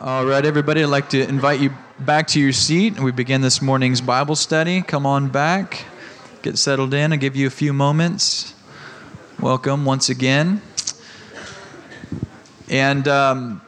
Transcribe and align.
All 0.00 0.26
right, 0.26 0.44
everybody, 0.44 0.82
I'd 0.82 0.86
like 0.86 1.10
to 1.10 1.26
invite 1.26 1.60
you 1.60 1.72
back 2.00 2.26
to 2.28 2.40
your 2.40 2.52
seat. 2.52 2.98
We 2.98 3.12
begin 3.12 3.42
this 3.42 3.62
morning's 3.62 4.00
Bible 4.00 4.34
study. 4.34 4.82
Come 4.82 5.06
on 5.06 5.28
back, 5.28 5.84
get 6.42 6.58
settled 6.58 6.92
in. 6.92 7.12
I'll 7.12 7.18
give 7.18 7.36
you 7.36 7.46
a 7.46 7.50
few 7.50 7.72
moments. 7.72 8.54
Welcome 9.40 9.84
once 9.84 10.08
again. 10.08 10.60
And 12.68 13.06
um, 13.06 13.62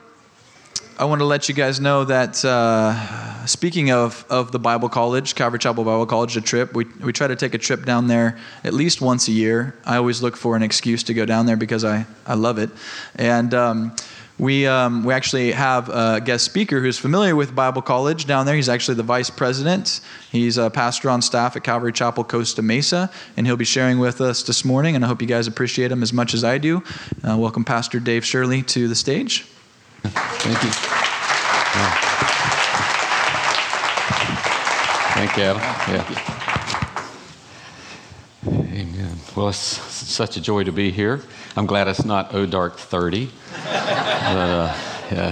I 0.99 1.05
want 1.05 1.21
to 1.21 1.25
let 1.25 1.49
you 1.49 1.55
guys 1.55 1.81
know 1.81 2.05
that 2.05 2.45
uh, 2.45 3.47
speaking 3.47 3.93
of, 3.93 4.27
of 4.29 4.51
the 4.51 4.59
Bible 4.59 4.89
College, 4.89 5.37
Calvary 5.37 5.61
Chapel 5.61 5.85
Bible 5.85 6.07
College, 6.07 6.37
a 6.37 6.41
trip, 6.41 6.75
we, 6.75 6.87
we 7.05 7.13
try 7.13 7.29
to 7.29 7.37
take 7.37 7.55
a 7.55 7.59
trip 7.59 7.85
down 7.85 8.09
there 8.09 8.37
at 8.65 8.75
least 8.75 9.01
once 9.01 9.29
a 9.29 9.33
year. 9.33 9.77
I 9.85 9.97
always 9.97 10.23
look 10.23 10.37
for 10.37 10.57
an 10.57 10.65
excuse 10.65 11.05
to 11.05 11.15
go 11.15 11.25
down 11.25 11.47
there 11.47 11.57
because 11.57 11.85
I, 11.85 12.05
I 12.27 12.35
love 12.35 12.59
it. 12.59 12.71
And 13.15 13.55
um, 13.55 13.97
we, 14.39 14.67
um, 14.67 15.03
we 15.03 15.15
actually 15.15 15.53
have 15.53 15.89
a 15.89 16.21
guest 16.21 16.45
speaker 16.45 16.81
who's 16.81 16.99
familiar 16.99 17.35
with 17.35 17.55
Bible 17.55 17.81
College 17.81 18.27
down 18.27 18.45
there. 18.45 18.55
He's 18.55 18.69
actually 18.69 18.97
the 18.97 19.03
vice 19.03 19.31
president. 19.31 20.01
He's 20.31 20.59
a 20.59 20.69
pastor 20.69 21.09
on 21.09 21.23
staff 21.23 21.57
at 21.57 21.65
Calvary 21.65 21.93
Chapel 21.93 22.23
Costa 22.23 22.61
Mesa, 22.61 23.11
and 23.37 23.47
he'll 23.47 23.57
be 23.57 23.65
sharing 23.65 23.99
with 23.99 24.21
us 24.21 24.43
this 24.43 24.65
morning. 24.65 24.95
And 24.95 25.05
I 25.05 25.09
hope 25.09 25.23
you 25.23 25.29
guys 25.29 25.47
appreciate 25.47 25.91
him 25.91 26.03
as 26.03 26.13
much 26.13 26.35
as 26.35 26.45
I 26.45 26.59
do. 26.59 26.83
Uh, 27.27 27.39
welcome, 27.39 27.65
Pastor 27.65 27.99
Dave 27.99 28.27
Shirley, 28.27 28.63
to 28.65 28.89
the 28.89 28.95
stage. 28.95 29.47
Thank 30.03 30.63
you. 30.63 30.71
Thank 35.15 35.37
you, 35.39 35.43
Adam. 35.45 35.63
Yeah. 35.89 36.43
Amen. 38.47 39.17
Well, 39.35 39.49
it's 39.49 39.59
such 39.59 40.37
a 40.37 40.41
joy 40.43 40.65
to 40.65 40.73
be 40.73 40.91
here. 40.91 41.23
I'm 41.59 41.65
glad 41.65 41.89
it's 41.89 42.05
not 42.05 42.35
O 42.35 42.45
Dark 42.45 42.77
30. 42.77 43.31
uh, 43.65 44.79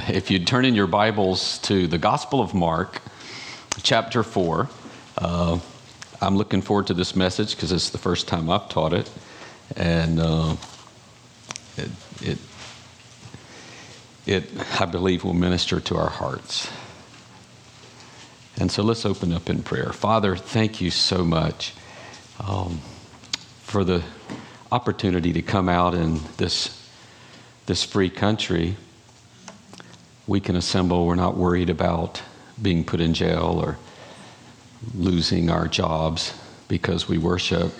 if 0.09 0.31
you'd 0.31 0.47
turn 0.47 0.65
in 0.65 0.75
your 0.75 0.87
Bibles 0.87 1.59
to 1.59 1.87
the 1.87 1.99
Gospel 1.99 2.41
of 2.41 2.55
Mark, 2.55 3.03
chapter 3.83 4.23
4, 4.23 4.71
uh, 5.19 5.59
I'm 6.23 6.37
looking 6.39 6.63
forward 6.63 6.87
to 6.87 6.95
this 6.95 7.15
message 7.15 7.55
because 7.55 7.73
it's 7.73 7.91
the 7.91 7.99
first 7.99 8.27
time 8.27 8.49
I've 8.49 8.71
taught 8.71 8.95
it. 8.95 9.11
And 9.77 10.19
uh, 10.19 10.57
it, 11.77 11.91
it, 12.23 12.39
it, 14.25 14.81
I 14.81 14.87
believe, 14.87 15.25
will 15.25 15.35
minister 15.35 15.79
to 15.79 15.97
our 15.99 16.09
hearts. 16.09 16.71
And 18.57 18.73
so 18.73 18.83
let's 18.83 19.05
open 19.05 19.31
up 19.31 19.51
in 19.51 19.63
prayer. 19.63 19.93
Father, 19.93 20.37
thank 20.37 20.81
you 20.81 20.91
so 20.91 21.23
much 21.23 21.75
um, 22.41 22.79
for 23.63 23.85
the 23.85 24.03
opportunity 24.75 25.33
to 25.33 25.41
come 25.41 25.69
out 25.69 25.95
in 25.95 26.19
this, 26.37 26.85
this 27.67 27.85
free 27.85 28.11
country. 28.11 28.75
We 30.27 30.41
can 30.41 30.57
assemble. 30.57 31.07
We're 31.07 31.15
not 31.15 31.37
worried 31.37 31.71
about 31.71 32.21
being 32.61 32.85
put 32.85 33.01
in 33.01 33.15
jail 33.15 33.63
or 33.65 33.79
losing 34.93 35.49
our 35.49 35.69
jobs 35.69 36.35
because 36.67 37.09
we 37.09 37.19
worship 37.19 37.73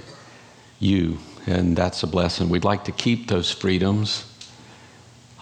you. 0.79 1.19
And 1.49 1.77
that's 1.77 2.05
a 2.05 2.07
blessing. 2.07 2.49
We'd 2.49 2.63
like 2.63 2.85
to 2.85 2.93
keep 2.93 3.27
those 3.27 3.51
freedoms. 3.51 4.25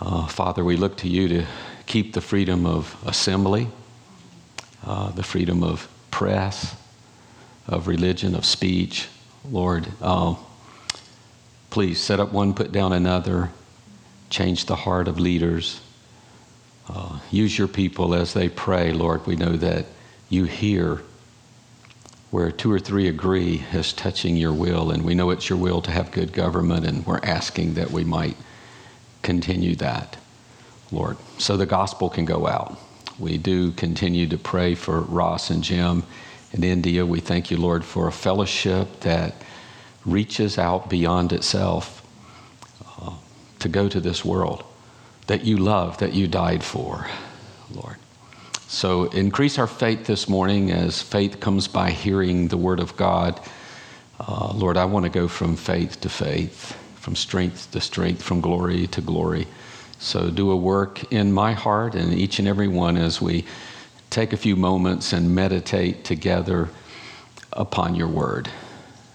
Uh, 0.00 0.26
Father, 0.28 0.64
we 0.64 0.78
look 0.78 0.96
to 0.98 1.08
you 1.08 1.28
to 1.28 1.46
keep 1.84 2.14
the 2.14 2.22
freedom 2.22 2.64
of 2.64 2.96
assembly, 3.04 3.68
uh, 4.86 5.10
the 5.10 5.22
freedom 5.22 5.62
of 5.62 5.86
press, 6.10 6.74
of 7.66 7.88
religion, 7.88 8.34
of 8.34 8.46
speech. 8.46 9.08
Lord, 9.44 9.86
uh, 10.00 10.34
Please 11.72 11.98
set 11.98 12.20
up 12.20 12.32
one, 12.32 12.52
put 12.52 12.70
down 12.70 12.92
another, 12.92 13.48
change 14.28 14.66
the 14.66 14.76
heart 14.76 15.08
of 15.08 15.18
leaders. 15.18 15.80
Uh, 16.86 17.18
use 17.30 17.56
your 17.56 17.66
people 17.66 18.14
as 18.14 18.34
they 18.34 18.50
pray, 18.50 18.92
Lord. 18.92 19.26
We 19.26 19.36
know 19.36 19.56
that 19.56 19.86
you 20.28 20.44
hear 20.44 21.00
where 22.30 22.52
two 22.52 22.70
or 22.70 22.78
three 22.78 23.08
agree 23.08 23.64
as 23.72 23.94
touching 23.94 24.36
your 24.36 24.52
will, 24.52 24.90
and 24.90 25.02
we 25.02 25.14
know 25.14 25.30
it's 25.30 25.48
your 25.48 25.58
will 25.58 25.80
to 25.80 25.90
have 25.90 26.12
good 26.12 26.34
government, 26.34 26.84
and 26.84 27.06
we're 27.06 27.20
asking 27.22 27.72
that 27.72 27.90
we 27.90 28.04
might 28.04 28.36
continue 29.22 29.74
that, 29.76 30.18
Lord, 30.90 31.16
so 31.38 31.56
the 31.56 31.64
gospel 31.64 32.10
can 32.10 32.26
go 32.26 32.46
out. 32.46 32.78
We 33.18 33.38
do 33.38 33.70
continue 33.72 34.26
to 34.26 34.36
pray 34.36 34.74
for 34.74 35.00
Ross 35.00 35.48
and 35.48 35.64
Jim 35.64 36.02
in 36.52 36.64
India. 36.64 37.06
We 37.06 37.20
thank 37.20 37.50
you, 37.50 37.56
Lord, 37.56 37.82
for 37.82 38.08
a 38.08 38.12
fellowship 38.12 39.00
that 39.00 39.36
reaches 40.04 40.58
out 40.58 40.88
beyond 40.90 41.32
itself 41.32 42.04
uh, 43.00 43.14
to 43.60 43.68
go 43.68 43.88
to 43.88 44.00
this 44.00 44.24
world 44.24 44.64
that 45.26 45.44
you 45.44 45.56
love, 45.56 45.98
that 45.98 46.12
you 46.12 46.26
died 46.26 46.62
for, 46.64 47.06
Lord. 47.70 47.96
So 48.68 49.04
increase 49.04 49.58
our 49.58 49.66
faith 49.66 50.06
this 50.06 50.28
morning 50.28 50.70
as 50.70 51.02
faith 51.02 51.40
comes 51.40 51.68
by 51.68 51.90
hearing 51.90 52.48
the 52.48 52.56
word 52.56 52.80
of 52.80 52.96
God. 52.96 53.40
Uh, 54.18 54.52
Lord, 54.54 54.76
I 54.76 54.86
want 54.86 55.04
to 55.04 55.10
go 55.10 55.28
from 55.28 55.56
faith 55.56 56.00
to 56.00 56.08
faith, 56.08 56.76
from 56.96 57.14
strength 57.14 57.70
to 57.72 57.80
strength, 57.80 58.22
from 58.22 58.40
glory 58.40 58.86
to 58.88 59.00
glory. 59.00 59.46
So 59.98 60.30
do 60.30 60.50
a 60.50 60.56
work 60.56 61.12
in 61.12 61.32
my 61.32 61.52
heart 61.52 61.94
and 61.94 62.12
each 62.12 62.38
and 62.38 62.48
every 62.48 62.66
one 62.66 62.96
as 62.96 63.20
we 63.20 63.44
take 64.10 64.32
a 64.32 64.36
few 64.36 64.56
moments 64.56 65.12
and 65.12 65.34
meditate 65.34 66.04
together 66.04 66.68
upon 67.52 67.94
your 67.94 68.08
word. 68.08 68.50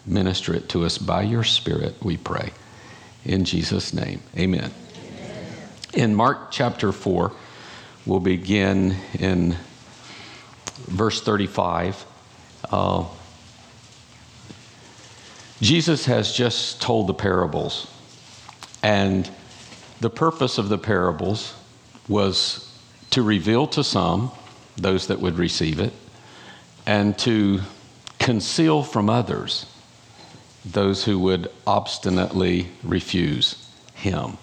Minister 0.08 0.54
it 0.54 0.70
to 0.70 0.86
us 0.86 0.98
by 0.98 1.24
your 1.24 1.44
Spirit, 1.44 1.96
we 2.02 2.16
pray. 2.16 2.52
In 3.26 3.44
Jesus' 3.44 3.94
name, 3.94 4.22
amen. 4.38 4.72
amen. 4.96 5.46
In 5.94 6.16
Mark 6.16 6.50
chapter 6.50 6.94
4, 6.94 7.34
we'll 8.06 8.22
begin 8.22 8.96
in 9.20 9.58
verse 10.86 11.22
35. 11.22 12.06
Uh, 12.72 13.04
Jesus 15.60 16.06
has 16.06 16.32
just 16.32 16.82
told 16.82 17.08
the 17.08 17.14
parables, 17.14 17.92
and 18.82 19.30
the 20.00 20.10
purpose 20.10 20.58
of 20.58 20.70
the 20.70 20.78
parables 20.78 21.54
was 22.08 22.74
to 23.10 23.22
reveal 23.22 23.68
to 23.68 23.84
some, 23.84 24.32
those 24.78 25.08
that 25.08 25.20
would 25.20 25.38
receive 25.38 25.82
it, 25.82 25.92
and 26.86 27.18
to 27.18 27.60
conceal 28.20 28.84
from 28.84 29.10
others 29.10 29.66
those 30.74 31.06
who 31.06 31.20
would 31.20 31.50
obstinately 31.66 32.68
refuse 32.84 33.70
him. 33.94 34.38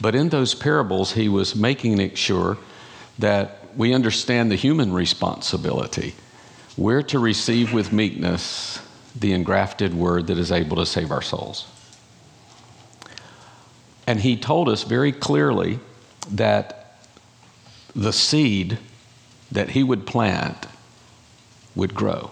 But 0.00 0.14
in 0.14 0.28
those 0.28 0.54
parables, 0.54 1.12
he 1.12 1.28
was 1.28 1.56
making 1.56 2.00
it 2.00 2.18
sure 2.18 2.58
that 3.18 3.58
we 3.76 3.94
understand 3.94 4.50
the 4.50 4.56
human 4.56 4.92
responsibility. 4.92 6.14
We're 6.76 7.02
to 7.04 7.18
receive 7.18 7.72
with 7.72 7.92
meekness 7.92 8.80
the 9.14 9.32
engrafted 9.32 9.94
word 9.94 10.26
that 10.26 10.38
is 10.38 10.52
able 10.52 10.76
to 10.76 10.86
save 10.86 11.10
our 11.10 11.22
souls. 11.22 11.66
And 14.06 14.20
he 14.20 14.36
told 14.36 14.68
us 14.68 14.84
very 14.84 15.12
clearly 15.12 15.80
that 16.30 16.98
the 17.94 18.12
seed 18.12 18.78
that 19.50 19.70
he 19.70 19.82
would 19.82 20.06
plant 20.06 20.66
would 21.74 21.94
grow. 21.94 22.30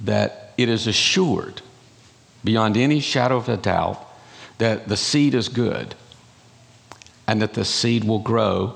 That 0.00 0.45
it 0.56 0.68
is 0.68 0.86
assured 0.86 1.62
beyond 2.44 2.76
any 2.76 3.00
shadow 3.00 3.36
of 3.36 3.48
a 3.48 3.56
doubt 3.56 4.02
that 4.58 4.88
the 4.88 4.96
seed 4.96 5.34
is 5.34 5.48
good 5.48 5.94
and 7.26 7.42
that 7.42 7.54
the 7.54 7.64
seed 7.64 8.04
will 8.04 8.20
grow. 8.20 8.74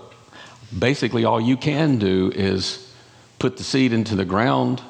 Basically, 0.77 1.25
all 1.25 1.41
you 1.41 1.57
can 1.57 1.99
do 1.99 2.31
is 2.35 2.93
put 3.39 3.57
the 3.57 3.65
seed 3.65 3.93
into 3.93 4.17
the 4.17 4.25
ground 4.25 4.83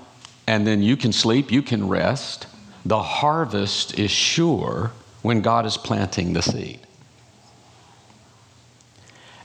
and 0.46 0.66
then 0.66 0.82
you 0.82 0.96
can 0.96 1.12
sleep, 1.12 1.52
you 1.52 1.62
can 1.62 1.88
rest. 1.88 2.46
The 2.84 3.02
harvest 3.02 3.98
is 3.98 4.10
sure 4.10 4.90
when 5.22 5.42
God 5.42 5.66
is 5.66 5.76
planting 5.76 6.32
the 6.32 6.42
seed. 6.42 6.80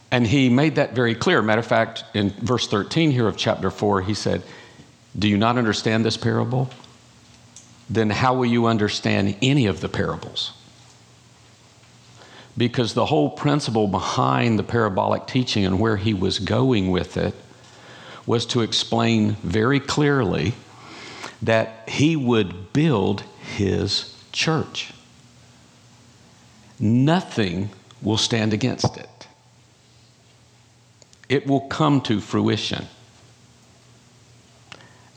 And 0.09 0.25
he 0.25 0.49
made 0.49 0.75
that 0.75 0.93
very 0.93 1.13
clear. 1.13 1.41
Matter 1.41 1.59
of 1.59 1.67
fact, 1.67 2.05
in 2.13 2.29
verse 2.29 2.67
13 2.67 3.11
here 3.11 3.27
of 3.27 3.35
chapter 3.35 3.69
4, 3.69 4.01
he 4.01 4.13
said, 4.13 4.41
Do 5.19 5.27
you 5.27 5.37
not 5.37 5.57
understand 5.57 6.05
this 6.05 6.15
parable? 6.15 6.69
Then 7.89 8.09
how 8.09 8.33
will 8.33 8.45
you 8.45 8.65
understand 8.65 9.35
any 9.41 9.65
of 9.65 9.81
the 9.81 9.89
parables? 9.89 10.53
Because 12.57 12.93
the 12.93 13.05
whole 13.05 13.29
principle 13.29 13.87
behind 13.87 14.57
the 14.57 14.63
parabolic 14.63 15.27
teaching 15.27 15.65
and 15.65 15.79
where 15.79 15.97
he 15.97 16.13
was 16.13 16.39
going 16.39 16.89
with 16.89 17.17
it 17.17 17.35
was 18.25 18.45
to 18.47 18.61
explain 18.61 19.33
very 19.43 19.79
clearly 19.79 20.53
that 21.41 21.87
he 21.87 22.15
would 22.15 22.73
build 22.73 23.21
his 23.55 24.15
church. 24.31 24.91
Nothing 26.79 27.69
will 28.01 28.17
stand 28.17 28.53
against 28.53 28.97
it, 28.97 29.27
it 31.29 31.45
will 31.45 31.61
come 31.61 32.01
to 32.01 32.19
fruition. 32.19 32.87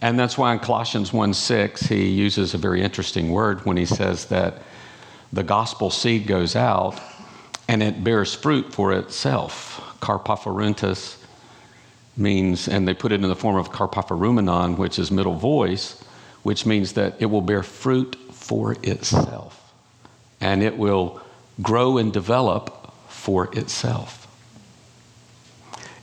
And 0.01 0.19
that's 0.19 0.39
why 0.39 0.53
in 0.53 0.61
Colossians 0.61 1.13
1 1.13 1.35
6, 1.35 1.83
he 1.83 2.09
uses 2.09 2.55
a 2.55 2.59
very 2.59 2.83
interesting 2.83 3.31
word 3.31 3.65
when 3.67 3.77
he 3.77 3.85
says 3.85 4.27
that 4.27 4.63
the 5.33 5.43
gospel 5.43 5.91
seed 5.91 6.27
goes 6.27 6.55
out 6.55 7.01
and 7.67 7.83
it 7.83 8.03
bears 8.03 8.35
fruit 8.35 8.73
for 8.73 8.93
itself. 8.93 9.97
carpophorentus 10.01 11.17
means, 12.17 12.69
and 12.69 12.87
they 12.87 12.95
put 12.95 13.13
it 13.13 13.23
in 13.23 13.29
the 13.29 13.37
form 13.37 13.57
of 13.57 13.71
carpophorumenon, 13.71 14.77
which 14.77 14.99
is 14.99 15.11
middle 15.11 15.35
voice, 15.35 16.03
which 16.43 16.65
means 16.65 16.93
that 16.95 17.15
it 17.19 17.27
will 17.27 17.43
bear 17.43 17.63
fruit 17.63 18.17
for 18.33 18.77
itself 18.83 19.59
and 20.41 20.63
it 20.63 20.77
will 20.79 21.21
grow 21.63 21.99
and 21.99 22.13
develop 22.13 22.93
for 23.09 23.49
itself. 23.57 24.27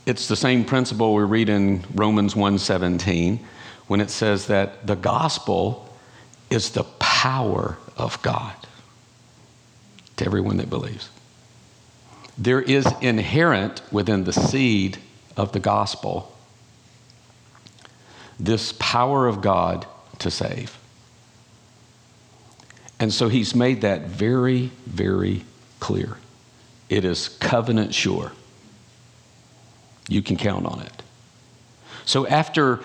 It's 0.05 0.27
the 0.27 0.35
same 0.35 0.65
principle 0.65 1.15
we 1.15 1.23
read 1.23 1.49
in 1.49 1.83
Romans 1.93 2.35
1:17 2.35 3.39
when 3.87 4.01
it 4.01 4.09
says 4.09 4.47
that 4.47 4.87
the 4.87 4.95
gospel 4.95 5.89
is 6.49 6.71
the 6.71 6.83
power 6.99 7.77
of 7.97 8.21
God 8.21 8.55
to 10.17 10.25
everyone 10.25 10.57
that 10.57 10.69
believes. 10.69 11.09
There 12.37 12.61
is 12.61 12.85
inherent 13.01 13.81
within 13.91 14.23
the 14.23 14.33
seed 14.33 14.97
of 15.37 15.51
the 15.51 15.59
gospel 15.59 16.35
this 18.39 18.73
power 18.73 19.27
of 19.27 19.41
God 19.41 19.87
to 20.19 20.29
save. 20.29 20.77
And 22.99 23.13
so 23.13 23.27
he's 23.27 23.55
made 23.55 23.81
that 23.81 24.03
very, 24.03 24.71
very 24.85 25.43
clear. 25.79 26.17
It 26.89 27.05
is 27.05 27.29
covenant 27.29 27.93
sure. 27.93 28.31
You 30.07 30.21
can 30.21 30.37
count 30.37 30.65
on 30.65 30.81
it. 30.81 31.03
So 32.05 32.27
after 32.27 32.81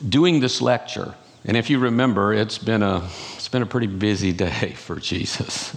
doing 0.00 0.40
this 0.40 0.60
lecture, 0.60 1.14
and 1.44 1.56
if 1.56 1.70
you 1.70 1.78
remember, 1.78 2.32
it's 2.32 2.58
been 2.58 2.82
a, 2.82 3.08
it's 3.34 3.48
been 3.48 3.62
a 3.62 3.66
pretty 3.66 3.86
busy 3.86 4.32
day 4.32 4.72
for 4.76 4.96
Jesus. 4.96 5.76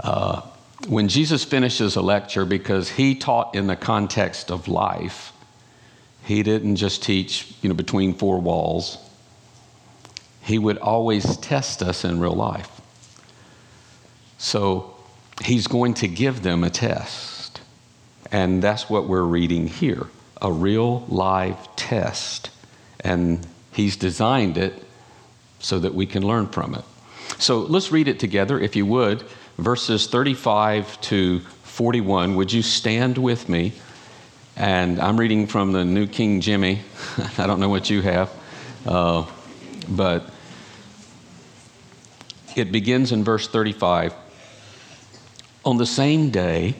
Uh, 0.00 0.42
when 0.88 1.08
Jesus 1.08 1.44
finishes 1.44 1.96
a 1.96 2.02
lecture, 2.02 2.44
because 2.44 2.90
he 2.90 3.14
taught 3.14 3.54
in 3.54 3.66
the 3.66 3.76
context 3.76 4.50
of 4.50 4.68
life, 4.68 5.32
he 6.24 6.42
didn't 6.42 6.76
just 6.76 7.02
teach, 7.02 7.54
you 7.62 7.68
know, 7.68 7.74
between 7.74 8.14
four 8.14 8.40
walls. 8.40 8.98
He 10.42 10.58
would 10.58 10.78
always 10.78 11.36
test 11.38 11.82
us 11.82 12.04
in 12.04 12.20
real 12.20 12.34
life. 12.34 12.70
So 14.38 14.94
he's 15.42 15.66
going 15.66 15.94
to 15.94 16.08
give 16.08 16.42
them 16.42 16.64
a 16.64 16.70
test. 16.70 17.60
And 18.30 18.62
that's 18.62 18.90
what 18.90 19.06
we're 19.06 19.22
reading 19.22 19.68
here 19.68 20.06
a 20.42 20.52
real 20.52 21.06
live 21.08 21.74
test. 21.76 22.50
And 23.04 23.46
he's 23.72 23.96
designed 23.96 24.58
it 24.58 24.82
so 25.60 25.78
that 25.78 25.94
we 25.94 26.06
can 26.06 26.26
learn 26.26 26.48
from 26.48 26.74
it. 26.74 26.84
So 27.38 27.60
let's 27.60 27.92
read 27.92 28.08
it 28.08 28.18
together, 28.18 28.58
if 28.58 28.74
you 28.74 28.86
would 28.86 29.24
verses 29.58 30.06
35 30.06 31.00
to 31.02 31.40
41. 31.40 32.34
Would 32.36 32.52
you 32.52 32.62
stand 32.62 33.18
with 33.18 33.48
me? 33.48 33.72
And 34.56 35.00
I'm 35.00 35.18
reading 35.18 35.46
from 35.46 35.72
the 35.72 35.84
New 35.84 36.06
King 36.06 36.40
Jimmy. 36.40 36.80
I 37.38 37.46
don't 37.46 37.60
know 37.60 37.68
what 37.68 37.90
you 37.90 38.02
have, 38.02 38.30
uh, 38.86 39.26
but 39.88 40.30
it 42.56 42.70
begins 42.70 43.10
in 43.10 43.24
verse 43.24 43.48
35. 43.48 44.14
On 45.64 45.76
the 45.76 45.86
same 45.86 46.30
day, 46.30 46.76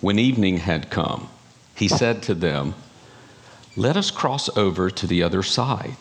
when 0.00 0.18
evening 0.18 0.58
had 0.58 0.90
come, 0.90 1.28
he 1.74 1.86
said 1.86 2.22
to 2.24 2.34
them, 2.34 2.74
Let 3.76 3.96
us 3.96 4.10
cross 4.10 4.48
over 4.56 4.90
to 4.90 5.06
the 5.06 5.22
other 5.22 5.42
side. 5.42 5.96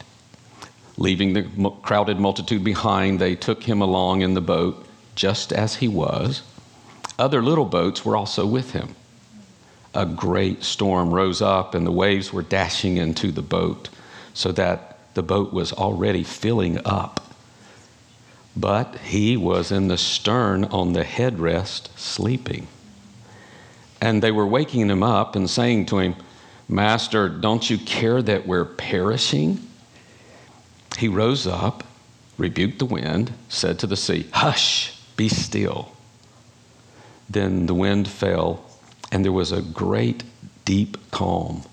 Leaving 0.97 1.33
the 1.33 1.69
crowded 1.81 2.19
multitude 2.19 2.63
behind, 2.63 3.19
they 3.19 3.35
took 3.35 3.63
him 3.63 3.81
along 3.81 4.21
in 4.21 4.33
the 4.33 4.41
boat 4.41 4.85
just 5.13 5.51
as 5.51 5.75
he 5.75 5.87
was. 5.89 6.41
Other 7.19 7.43
little 7.43 7.65
boats 7.65 8.05
were 8.05 8.15
also 8.15 8.45
with 8.45 8.71
him. 8.71 8.95
A 9.93 10.05
great 10.05 10.63
storm 10.63 11.11
rose 11.13 11.41
up, 11.41 11.75
and 11.75 11.85
the 11.85 11.91
waves 11.91 12.31
were 12.31 12.41
dashing 12.41 12.97
into 12.97 13.31
the 13.31 13.41
boat, 13.41 13.89
so 14.33 14.51
that 14.53 14.97
the 15.13 15.23
boat 15.23 15.53
was 15.53 15.73
already 15.73 16.23
filling 16.23 16.79
up. 16.85 17.33
But 18.55 18.97
he 18.99 19.35
was 19.35 19.71
in 19.71 19.89
the 19.89 19.97
stern 19.97 20.63
on 20.65 20.93
the 20.93 21.03
headrest, 21.03 21.97
sleeping. 21.97 22.67
And 24.01 24.21
they 24.21 24.31
were 24.31 24.47
waking 24.47 24.89
him 24.89 25.03
up 25.03 25.35
and 25.35 25.49
saying 25.49 25.87
to 25.87 25.99
him, 25.99 26.15
Master, 26.67 27.29
don't 27.29 27.69
you 27.69 27.77
care 27.77 28.21
that 28.21 28.47
we're 28.47 28.65
perishing? 28.65 29.59
He 30.97 31.07
rose 31.07 31.45
up, 31.45 31.83
rebuked 32.37 32.79
the 32.79 32.85
wind, 32.85 33.33
said 33.49 33.79
to 33.79 33.87
the 33.87 33.97
sea, 33.97 34.27
Hush! 34.31 34.99
Be 35.15 35.29
still. 35.29 35.91
Then 37.29 37.67
the 37.67 37.73
wind 37.73 38.07
fell, 38.07 38.65
and 39.11 39.23
there 39.23 39.31
was 39.31 39.51
a 39.51 39.61
great 39.61 40.23
deep 40.65 40.97
calm. 41.11 41.63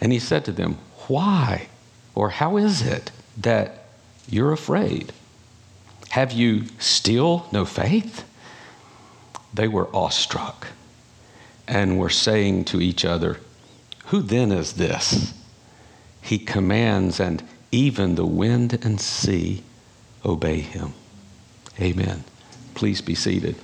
And 0.00 0.12
he 0.12 0.18
said 0.18 0.44
to 0.46 0.52
them, 0.52 0.78
Why? 1.08 1.68
Or 2.14 2.30
how 2.30 2.56
is 2.56 2.82
it 2.82 3.10
that 3.38 3.84
you're 4.28 4.52
afraid? 4.52 5.12
Have 6.10 6.32
you 6.32 6.66
still 6.78 7.46
no 7.52 7.64
faith? 7.64 8.24
They 9.54 9.68
were 9.68 9.94
awestruck 9.94 10.68
and 11.68 11.98
were 11.98 12.10
saying 12.10 12.64
to 12.66 12.80
each 12.80 13.04
other, 13.04 13.38
Who 14.12 14.20
then 14.20 14.52
is 14.52 14.74
this? 14.74 15.32
He 16.20 16.38
commands, 16.38 17.18
and 17.18 17.42
even 17.70 18.14
the 18.14 18.26
wind 18.26 18.78
and 18.84 19.00
sea 19.00 19.62
obey 20.22 20.60
him. 20.60 20.92
Amen. 21.80 22.22
Please 22.74 23.00
be 23.00 23.14
seated. 23.14 23.56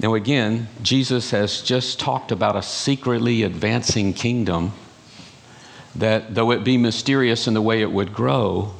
Now, 0.00 0.14
again, 0.14 0.68
Jesus 0.80 1.32
has 1.32 1.60
just 1.60 2.00
talked 2.00 2.32
about 2.32 2.56
a 2.56 2.62
secretly 2.62 3.42
advancing 3.42 4.14
kingdom 4.14 4.72
that, 5.94 6.34
though 6.34 6.52
it 6.52 6.64
be 6.64 6.78
mysterious 6.78 7.46
in 7.46 7.52
the 7.52 7.60
way 7.60 7.82
it 7.82 7.92
would 7.92 8.14
grow, 8.14 8.72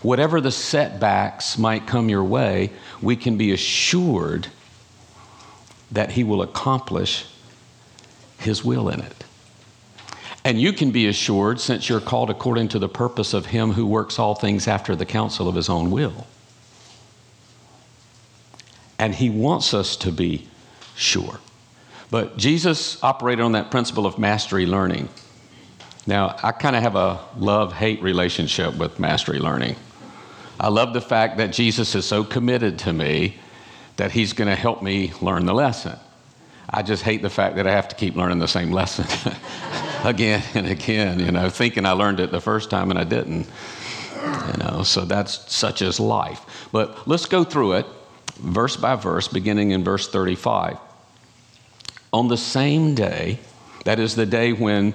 whatever 0.00 0.40
the 0.40 0.52
setbacks 0.52 1.58
might 1.58 1.88
come 1.88 2.08
your 2.08 2.22
way, 2.22 2.70
we 3.02 3.16
can 3.16 3.36
be 3.36 3.50
assured 3.50 4.46
that 5.90 6.12
He 6.12 6.22
will 6.22 6.40
accomplish 6.40 7.26
His 8.38 8.64
will 8.64 8.88
in 8.88 9.00
it. 9.00 9.24
And 10.44 10.60
you 10.60 10.72
can 10.72 10.90
be 10.90 11.06
assured, 11.06 11.60
since 11.60 11.88
you're 11.88 12.00
called 12.00 12.30
according 12.30 12.68
to 12.68 12.78
the 12.78 12.88
purpose 12.88 13.34
of 13.34 13.46
Him 13.46 13.72
who 13.72 13.86
works 13.86 14.18
all 14.18 14.34
things 14.34 14.66
after 14.66 14.96
the 14.96 15.06
counsel 15.06 15.48
of 15.48 15.54
His 15.54 15.68
own 15.68 15.90
will. 15.90 16.26
And 18.98 19.14
he 19.14 19.30
wants 19.30 19.72
us 19.72 19.96
to 19.96 20.12
be 20.12 20.46
sure. 20.94 21.40
But 22.10 22.36
Jesus 22.36 23.02
operated 23.02 23.42
on 23.42 23.52
that 23.52 23.70
principle 23.70 24.04
of 24.04 24.18
mastery 24.18 24.66
learning. 24.66 25.08
Now, 26.06 26.36
I 26.42 26.52
kind 26.52 26.76
of 26.76 26.82
have 26.82 26.96
a 26.96 27.20
love 27.38 27.72
hate 27.72 28.02
relationship 28.02 28.76
with 28.76 28.98
mastery 28.98 29.38
learning. 29.38 29.76
I 30.58 30.68
love 30.68 30.92
the 30.92 31.00
fact 31.00 31.38
that 31.38 31.52
Jesus 31.52 31.94
is 31.94 32.04
so 32.04 32.24
committed 32.24 32.78
to 32.80 32.92
me 32.92 33.36
that 33.96 34.12
he's 34.12 34.34
going 34.34 34.48
to 34.48 34.56
help 34.56 34.82
me 34.82 35.12
learn 35.22 35.46
the 35.46 35.54
lesson. 35.54 35.98
I 36.72 36.82
just 36.82 37.02
hate 37.02 37.22
the 37.22 37.30
fact 37.30 37.56
that 37.56 37.66
I 37.66 37.72
have 37.72 37.88
to 37.88 37.96
keep 37.96 38.14
learning 38.14 38.38
the 38.38 38.48
same 38.48 38.70
lesson 38.70 39.06
again 40.04 40.42
and 40.54 40.68
again, 40.68 41.18
you 41.18 41.32
know, 41.32 41.50
thinking 41.50 41.84
I 41.84 41.92
learned 41.92 42.20
it 42.20 42.30
the 42.30 42.40
first 42.40 42.70
time 42.70 42.90
and 42.90 42.98
I 42.98 43.04
didn't. 43.04 43.48
You 44.22 44.64
know, 44.64 44.82
so 44.82 45.04
that's 45.04 45.52
such 45.52 45.82
as 45.82 45.98
life. 45.98 46.68
But 46.72 47.08
let's 47.08 47.26
go 47.26 47.42
through 47.42 47.72
it 47.72 47.86
verse 48.40 48.76
by 48.76 48.94
verse, 48.96 49.28
beginning 49.28 49.70
in 49.70 49.84
verse 49.84 50.08
35. 50.08 50.78
On 52.12 52.28
the 52.28 52.36
same 52.36 52.94
day, 52.94 53.38
that 53.84 53.98
is 53.98 54.14
the 54.16 54.26
day 54.26 54.52
when 54.52 54.94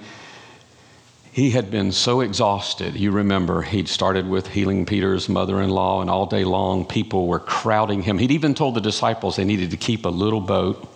he 1.32 1.52
had 1.52 1.70
been 1.70 1.92
so 1.92 2.22
exhausted. 2.22 2.96
You 2.96 3.12
remember, 3.12 3.62
he'd 3.62 3.90
started 3.90 4.28
with 4.28 4.48
healing 4.48 4.86
Peter's 4.86 5.28
mother 5.28 5.62
in 5.62 5.70
law, 5.70 6.02
and 6.02 6.10
all 6.10 6.26
day 6.26 6.44
long 6.44 6.86
people 6.86 7.28
were 7.28 7.40
crowding 7.40 8.04
him. 8.04 8.18
He'd 8.18 8.32
even 8.32 8.54
told 8.54 8.76
the 8.76 8.82
disciples 8.82 9.36
they 9.36 9.44
needed 9.44 9.72
to 9.72 9.78
keep 9.78 10.06
a 10.06 10.10
little 10.10 10.42
boat, 10.42 10.88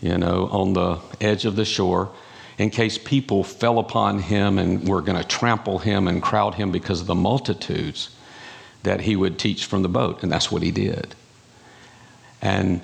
you 0.00 0.16
know, 0.18 0.48
on 0.50 0.72
the 0.72 0.98
edge 1.20 1.44
of 1.44 1.56
the 1.56 1.64
shore 1.64 2.10
in 2.56 2.70
case 2.70 2.98
people 2.98 3.44
fell 3.44 3.78
upon 3.78 4.18
him 4.20 4.58
and 4.58 4.88
were 4.88 5.00
going 5.00 5.20
to 5.20 5.26
trample 5.26 5.78
him 5.78 6.08
and 6.08 6.22
crowd 6.22 6.54
him 6.54 6.72
because 6.72 7.00
of 7.00 7.06
the 7.06 7.14
multitudes 7.14 8.10
that 8.82 9.00
he 9.00 9.16
would 9.16 9.38
teach 9.38 9.66
from 9.66 9.82
the 9.82 9.88
boat. 9.88 10.22
And 10.22 10.30
that's 10.30 10.50
what 10.50 10.62
he 10.62 10.70
did 10.70 11.14
and 12.40 12.80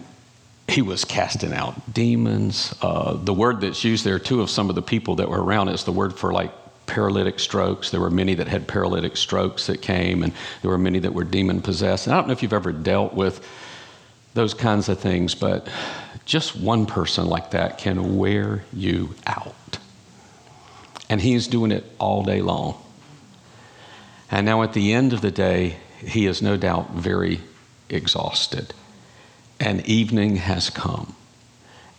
he 0.68 0.82
was 0.82 1.04
casting 1.04 1.52
out 1.52 1.92
demons. 1.92 2.74
Uh, 2.80 3.14
the 3.14 3.34
word 3.34 3.60
that's 3.60 3.84
used 3.84 4.04
there, 4.04 4.18
too, 4.18 4.40
of 4.40 4.50
some 4.50 4.68
of 4.68 4.74
the 4.74 4.82
people 4.82 5.16
that 5.16 5.28
were 5.28 5.42
around 5.42 5.68
is 5.68 5.84
the 5.84 5.92
word 5.92 6.14
for 6.14 6.32
like 6.32 6.52
paralytic 6.86 7.38
strokes. 7.38 7.90
There 7.90 8.00
were 8.00 8.10
many 8.10 8.34
that 8.34 8.48
had 8.48 8.66
paralytic 8.66 9.16
strokes 9.16 9.66
that 9.66 9.82
came, 9.82 10.22
and 10.22 10.32
there 10.62 10.70
were 10.70 10.78
many 10.78 10.98
that 11.00 11.12
were 11.12 11.24
demon 11.24 11.60
possessed. 11.60 12.06
And 12.06 12.14
I 12.14 12.18
don't 12.18 12.28
know 12.28 12.32
if 12.32 12.42
you've 12.42 12.52
ever 12.52 12.72
dealt 12.72 13.14
with 13.14 13.46
those 14.34 14.54
kinds 14.54 14.88
of 14.88 14.98
things, 14.98 15.34
but 15.34 15.68
just 16.24 16.56
one 16.56 16.86
person 16.86 17.26
like 17.26 17.52
that 17.52 17.78
can 17.78 18.16
wear 18.18 18.64
you 18.72 19.14
out. 19.26 19.78
And 21.08 21.20
he's 21.20 21.46
doing 21.46 21.70
it 21.70 21.84
all 21.98 22.22
day 22.22 22.42
long. 22.42 22.82
And 24.30 24.46
now 24.46 24.62
at 24.62 24.72
the 24.72 24.92
end 24.92 25.12
of 25.12 25.20
the 25.20 25.30
day, 25.30 25.76
he 25.98 26.26
is 26.26 26.42
no 26.42 26.56
doubt 26.56 26.90
very 26.90 27.40
exhausted 27.88 28.74
and 29.60 29.86
evening 29.86 30.36
has 30.36 30.70
come. 30.70 31.14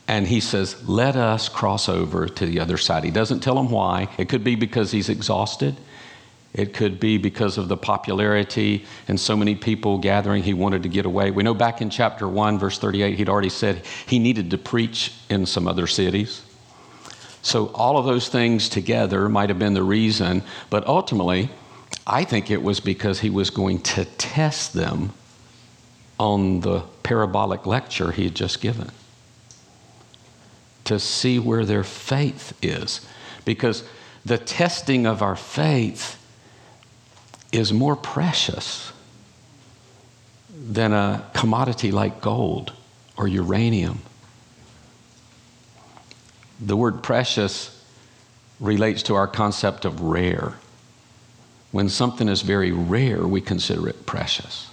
and 0.07 0.27
he 0.27 0.39
says, 0.39 0.87
Let 0.87 1.15
us 1.15 1.49
cross 1.49 1.89
over 1.89 2.27
to 2.27 2.45
the 2.45 2.59
other 2.59 2.77
side. 2.77 3.03
He 3.03 3.11
doesn't 3.11 3.39
tell 3.39 3.57
him 3.57 3.71
why. 3.71 4.07
It 4.19 4.29
could 4.29 4.43
be 4.43 4.55
because 4.55 4.91
he's 4.91 5.09
exhausted. 5.09 5.77
It 6.55 6.73
could 6.73 7.01
be 7.01 7.17
because 7.17 7.57
of 7.57 7.67
the 7.67 7.75
popularity 7.75 8.85
and 9.09 9.19
so 9.19 9.35
many 9.35 9.55
people 9.55 9.97
gathering, 9.97 10.41
he 10.41 10.53
wanted 10.53 10.83
to 10.83 10.89
get 10.89 11.05
away. 11.05 11.29
We 11.29 11.43
know 11.43 11.53
back 11.53 11.81
in 11.81 11.89
chapter 11.89 12.29
1, 12.29 12.59
verse 12.59 12.79
38, 12.79 13.17
he'd 13.17 13.27
already 13.27 13.49
said 13.49 13.85
he 14.07 14.19
needed 14.19 14.49
to 14.51 14.57
preach 14.57 15.13
in 15.29 15.45
some 15.45 15.67
other 15.67 15.85
cities. 15.85 16.43
So, 17.41 17.67
all 17.67 17.97
of 17.97 18.05
those 18.05 18.29
things 18.29 18.69
together 18.69 19.27
might 19.27 19.49
have 19.49 19.59
been 19.59 19.73
the 19.73 19.83
reason, 19.83 20.43
but 20.69 20.87
ultimately, 20.87 21.49
I 22.07 22.23
think 22.23 22.49
it 22.49 22.63
was 22.63 22.79
because 22.79 23.19
he 23.19 23.29
was 23.29 23.49
going 23.49 23.81
to 23.81 24.05
test 24.05 24.73
them 24.73 25.11
on 26.17 26.61
the 26.61 26.83
parabolic 27.03 27.65
lecture 27.65 28.13
he 28.13 28.23
had 28.23 28.35
just 28.35 28.61
given 28.61 28.91
to 30.85 30.99
see 30.99 31.37
where 31.37 31.65
their 31.65 31.83
faith 31.83 32.53
is. 32.61 33.05
Because 33.43 33.83
the 34.23 34.37
testing 34.37 35.05
of 35.05 35.21
our 35.21 35.35
faith 35.35 36.17
is 37.55 37.71
more 37.71 37.95
precious 37.95 38.91
than 40.49 40.93
a 40.93 41.29
commodity 41.33 41.91
like 41.91 42.21
gold 42.21 42.73
or 43.17 43.27
uranium. 43.27 43.99
The 46.59 46.75
word 46.75 47.03
precious 47.03 47.83
relates 48.59 49.03
to 49.03 49.15
our 49.15 49.27
concept 49.27 49.85
of 49.85 50.01
rare. 50.01 50.53
When 51.71 51.89
something 51.89 52.29
is 52.29 52.41
very 52.41 52.71
rare, 52.71 53.27
we 53.27 53.41
consider 53.41 53.87
it 53.89 54.05
precious. 54.05 54.69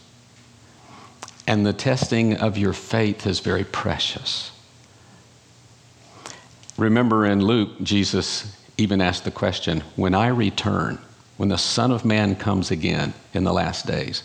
And 1.47 1.67
the 1.67 1.73
testing 1.73 2.37
of 2.37 2.57
your 2.57 2.73
faith 2.73 3.27
is 3.27 3.41
very 3.41 3.65
precious. 3.65 4.53
Remember 6.79 7.27
in 7.27 7.45
Luke, 7.45 7.83
Jesus 7.83 8.57
even 8.79 9.01
asked 9.01 9.25
the 9.25 9.31
question 9.31 9.83
when 9.97 10.15
I 10.15 10.29
return, 10.29 10.99
when 11.37 11.49
the 11.49 11.59
Son 11.59 11.91
of 11.91 12.05
Man 12.05 12.37
comes 12.37 12.71
again 12.71 13.15
in 13.33 13.45
the 13.45 13.53
last 13.53 13.87
days, 13.87 14.23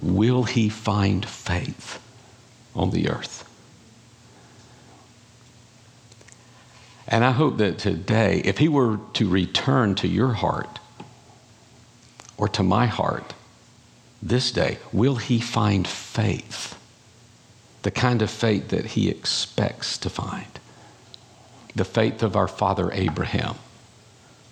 will 0.00 0.44
he 0.44 0.68
find 0.68 1.26
faith 1.26 2.00
on 2.74 2.90
the 2.90 3.08
earth? 3.08 3.46
And 7.06 7.24
I 7.24 7.32
hope 7.32 7.58
that 7.58 7.78
today, 7.78 8.40
if 8.44 8.58
he 8.58 8.68
were 8.68 8.98
to 9.14 9.28
return 9.28 9.96
to 9.96 10.08
your 10.08 10.32
heart 10.34 10.78
or 12.36 12.48
to 12.48 12.62
my 12.62 12.86
heart 12.86 13.34
this 14.22 14.52
day, 14.52 14.78
will 14.92 15.16
he 15.16 15.40
find 15.40 15.86
faith? 15.86 16.78
The 17.82 17.90
kind 17.90 18.22
of 18.22 18.30
faith 18.30 18.68
that 18.68 18.86
he 18.86 19.08
expects 19.08 19.98
to 19.98 20.10
find 20.10 20.46
the 21.74 21.84
faith 21.84 22.22
of 22.22 22.36
our 22.36 22.48
father 22.48 22.90
Abraham, 22.92 23.56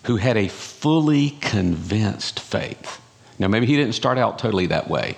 who 0.04 0.16
had 0.16 0.36
a 0.36 0.48
fully 0.48 1.30
convinced 1.40 2.40
faith. 2.40 3.00
Now, 3.38 3.48
maybe 3.48 3.66
he 3.66 3.76
didn't 3.76 3.94
start 3.94 4.18
out 4.18 4.38
totally 4.38 4.66
that 4.66 4.88
way. 4.88 5.16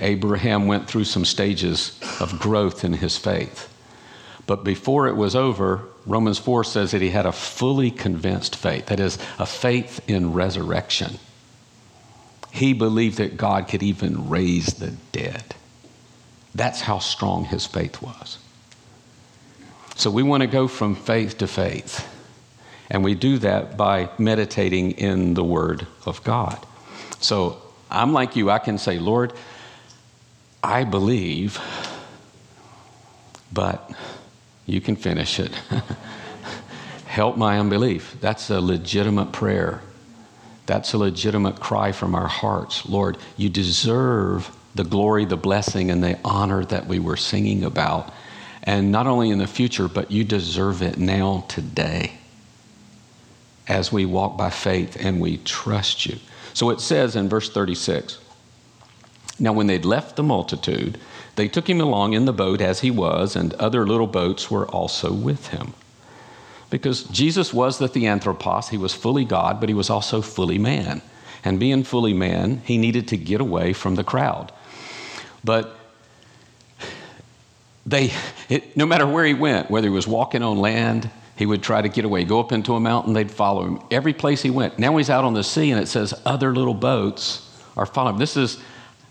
Abraham 0.00 0.66
went 0.66 0.88
through 0.88 1.04
some 1.04 1.24
stages 1.24 1.98
of 2.20 2.38
growth 2.38 2.84
in 2.84 2.94
his 2.94 3.16
faith. 3.16 3.72
But 4.46 4.64
before 4.64 5.08
it 5.08 5.16
was 5.16 5.34
over, 5.34 5.82
Romans 6.06 6.38
4 6.38 6.64
says 6.64 6.92
that 6.92 7.02
he 7.02 7.10
had 7.10 7.26
a 7.26 7.32
fully 7.32 7.90
convinced 7.90 8.56
faith, 8.56 8.86
that 8.86 9.00
is, 9.00 9.18
a 9.38 9.44
faith 9.44 10.00
in 10.08 10.32
resurrection. 10.32 11.18
He 12.50 12.72
believed 12.72 13.18
that 13.18 13.36
God 13.36 13.68
could 13.68 13.82
even 13.82 14.30
raise 14.30 14.74
the 14.74 14.92
dead. 15.12 15.54
That's 16.54 16.80
how 16.80 16.98
strong 16.98 17.44
his 17.44 17.66
faith 17.66 18.00
was. 18.00 18.38
So 19.96 20.10
we 20.10 20.22
want 20.22 20.42
to 20.42 20.46
go 20.46 20.66
from 20.66 20.94
faith 20.94 21.38
to 21.38 21.46
faith. 21.46 22.08
And 22.90 23.04
we 23.04 23.14
do 23.14 23.38
that 23.38 23.76
by 23.76 24.10
meditating 24.18 24.92
in 24.92 25.34
the 25.34 25.44
Word 25.44 25.86
of 26.06 26.22
God. 26.24 26.64
So 27.20 27.60
I'm 27.90 28.12
like 28.12 28.36
you, 28.36 28.50
I 28.50 28.58
can 28.58 28.78
say, 28.78 28.98
Lord, 28.98 29.32
I 30.62 30.84
believe, 30.84 31.60
but 33.52 33.90
you 34.66 34.80
can 34.80 34.96
finish 34.96 35.38
it. 35.38 35.52
Help 37.06 37.36
my 37.36 37.58
unbelief. 37.58 38.16
That's 38.20 38.50
a 38.50 38.60
legitimate 38.60 39.32
prayer. 39.32 39.80
That's 40.66 40.92
a 40.92 40.98
legitimate 40.98 41.60
cry 41.60 41.92
from 41.92 42.14
our 42.14 42.28
hearts. 42.28 42.86
Lord, 42.86 43.16
you 43.36 43.48
deserve 43.48 44.54
the 44.74 44.84
glory, 44.84 45.24
the 45.24 45.36
blessing, 45.36 45.90
and 45.90 46.02
the 46.02 46.18
honor 46.24 46.64
that 46.66 46.86
we 46.86 46.98
were 46.98 47.16
singing 47.16 47.64
about 47.64 48.12
and 48.68 48.92
not 48.92 49.06
only 49.06 49.30
in 49.30 49.38
the 49.38 49.46
future, 49.46 49.88
but 49.88 50.10
you 50.10 50.24
deserve 50.24 50.82
it 50.82 50.98
now, 50.98 51.46
today, 51.48 52.12
as 53.68 53.92
we 53.92 54.06
walk 54.06 54.36
by 54.36 54.50
faith 54.50 54.96
and 54.98 55.20
we 55.20 55.36
trust 55.38 56.06
you. 56.06 56.16
So 56.54 56.70
it 56.70 56.80
says 56.80 57.14
in 57.14 57.28
verse 57.28 57.50
36 57.50 58.18
Now, 59.38 59.52
when 59.52 59.66
they'd 59.66 59.84
left 59.84 60.16
the 60.16 60.22
multitude, 60.22 60.98
they 61.36 61.46
took 61.46 61.68
him 61.68 61.80
along 61.80 62.14
in 62.14 62.24
the 62.24 62.32
boat 62.32 62.60
as 62.60 62.80
he 62.80 62.90
was, 62.90 63.36
and 63.36 63.54
other 63.54 63.86
little 63.86 64.08
boats 64.08 64.50
were 64.50 64.66
also 64.66 65.12
with 65.12 65.48
him. 65.48 65.74
Because 66.70 67.04
Jesus 67.04 67.54
was 67.54 67.78
the 67.78 67.88
theanthropos, 67.88 68.68
he 68.68 68.76
was 68.76 68.92
fully 68.92 69.24
God, 69.24 69.60
but 69.60 69.68
he 69.68 69.74
was 69.74 69.88
also 69.88 70.20
fully 70.20 70.58
man. 70.58 71.00
And 71.44 71.60
being 71.60 71.84
fully 71.84 72.12
man, 72.12 72.60
he 72.64 72.76
needed 72.76 73.06
to 73.08 73.16
get 73.16 73.40
away 73.40 73.72
from 73.72 73.94
the 73.94 74.04
crowd. 74.04 74.52
But 75.44 75.76
they, 77.86 78.12
it, 78.48 78.76
no 78.76 78.84
matter 78.84 79.06
where 79.06 79.24
he 79.24 79.34
went, 79.34 79.70
whether 79.70 79.86
he 79.86 79.94
was 79.94 80.06
walking 80.06 80.42
on 80.42 80.58
land, 80.58 81.08
he 81.38 81.46
would 81.46 81.62
try 81.62 81.80
to 81.80 81.88
get 81.88 82.04
away. 82.04 82.24
Go 82.24 82.40
up 82.40 82.50
into 82.50 82.74
a 82.74 82.80
mountain, 82.80 83.12
they'd 83.12 83.30
follow 83.30 83.64
him. 83.64 83.80
Every 83.92 84.12
place 84.12 84.42
he 84.42 84.50
went. 84.50 84.76
Now 84.76 84.96
he's 84.96 85.08
out 85.08 85.24
on 85.24 85.34
the 85.34 85.44
sea, 85.44 85.70
and 85.70 85.80
it 85.80 85.86
says 85.86 86.12
other 86.26 86.52
little 86.52 86.74
boats 86.74 87.48
are 87.76 87.86
following 87.86 88.16
him. 88.16 88.18
This 88.18 88.36
is, 88.36 88.58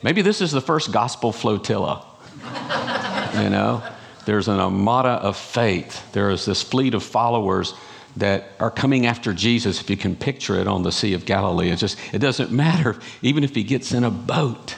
maybe 0.03 0.21
this 0.21 0.41
is 0.41 0.51
the 0.51 0.59
first 0.59 0.91
gospel 0.91 1.31
flotilla. 1.31 2.05
you 3.41 3.49
know, 3.49 3.81
there's 4.25 4.49
an 4.49 4.59
armada 4.59 5.11
of 5.11 5.37
faith. 5.37 6.11
There 6.11 6.29
is 6.29 6.43
this 6.43 6.61
fleet 6.61 6.93
of 6.93 7.01
followers 7.01 7.73
that 8.17 8.49
are 8.59 8.71
coming 8.71 9.05
after 9.05 9.31
Jesus, 9.31 9.79
if 9.79 9.89
you 9.89 9.95
can 9.95 10.13
picture 10.13 10.59
it 10.59 10.67
on 10.67 10.83
the 10.83 10.91
Sea 10.91 11.13
of 11.13 11.23
Galilee. 11.25 11.69
It 11.69 11.77
just, 11.77 11.97
it 12.13 12.19
doesn't 12.19 12.51
matter, 12.51 12.99
even 13.21 13.45
if 13.45 13.55
he 13.55 13.63
gets 13.63 13.93
in 13.93 14.03
a 14.03 14.11
boat 14.11 14.75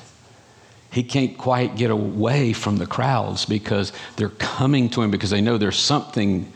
he 0.91 1.03
can't 1.03 1.37
quite 1.37 1.75
get 1.75 1.91
away 1.91 2.51
from 2.51 2.77
the 2.77 2.87
crowds 2.87 3.45
because 3.45 3.93
they're 4.15 4.29
coming 4.29 4.89
to 4.89 5.03
him 5.03 5.11
because 5.11 5.29
they 5.29 5.39
know 5.39 5.57
there's 5.57 5.77
something 5.77 6.51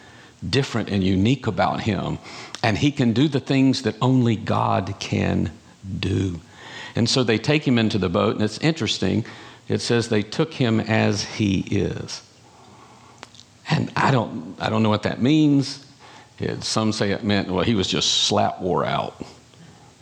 different 0.50 0.90
and 0.90 1.04
unique 1.04 1.48
about 1.48 1.82
him. 1.82 2.20
And 2.62 2.78
he 2.78 2.92
can 2.92 3.14
do 3.14 3.28
the 3.28 3.40
things 3.40 3.84
that 3.84 3.96
only 4.02 4.36
God 4.36 4.96
can 5.00 5.52
do. 6.00 6.40
And 6.96 7.10
so 7.10 7.24
they 7.24 7.38
take 7.38 7.68
him 7.68 7.78
into 7.78 7.98
the 7.98 8.10
boat, 8.10 8.36
and 8.36 8.44
it's 8.44 8.60
interesting. 8.60 9.26
It 9.68 9.80
says 9.80 10.10
they 10.10 10.24
took 10.24 10.54
him 10.54 10.80
as 10.80 11.24
he 11.24 11.60
is. 11.62 12.22
And 13.70 13.92
I 13.96 14.12
don't, 14.12 14.56
I 14.60 14.70
don't 14.70 14.84
know 14.84 14.90
what 14.90 15.04
that 15.04 15.22
means. 15.22 15.86
It, 16.40 16.64
some 16.64 16.92
say 16.92 17.12
it 17.12 17.24
meant, 17.24 17.50
well, 17.50 17.64
he 17.64 17.76
was 17.76 17.88
just 17.88 18.24
slap 18.24 18.62
wore 18.62 18.86
out. 18.86 19.22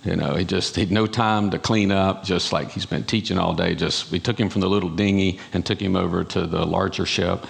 You 0.03 0.15
know, 0.15 0.36
he 0.36 0.45
just 0.45 0.75
he 0.75 0.81
had 0.81 0.91
no 0.91 1.05
time 1.05 1.51
to 1.51 1.60
clean 1.60 1.91
up, 1.91 2.24
just 2.24 2.51
like 2.51 2.71
he's 2.71 2.88
been 2.88 3.03
teaching 3.03 3.38
all 3.38 3.53
day. 3.53 3.75
Just 3.75 4.12
we 4.12 4.19
took 4.19 4.39
him 4.39 4.50
from 4.50 4.62
the 4.62 4.69
little 4.69 4.89
dinghy 4.89 5.39
and 5.53 5.63
took 5.63 5.79
him 5.79 5.95
over 5.95 6.24
to 6.24 6.48
the 6.48 6.65
larger 6.65 7.05
ship, 7.05 7.45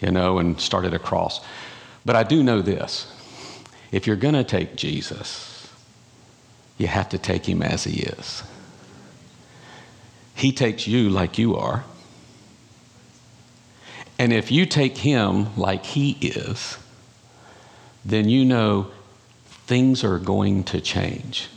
you 0.00 0.10
know, 0.10 0.38
and 0.38 0.60
started 0.60 0.94
across. 0.94 1.40
But 2.04 2.16
I 2.16 2.22
do 2.22 2.42
know 2.42 2.62
this: 2.62 3.06
if 3.90 4.06
you're 4.06 4.16
going 4.16 4.34
to 4.34 4.44
take 4.44 4.76
Jesus, 4.76 5.72
you 6.78 6.86
have 6.86 7.08
to 7.10 7.18
take 7.18 7.48
him 7.48 7.62
as 7.62 7.84
he 7.84 8.02
is. 8.02 8.42
He 10.34 10.52
takes 10.52 10.86
you 10.86 11.10
like 11.10 11.38
you 11.38 11.56
are. 11.56 11.84
And 14.18 14.32
if 14.32 14.50
you 14.50 14.66
take 14.66 14.98
him 14.98 15.56
like 15.56 15.84
he 15.84 16.12
is, 16.20 16.78
then 18.04 18.28
you 18.28 18.44
know 18.44 18.90
things 19.66 20.04
are 20.04 20.18
going 20.18 20.64
to 20.64 20.80
change. 20.80 21.48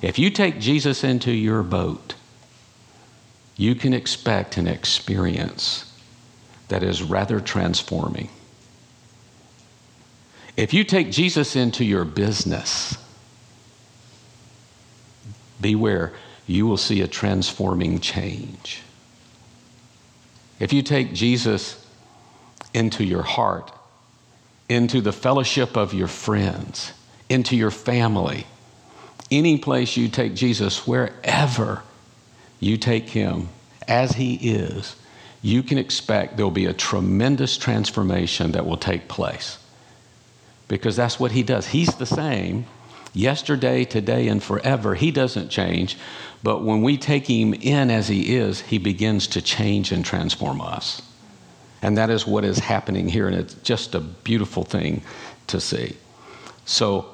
If 0.00 0.18
you 0.18 0.30
take 0.30 0.58
Jesus 0.58 1.04
into 1.04 1.32
your 1.32 1.62
boat, 1.62 2.14
you 3.56 3.74
can 3.74 3.92
expect 3.92 4.56
an 4.56 4.66
experience 4.66 5.92
that 6.68 6.82
is 6.82 7.02
rather 7.02 7.40
transforming. 7.40 8.28
If 10.56 10.74
you 10.74 10.84
take 10.84 11.10
Jesus 11.10 11.56
into 11.56 11.84
your 11.84 12.04
business, 12.04 12.96
beware, 15.60 16.12
you 16.46 16.66
will 16.66 16.76
see 16.76 17.00
a 17.00 17.08
transforming 17.08 18.00
change. 18.00 18.82
If 20.60 20.72
you 20.72 20.82
take 20.82 21.14
Jesus 21.14 21.84
into 22.74 23.04
your 23.04 23.22
heart, 23.22 23.72
into 24.68 25.00
the 25.00 25.12
fellowship 25.12 25.76
of 25.76 25.94
your 25.94 26.08
friends, 26.08 26.92
into 27.28 27.56
your 27.56 27.70
family, 27.70 28.46
any 29.30 29.58
place 29.58 29.96
you 29.96 30.08
take 30.08 30.34
Jesus, 30.34 30.86
wherever 30.86 31.82
you 32.60 32.76
take 32.76 33.08
him 33.08 33.48
as 33.88 34.12
he 34.12 34.34
is, 34.34 34.94
you 35.40 35.62
can 35.62 35.78
expect 35.78 36.36
there'll 36.36 36.50
be 36.50 36.66
a 36.66 36.72
tremendous 36.72 37.56
transformation 37.56 38.52
that 38.52 38.66
will 38.66 38.76
take 38.76 39.08
place. 39.08 39.58
Because 40.72 40.96
that's 40.96 41.20
what 41.20 41.32
he 41.32 41.42
does. 41.42 41.66
He's 41.66 41.94
the 41.96 42.06
same 42.06 42.64
yesterday, 43.12 43.84
today, 43.84 44.28
and 44.28 44.42
forever. 44.42 44.94
He 44.94 45.10
doesn't 45.10 45.50
change. 45.50 45.98
But 46.42 46.64
when 46.64 46.80
we 46.80 46.96
take 46.96 47.28
him 47.28 47.52
in 47.52 47.90
as 47.90 48.08
he 48.08 48.36
is, 48.36 48.62
he 48.62 48.78
begins 48.78 49.26
to 49.28 49.42
change 49.42 49.92
and 49.92 50.02
transform 50.02 50.62
us. 50.62 51.02
And 51.82 51.98
that 51.98 52.08
is 52.08 52.26
what 52.26 52.42
is 52.42 52.58
happening 52.58 53.06
here. 53.06 53.28
And 53.28 53.36
it's 53.36 53.52
just 53.56 53.94
a 53.94 54.00
beautiful 54.00 54.64
thing 54.64 55.02
to 55.48 55.60
see. 55.60 55.94
So, 56.64 57.04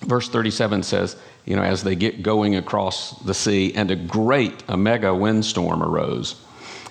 verse 0.00 0.30
37 0.30 0.84
says, 0.84 1.16
you 1.44 1.56
know, 1.56 1.62
as 1.62 1.82
they 1.82 1.94
get 1.94 2.22
going 2.22 2.56
across 2.56 3.10
the 3.24 3.34
sea, 3.34 3.74
and 3.74 3.90
a 3.90 3.96
great, 3.96 4.64
a 4.68 4.78
mega 4.78 5.14
windstorm 5.14 5.82
arose, 5.82 6.40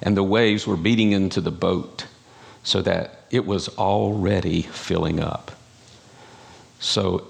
and 0.03 0.15
the 0.15 0.21
waves 0.21 0.67
were 0.67 0.77
beating 0.77 1.13
into 1.13 1.41
the 1.41 1.49
boat 1.49 2.05
so 2.61 2.79
that 2.83 3.25
it 3.31 3.47
was 3.47 3.69
already 3.69 4.61
filling 4.61 5.19
up. 5.19 5.49
So, 6.83 7.25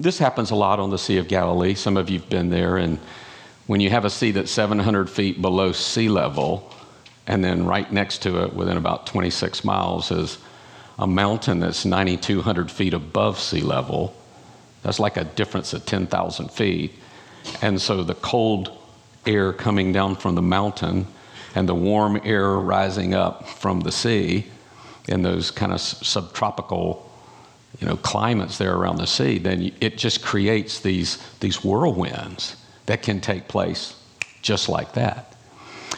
this 0.00 0.18
happens 0.18 0.50
a 0.50 0.56
lot 0.56 0.80
on 0.80 0.90
the 0.90 0.98
Sea 0.98 1.18
of 1.18 1.28
Galilee. 1.28 1.74
Some 1.74 1.96
of 1.96 2.10
you've 2.10 2.28
been 2.28 2.50
there, 2.50 2.78
and 2.78 2.98
when 3.66 3.80
you 3.80 3.90
have 3.90 4.04
a 4.04 4.10
sea 4.10 4.32
that's 4.32 4.50
700 4.50 5.08
feet 5.08 5.40
below 5.40 5.72
sea 5.72 6.08
level, 6.08 6.68
and 7.26 7.44
then 7.44 7.64
right 7.64 7.90
next 7.92 8.22
to 8.22 8.42
it, 8.42 8.52
within 8.52 8.76
about 8.76 9.06
26 9.06 9.62
miles, 9.62 10.10
is 10.10 10.38
a 10.98 11.06
mountain 11.06 11.60
that's 11.60 11.84
9,200 11.84 12.70
feet 12.70 12.92
above 12.92 13.38
sea 13.38 13.60
level 13.60 14.14
that's 14.82 14.98
like 14.98 15.16
a 15.16 15.24
difference 15.24 15.72
of 15.72 15.86
10,000 15.86 16.50
feet. 16.50 16.92
And 17.62 17.80
so 17.80 18.02
the 18.02 18.14
cold 18.14 18.76
air 19.26 19.52
coming 19.52 19.92
down 19.92 20.16
from 20.16 20.34
the 20.34 20.42
mountain 20.42 21.06
and 21.54 21.68
the 21.68 21.74
warm 21.74 22.20
air 22.24 22.50
rising 22.54 23.14
up 23.14 23.48
from 23.48 23.80
the 23.80 23.92
sea 23.92 24.46
in 25.08 25.22
those 25.22 25.50
kind 25.50 25.72
of 25.72 25.80
subtropical 25.80 27.09
you 27.78 27.86
know, 27.86 27.96
climates 27.96 28.58
there 28.58 28.74
around 28.74 28.96
the 28.96 29.06
sea, 29.06 29.38
then 29.38 29.72
it 29.80 29.96
just 29.96 30.22
creates 30.22 30.80
these, 30.80 31.18
these 31.40 31.58
whirlwinds 31.58 32.56
that 32.86 33.02
can 33.02 33.20
take 33.20 33.48
place 33.48 33.94
just 34.42 34.68
like 34.68 34.92
that. 34.94 35.34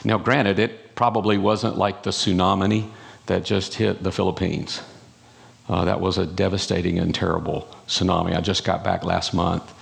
Now, 0.05 0.19
granted, 0.19 0.59
it 0.59 0.95
probably 0.95 1.39
wasn't 1.39 1.79
like 1.79 2.03
the 2.03 2.11
tsunami 2.11 2.91
that 3.27 3.45
just 3.45 3.75
hit 3.75 4.03
the 4.03 4.13
Philippines. 4.13 4.83
Uh, 5.69 5.85
that 5.85 6.01
was 6.01 6.19
a 6.19 6.27
devastating 6.27 6.99
and 6.99 7.15
terrible 7.15 7.69
tsunami. 7.87 8.37
I 8.37 8.41
just 8.41 8.65
got 8.65 8.83
back 8.83 9.05
last 9.05 9.33
month 9.33 9.73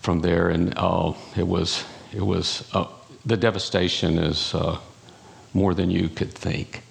from 0.00 0.20
there, 0.20 0.48
and 0.48 0.74
uh, 0.76 1.12
it 1.36 1.46
was 1.46 1.84
it 2.12 2.20
was 2.20 2.68
uh, 2.74 2.86
the 3.24 3.36
devastation 3.36 4.18
is 4.18 4.54
uh, 4.54 4.78
more 5.54 5.72
than 5.74 5.90
you 5.90 6.08
could 6.08 6.32
think. 6.32 6.82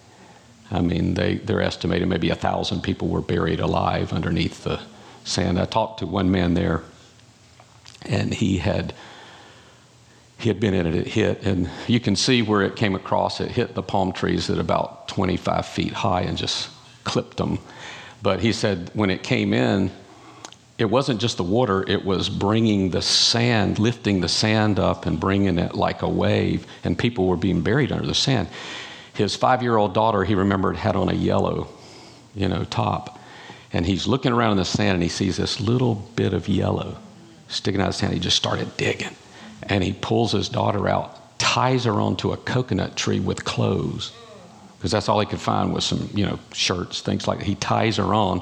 I 0.72 0.82
mean, 0.82 1.16
they 1.16 1.36
they're 1.36 1.62
estimated 1.62 2.08
maybe 2.08 2.30
a 2.30 2.36
thousand 2.36 2.82
people 2.82 3.08
were 3.08 3.22
buried 3.22 3.60
alive 3.60 4.14
underneath 4.14 4.64
the 4.64 4.80
sand. 5.24 5.60
I 5.60 5.66
talked 5.66 6.00
to 6.00 6.08
one 6.08 6.32
man 6.32 6.54
there, 6.54 6.84
and 8.04 8.34
he 8.34 8.58
had 8.58 8.94
he 10.38 10.50
had 10.50 10.60
been 10.60 10.74
in 10.74 10.86
it. 10.86 10.96
It 10.96 11.08
hit, 11.08 11.44
and 11.44 11.70
you 11.88 12.00
can 12.00 12.16
see 12.16 12.42
where 12.42 12.62
it 12.62 12.76
came 12.76 12.96
across. 12.96 13.42
It 13.42 13.52
hit 13.52 13.76
the 13.76 13.84
palm 13.84 14.14
trees 14.14 14.50
at 14.50 14.58
about 14.58 15.08
25 15.08 15.66
feet 15.66 15.94
high 15.94 16.22
and 16.22 16.38
just 16.38 16.70
clipped 17.04 17.38
them 17.38 17.60
but 18.22 18.42
he 18.42 18.52
said 18.52 18.92
when 18.94 19.10
it 19.10 19.24
came 19.24 19.54
in, 19.54 19.92
it 20.78 20.86
wasn't 20.86 21.20
just 21.20 21.38
the 21.38 21.44
water, 21.44 21.84
it 21.88 22.06
was 22.06 22.30
bringing 22.30 22.92
the 22.92 23.02
sand, 23.02 23.80
lifting 23.80 24.22
the 24.22 24.30
sand 24.30 24.80
up 24.80 25.06
and 25.06 25.20
bringing 25.20 25.60
it 25.60 25.76
like 25.76 26.02
a 26.02 26.10
wave, 26.10 26.66
and 26.84 26.98
people 26.98 27.28
were 27.28 27.38
being 27.38 27.62
buried 27.62 27.92
under 27.92 28.08
the 28.08 28.16
sand. 28.16 28.48
His 29.20 29.36
five 29.36 29.62
year 29.62 29.78
old 29.78 29.94
daughter, 29.94 30.24
he 30.24 30.36
remembered, 30.36 30.76
had 30.76 30.96
on 30.96 31.10
a 31.10 31.14
yellow, 31.14 31.68
you 32.36 32.48
know, 32.48 32.64
top. 32.64 33.20
And 33.72 33.86
he's 33.86 34.08
looking 34.08 34.32
around 34.32 34.52
in 34.54 34.58
the 34.58 34.66
sand 34.66 34.96
and 34.96 35.04
he 35.04 35.10
sees 35.10 35.38
this 35.38 35.60
little 35.60 35.96
bit 36.16 36.34
of 36.34 36.48
yellow 36.48 36.98
sticking 37.48 37.82
out 37.82 37.90
of 37.90 37.94
his 37.94 38.00
hand. 38.00 38.14
He 38.14 38.20
just 38.20 38.38
started 38.38 38.76
digging. 38.78 39.16
And 39.64 39.84
he 39.84 39.94
pulls 39.94 40.32
his 40.32 40.50
daughter 40.50 40.88
out, 40.88 41.38
ties 41.38 41.84
her 41.84 41.94
onto 41.94 42.32
a 42.32 42.38
coconut 42.38 42.96
tree 42.96 43.20
with 43.20 43.46
clothes 43.46 44.12
because 44.80 44.92
that's 44.92 45.10
all 45.10 45.20
he 45.20 45.26
could 45.26 45.42
find 45.42 45.74
was 45.74 45.84
some, 45.84 46.10
you 46.14 46.26
know, 46.26 46.40
shirts, 46.54 47.02
things 47.02 47.28
like 47.28 47.40
that. 47.40 47.46
He 47.46 47.56
ties 47.56 47.98
her 47.98 48.14
on, 48.14 48.42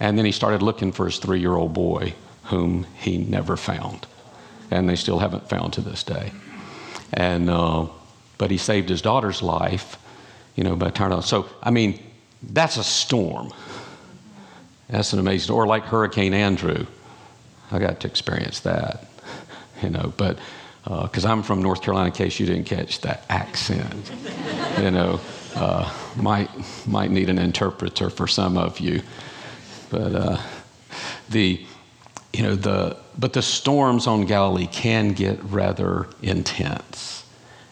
and 0.00 0.18
then 0.18 0.24
he 0.24 0.32
started 0.32 0.62
looking 0.62 0.90
for 0.90 1.06
his 1.06 1.18
three-year-old 1.18 1.72
boy, 1.72 2.14
whom 2.44 2.88
he 2.96 3.18
never 3.18 3.56
found, 3.56 4.04
and 4.72 4.88
they 4.88 4.96
still 4.96 5.20
haven't 5.20 5.48
found 5.48 5.72
to 5.74 5.80
this 5.80 6.02
day. 6.02 6.32
And 7.12 7.48
uh, 7.48 7.86
but 8.38 8.50
he 8.50 8.58
saved 8.58 8.88
his 8.88 9.02
daughter's 9.02 9.42
life, 9.42 9.98
you 10.56 10.64
know, 10.64 10.76
by 10.76 10.90
turning 10.90 11.16
on. 11.16 11.22
So 11.22 11.48
I 11.62 11.70
mean, 11.70 12.02
that's 12.42 12.76
a 12.76 12.84
storm. 12.84 13.50
That's 14.88 15.12
an 15.12 15.18
amazing, 15.18 15.54
or 15.54 15.66
like 15.66 15.84
Hurricane 15.84 16.34
Andrew. 16.34 16.86
I 17.72 17.78
got 17.78 18.00
to 18.00 18.08
experience 18.08 18.60
that, 18.60 19.08
you 19.82 19.90
know, 19.90 20.12
but 20.16 20.38
because 20.84 21.24
uh, 21.24 21.30
I'm 21.30 21.42
from 21.42 21.62
North 21.62 21.82
Carolina, 21.82 22.08
in 22.08 22.12
case 22.12 22.38
you 22.38 22.46
didn't 22.46 22.64
catch 22.64 23.00
that 23.00 23.24
accent, 23.30 24.12
you 24.78 24.90
know 24.90 25.20
uh, 25.56 25.92
might 26.16 26.50
might 26.86 27.10
need 27.10 27.30
an 27.30 27.38
interpreter 27.38 28.10
for 28.10 28.26
some 28.26 28.56
of 28.58 28.80
you. 28.80 29.02
But 29.90 30.14
uh, 30.14 30.38
the 31.30 31.64
you 32.32 32.42
know 32.42 32.54
the 32.54 32.96
but 33.18 33.32
the 33.32 33.42
storms 33.42 34.06
on 34.06 34.26
Galilee 34.26 34.66
can 34.66 35.12
get 35.12 35.42
rather 35.44 36.08
intense. 36.22 37.23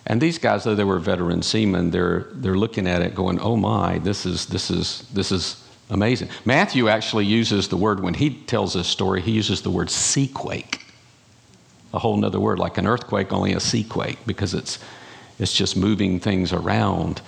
And 0.07 0.21
these 0.21 0.39
guys, 0.39 0.65
though 0.65 0.75
they 0.75 0.85
were 0.85 0.99
veteran 0.99 1.43
seamen, 1.43 1.91
they're 1.91 2.27
they're 2.33 2.57
looking 2.57 2.87
at 2.87 3.03
it 3.03 3.15
going, 3.15 3.39
"Oh 3.41 3.57
my, 3.57 3.99
this 3.99 4.27
is 4.27 4.47
this 4.47 4.71
is 4.71 5.07
this 5.13 5.31
is 5.31 5.63
amazing." 5.91 6.29
Matthew 6.45 6.89
actually 6.89 7.27
uses 7.27 7.69
the 7.69 7.77
word 7.77 8.01
when 8.01 8.15
he 8.15 8.31
tells 8.31 8.75
this 8.75 8.89
story. 8.89 9.21
He 9.21 9.33
uses 9.33 9.63
the 9.63 9.71
word 9.71 9.89
seaquake, 9.89 10.81
a 11.95 11.99
whole 12.01 12.23
other 12.25 12.41
word 12.41 12.59
like 12.59 12.79
an 12.79 12.87
earthquake, 12.87 13.33
only 13.33 13.53
a 13.53 13.61
seaquake 13.61 14.19
because 14.27 14.55
it's 14.55 14.79
it's 15.39 15.53
just 15.53 15.77
moving 15.77 16.19
things 16.19 16.53
around. 16.53 17.21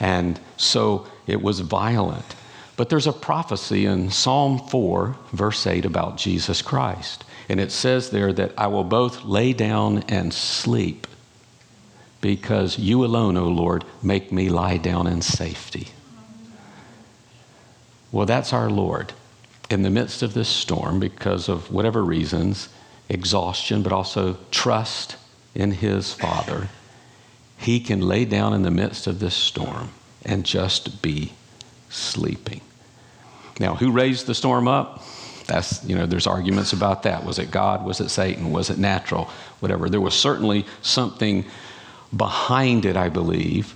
And 0.00 0.40
so 0.56 1.06
it 1.26 1.40
was 1.40 1.60
violent. 1.60 2.34
But 2.76 2.88
there's 2.88 3.06
a 3.06 3.12
prophecy 3.12 3.86
in 3.86 4.10
Psalm 4.10 4.58
4, 4.58 5.16
verse 5.32 5.64
8, 5.64 5.84
about 5.84 6.16
Jesus 6.16 6.60
Christ. 6.60 7.24
And 7.48 7.60
it 7.60 7.70
says 7.70 8.10
there 8.10 8.32
that 8.32 8.52
I 8.58 8.66
will 8.66 8.82
both 8.82 9.24
lay 9.24 9.52
down 9.52 9.98
and 10.08 10.34
sleep 10.34 11.06
because 12.24 12.78
you 12.78 13.04
alone, 13.04 13.36
O 13.36 13.48
Lord, 13.48 13.84
make 14.02 14.32
me 14.32 14.48
lie 14.48 14.78
down 14.78 15.06
in 15.06 15.20
safety. 15.20 15.88
Well, 18.10 18.24
that's 18.24 18.50
our 18.50 18.70
Lord. 18.70 19.12
In 19.68 19.82
the 19.82 19.90
midst 19.90 20.22
of 20.22 20.32
this 20.32 20.48
storm, 20.48 20.98
because 21.00 21.50
of 21.50 21.70
whatever 21.70 22.02
reasons, 22.02 22.70
exhaustion, 23.10 23.82
but 23.82 23.92
also 23.92 24.38
trust 24.50 25.16
in 25.54 25.72
his 25.72 26.14
Father 26.14 26.70
he 27.58 27.78
can 27.78 28.00
lay 28.00 28.24
down 28.24 28.54
in 28.54 28.62
the 28.62 28.70
midst 28.70 29.06
of 29.06 29.20
this 29.20 29.34
storm 29.34 29.90
and 30.24 30.44
just 30.44 31.02
be 31.02 31.34
sleeping. 31.90 32.62
Now, 33.60 33.74
who 33.74 33.90
raised 33.90 34.26
the 34.26 34.34
storm 34.34 34.66
up? 34.66 35.02
That's, 35.46 35.84
you 35.84 35.94
know, 35.94 36.06
there's 36.06 36.26
arguments 36.26 36.72
about 36.72 37.02
that. 37.02 37.24
Was 37.24 37.38
it 37.38 37.50
God? 37.50 37.84
Was 37.84 38.00
it 38.00 38.08
Satan? 38.08 38.50
Was 38.50 38.70
it 38.70 38.78
natural? 38.78 39.28
Whatever. 39.60 39.90
There 39.90 40.00
was 40.00 40.14
certainly 40.14 40.64
something 40.80 41.44
behind 42.16 42.84
it, 42.84 42.96
I 42.96 43.08
believe, 43.08 43.74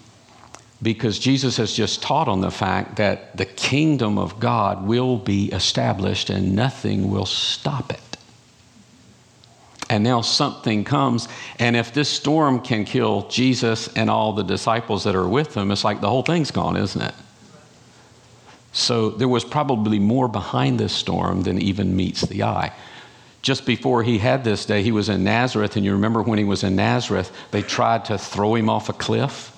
because 0.82 1.18
Jesus 1.18 1.56
has 1.56 1.72
just 1.72 2.02
taught 2.02 2.28
on 2.28 2.40
the 2.40 2.50
fact 2.50 2.96
that 2.96 3.36
the 3.36 3.46
kingdom 3.46 4.18
of 4.18 4.38
God 4.38 4.86
will 4.86 5.16
be 5.16 5.46
established 5.52 6.30
and 6.30 6.54
nothing 6.54 7.10
will 7.10 7.26
stop 7.26 7.92
it 7.92 8.00
and 9.90 10.04
now 10.04 10.20
something 10.20 10.84
comes. 10.84 11.28
And 11.58 11.76
if 11.76 11.92
this 11.92 12.08
storm 12.08 12.60
can 12.60 12.84
kill 12.84 13.28
Jesus 13.28 13.88
and 13.94 14.10
all 14.10 14.32
the 14.32 14.42
disciples 14.42 15.04
that 15.04 15.14
are 15.14 15.28
with 15.28 15.56
him, 15.56 15.70
it's 15.70 15.84
like 15.84 16.00
the 16.00 16.08
whole 16.08 16.22
thing's 16.22 16.50
gone, 16.50 16.76
isn't 16.76 17.00
it? 17.00 17.14
So 18.72 19.10
there 19.10 19.28
was 19.28 19.44
probably 19.44 19.98
more 19.98 20.28
behind 20.28 20.78
this 20.78 20.92
storm 20.92 21.42
than 21.42 21.60
even 21.60 21.96
meets 21.96 22.22
the 22.22 22.42
eye. 22.42 22.72
Just 23.48 23.64
before 23.64 24.02
he 24.02 24.18
had 24.18 24.44
this 24.44 24.66
day, 24.66 24.82
he 24.82 24.92
was 24.92 25.08
in 25.08 25.24
Nazareth, 25.24 25.76
and 25.76 25.82
you 25.82 25.92
remember 25.92 26.20
when 26.20 26.36
he 26.36 26.44
was 26.44 26.64
in 26.64 26.76
Nazareth, 26.76 27.34
they 27.50 27.62
tried 27.62 28.04
to 28.04 28.18
throw 28.18 28.54
him 28.54 28.68
off 28.68 28.90
a 28.90 28.92
cliff. 28.92 29.56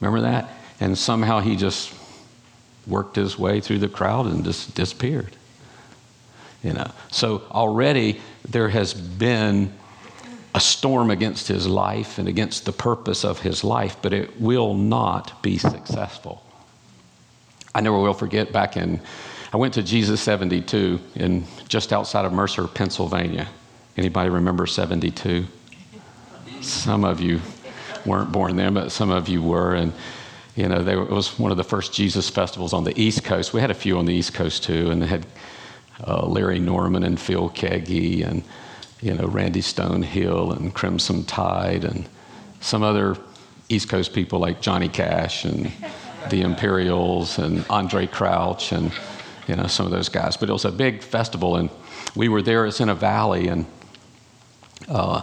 Remember 0.00 0.22
that? 0.22 0.48
And 0.80 0.96
somehow 0.96 1.40
he 1.40 1.54
just 1.54 1.92
worked 2.86 3.16
his 3.16 3.38
way 3.38 3.60
through 3.60 3.80
the 3.80 3.88
crowd 3.88 4.24
and 4.24 4.42
just 4.42 4.74
disappeared. 4.74 5.36
You 6.62 6.72
know, 6.72 6.90
so 7.10 7.42
already 7.50 8.22
there 8.48 8.70
has 8.70 8.94
been 8.94 9.74
a 10.54 10.60
storm 10.60 11.10
against 11.10 11.46
his 11.46 11.66
life 11.66 12.16
and 12.16 12.26
against 12.26 12.64
the 12.64 12.72
purpose 12.72 13.22
of 13.22 13.38
his 13.40 13.62
life, 13.62 13.98
but 14.00 14.14
it 14.14 14.40
will 14.40 14.72
not 14.72 15.42
be 15.42 15.58
successful. 15.58 16.42
I 17.74 17.82
never 17.82 17.98
will 17.98 18.14
forget 18.14 18.50
back 18.50 18.78
in, 18.78 19.02
I 19.54 19.56
went 19.56 19.74
to 19.74 19.84
Jesus 19.84 20.20
72 20.20 20.98
in 21.14 21.44
just 21.68 21.92
outside 21.92 22.24
of 22.24 22.32
Mercer, 22.32 22.66
Pennsylvania. 22.66 23.46
Anybody 23.96 24.28
remember 24.28 24.66
72? 24.66 25.46
Some 26.60 27.04
of 27.04 27.20
you 27.20 27.40
weren't 28.04 28.32
born 28.32 28.56
then, 28.56 28.74
but 28.74 28.90
some 28.90 29.10
of 29.10 29.28
you 29.28 29.44
were. 29.44 29.76
And, 29.76 29.92
you 30.56 30.68
know, 30.68 30.82
were, 30.82 31.04
it 31.04 31.10
was 31.10 31.38
one 31.38 31.52
of 31.52 31.56
the 31.56 31.62
first 31.62 31.92
Jesus 31.92 32.28
festivals 32.28 32.72
on 32.72 32.82
the 32.82 33.00
East 33.00 33.22
Coast. 33.22 33.54
We 33.54 33.60
had 33.60 33.70
a 33.70 33.74
few 33.74 33.96
on 33.96 34.06
the 34.06 34.12
East 34.12 34.34
Coast 34.34 34.64
too, 34.64 34.90
and 34.90 35.00
they 35.00 35.06
had 35.06 35.24
uh, 36.04 36.26
Larry 36.26 36.58
Norman 36.58 37.04
and 37.04 37.20
Phil 37.20 37.48
Keaggy 37.50 38.26
and, 38.28 38.42
you 39.02 39.14
know, 39.14 39.26
Randy 39.28 39.62
Stonehill 39.62 40.56
and 40.56 40.74
Crimson 40.74 41.24
Tide 41.26 41.84
and 41.84 42.08
some 42.60 42.82
other 42.82 43.16
East 43.68 43.88
Coast 43.88 44.14
people 44.14 44.40
like 44.40 44.60
Johnny 44.60 44.88
Cash 44.88 45.44
and 45.44 45.70
the 46.28 46.42
Imperials 46.42 47.38
and 47.38 47.64
Andre 47.70 48.08
Crouch 48.08 48.72
and, 48.72 48.90
you 49.46 49.56
know, 49.56 49.66
some 49.66 49.86
of 49.86 49.92
those 49.92 50.08
guys. 50.08 50.36
But 50.36 50.48
it 50.48 50.52
was 50.52 50.64
a 50.64 50.72
big 50.72 51.02
festival, 51.02 51.56
and 51.56 51.70
we 52.14 52.28
were 52.28 52.42
there. 52.42 52.66
It's 52.66 52.80
in 52.80 52.88
a 52.88 52.94
valley, 52.94 53.48
and 53.48 53.66
uh, 54.88 55.22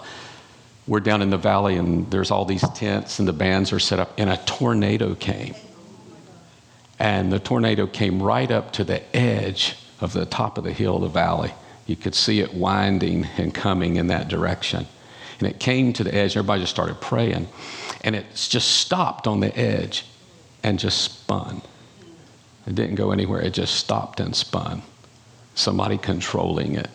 we're 0.88 1.00
down 1.00 1.22
in 1.22 1.30
the 1.30 1.38
valley, 1.38 1.78
and 1.78 2.10
there's 2.12 2.32
all 2.32 2.46
these 2.46 2.68
tents, 2.76 3.20
and 3.20 3.28
the 3.28 3.34
bands 3.34 3.72
are 3.72 3.80
set 3.80 4.00
up, 4.00 4.14
and 4.18 4.30
a 4.30 4.38
tornado 4.38 5.16
came. 5.16 5.56
And 7.00 7.32
the 7.32 7.40
tornado 7.40 7.88
came 7.88 8.22
right 8.22 8.50
up 8.52 8.74
to 8.74 8.84
the 8.84 9.04
edge 9.16 9.76
of 10.02 10.14
the 10.14 10.26
top 10.26 10.58
of 10.58 10.64
the 10.64 10.74
hill, 10.74 10.98
of 10.98 11.02
the 11.02 11.08
valley. 11.08 11.54
You 11.88 11.96
could 11.96 12.16
see 12.16 12.42
it 12.42 12.54
winding 12.54 13.26
and 13.38 13.54
coming 13.54 13.96
in 13.96 14.08
that 14.08 14.28
direction. 14.28 14.86
And 15.40 15.48
it 15.48 15.60
came 15.60 15.94
to 15.94 16.04
the 16.04 16.14
edge, 16.14 16.38
everybody 16.38 16.62
just 16.62 16.74
started 16.74 17.02
praying. 17.02 17.48
And 18.02 18.16
it 18.16 18.26
just 18.36 18.68
stopped 18.80 19.28
on 19.28 19.40
the 19.40 19.56
edge 19.58 20.06
and 20.64 20.78
just 20.78 21.02
spun. 21.02 21.62
It 22.72 22.76
didn't 22.76 22.96
go 22.96 23.12
anywhere, 23.12 23.42
it 23.42 23.54
just 23.54 23.76
stopped 23.76 24.22
and 24.22 24.34
spun. 24.34 24.82
Somebody 25.56 25.98
controlling 25.98 26.76
it. 26.76 26.90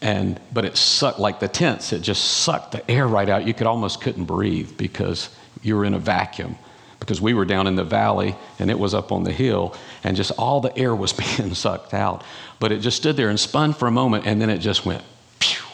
And 0.00 0.40
but 0.54 0.64
it 0.64 0.78
sucked 0.78 1.18
like 1.18 1.38
the 1.38 1.48
tents, 1.48 1.92
it 1.92 2.00
just 2.00 2.24
sucked 2.24 2.72
the 2.72 2.90
air 2.90 3.06
right 3.06 3.28
out. 3.28 3.46
You 3.46 3.52
could 3.52 3.66
almost 3.66 4.00
couldn't 4.00 4.24
breathe 4.24 4.78
because 4.78 5.28
you 5.60 5.76
were 5.76 5.84
in 5.84 5.92
a 5.92 5.98
vacuum. 5.98 6.56
Because 6.98 7.20
we 7.20 7.34
were 7.34 7.44
down 7.44 7.66
in 7.66 7.76
the 7.76 7.84
valley 7.84 8.36
and 8.58 8.70
it 8.70 8.78
was 8.78 8.94
up 8.94 9.12
on 9.12 9.24
the 9.24 9.32
hill, 9.32 9.76
and 10.02 10.16
just 10.16 10.30
all 10.38 10.62
the 10.62 10.74
air 10.78 10.96
was 10.96 11.12
being 11.36 11.52
sucked 11.52 11.92
out. 11.92 12.24
But 12.58 12.72
it 12.72 12.78
just 12.78 12.96
stood 12.96 13.18
there 13.18 13.28
and 13.28 13.38
spun 13.38 13.74
for 13.74 13.86
a 13.88 13.90
moment, 13.92 14.26
and 14.26 14.40
then 14.40 14.48
it 14.48 14.58
just 14.60 14.86
went 14.86 15.04
pew, 15.40 15.66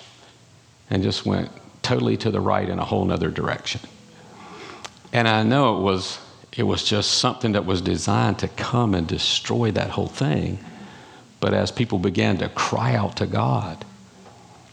and 0.91 1.05
just 1.05 1.25
went 1.25 1.49
totally 1.83 2.17
to 2.17 2.33
the 2.33 2.41
right 2.41 2.69
in 2.69 2.81
a 2.81 2.85
whole 2.85 3.05
nother 3.05 3.31
direction. 3.31 3.83
And 5.13 5.29
I 5.29 5.45
know 5.45 5.79
it 5.79 5.83
was 5.83 6.19
it 6.57 6.65
was 6.65 6.83
just 6.85 7.13
something 7.13 7.53
that 7.53 7.65
was 7.65 7.81
designed 7.81 8.39
to 8.41 8.49
come 8.49 8.95
and 8.95 9.07
destroy 9.07 9.71
that 9.71 9.91
whole 9.91 10.09
thing. 10.09 10.59
But 11.41 11.55
as 11.55 11.71
people 11.71 11.99
began 11.99 12.39
to 12.39 12.49
cry 12.51 12.95
out 12.95 13.17
to 13.17 13.27
God, 13.27 13.85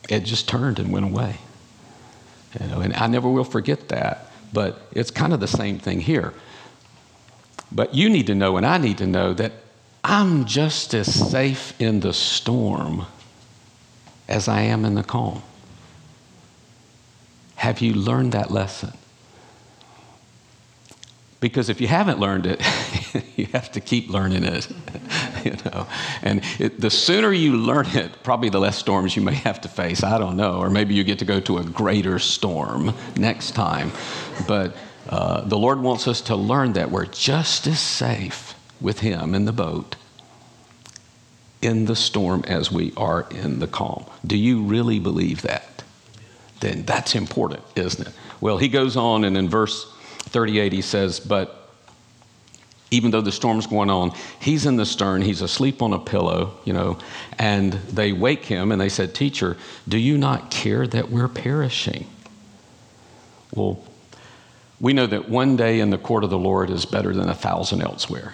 it 0.09 0.21
just 0.21 0.47
turned 0.47 0.79
and 0.79 0.91
went 0.91 1.05
away. 1.05 1.37
You 2.59 2.67
know, 2.67 2.81
and 2.81 2.93
I 2.93 3.07
never 3.07 3.29
will 3.29 3.43
forget 3.43 3.89
that. 3.89 4.31
But 4.51 4.81
it's 4.91 5.11
kind 5.11 5.33
of 5.33 5.39
the 5.39 5.47
same 5.47 5.79
thing 5.79 6.01
here. 6.01 6.33
But 7.71 7.93
you 7.93 8.09
need 8.09 8.27
to 8.27 8.35
know, 8.35 8.57
and 8.57 8.65
I 8.65 8.77
need 8.77 8.97
to 8.97 9.07
know, 9.07 9.33
that 9.33 9.51
I'm 10.03 10.45
just 10.45 10.93
as 10.93 11.13
safe 11.31 11.79
in 11.79 11.99
the 11.99 12.13
storm 12.13 13.05
as 14.27 14.47
I 14.47 14.61
am 14.61 14.85
in 14.85 14.95
the 14.95 15.03
calm. 15.03 15.43
Have 17.55 17.81
you 17.81 17.93
learned 17.93 18.31
that 18.31 18.51
lesson? 18.51 18.93
Because 21.39 21.69
if 21.69 21.79
you 21.79 21.87
haven't 21.87 22.19
learned 22.19 22.45
it, 22.45 22.61
you 23.37 23.45
have 23.47 23.71
to 23.71 23.79
keep 23.79 24.09
learning 24.09 24.43
it. 24.43 24.67
you 25.45 25.55
know, 25.65 25.87
and 26.21 26.43
it, 26.59 26.81
the 26.81 26.89
sooner 26.89 27.31
you 27.31 27.55
learn 27.55 27.87
it, 27.87 28.23
probably 28.23 28.49
the 28.49 28.59
less 28.59 28.77
storms 28.77 29.15
you 29.15 29.21
may 29.21 29.35
have 29.35 29.61
to 29.61 29.69
face. 29.69 30.03
I 30.03 30.17
don't 30.17 30.35
know, 30.35 30.59
or 30.59 30.69
maybe 30.69 30.95
you 30.95 31.03
get 31.03 31.19
to 31.19 31.25
go 31.25 31.39
to 31.41 31.59
a 31.59 31.63
greater 31.63 32.19
storm 32.19 32.93
next 33.15 33.51
time. 33.51 33.91
But 34.47 34.75
uh, 35.07 35.41
the 35.41 35.57
Lord 35.57 35.79
wants 35.79 36.07
us 36.07 36.21
to 36.21 36.35
learn 36.35 36.73
that 36.73 36.91
we're 36.91 37.05
just 37.05 37.67
as 37.67 37.79
safe 37.79 38.53
with 38.81 38.99
Him 38.99 39.33
in 39.33 39.45
the 39.45 39.53
boat 39.53 39.95
in 41.61 41.85
the 41.85 41.95
storm 41.95 42.43
as 42.47 42.71
we 42.71 42.93
are 42.95 43.27
in 43.31 43.59
the 43.59 43.67
calm. 43.67 44.05
Do 44.25 44.37
you 44.37 44.61
really 44.63 44.99
believe 44.99 45.41
that? 45.41 45.83
Then 46.59 46.83
that's 46.83 47.15
important, 47.15 47.63
isn't 47.75 48.07
it? 48.07 48.13
Well, 48.41 48.57
he 48.57 48.67
goes 48.67 48.95
on, 48.95 49.23
and 49.23 49.37
in 49.37 49.49
verse 49.49 49.91
38, 50.29 50.73
he 50.73 50.81
says, 50.81 51.19
But 51.19 51.59
even 52.91 53.11
though 53.11 53.21
the 53.21 53.31
storm's 53.31 53.67
going 53.67 53.89
on, 53.89 54.11
he's 54.39 54.65
in 54.65 54.75
the 54.75 54.85
stern, 54.85 55.21
he's 55.21 55.41
asleep 55.41 55.81
on 55.81 55.93
a 55.93 55.99
pillow, 55.99 56.57
you 56.65 56.73
know, 56.73 56.97
and 57.37 57.73
they 57.73 58.11
wake 58.11 58.45
him 58.45 58.71
and 58.71 58.81
they 58.81 58.89
said, 58.89 59.13
Teacher, 59.13 59.57
do 59.87 59.97
you 59.97 60.17
not 60.17 60.49
care 60.49 60.87
that 60.87 61.09
we're 61.09 61.27
perishing? 61.27 62.07
Well, 63.53 63.83
we 64.79 64.93
know 64.93 65.07
that 65.07 65.29
one 65.29 65.55
day 65.55 65.81
in 65.81 65.89
the 65.89 65.97
court 65.97 66.23
of 66.23 66.29
the 66.29 66.37
Lord 66.37 66.69
is 66.69 66.85
better 66.85 67.13
than 67.13 67.29
a 67.29 67.35
thousand 67.35 67.81
elsewhere. 67.81 68.33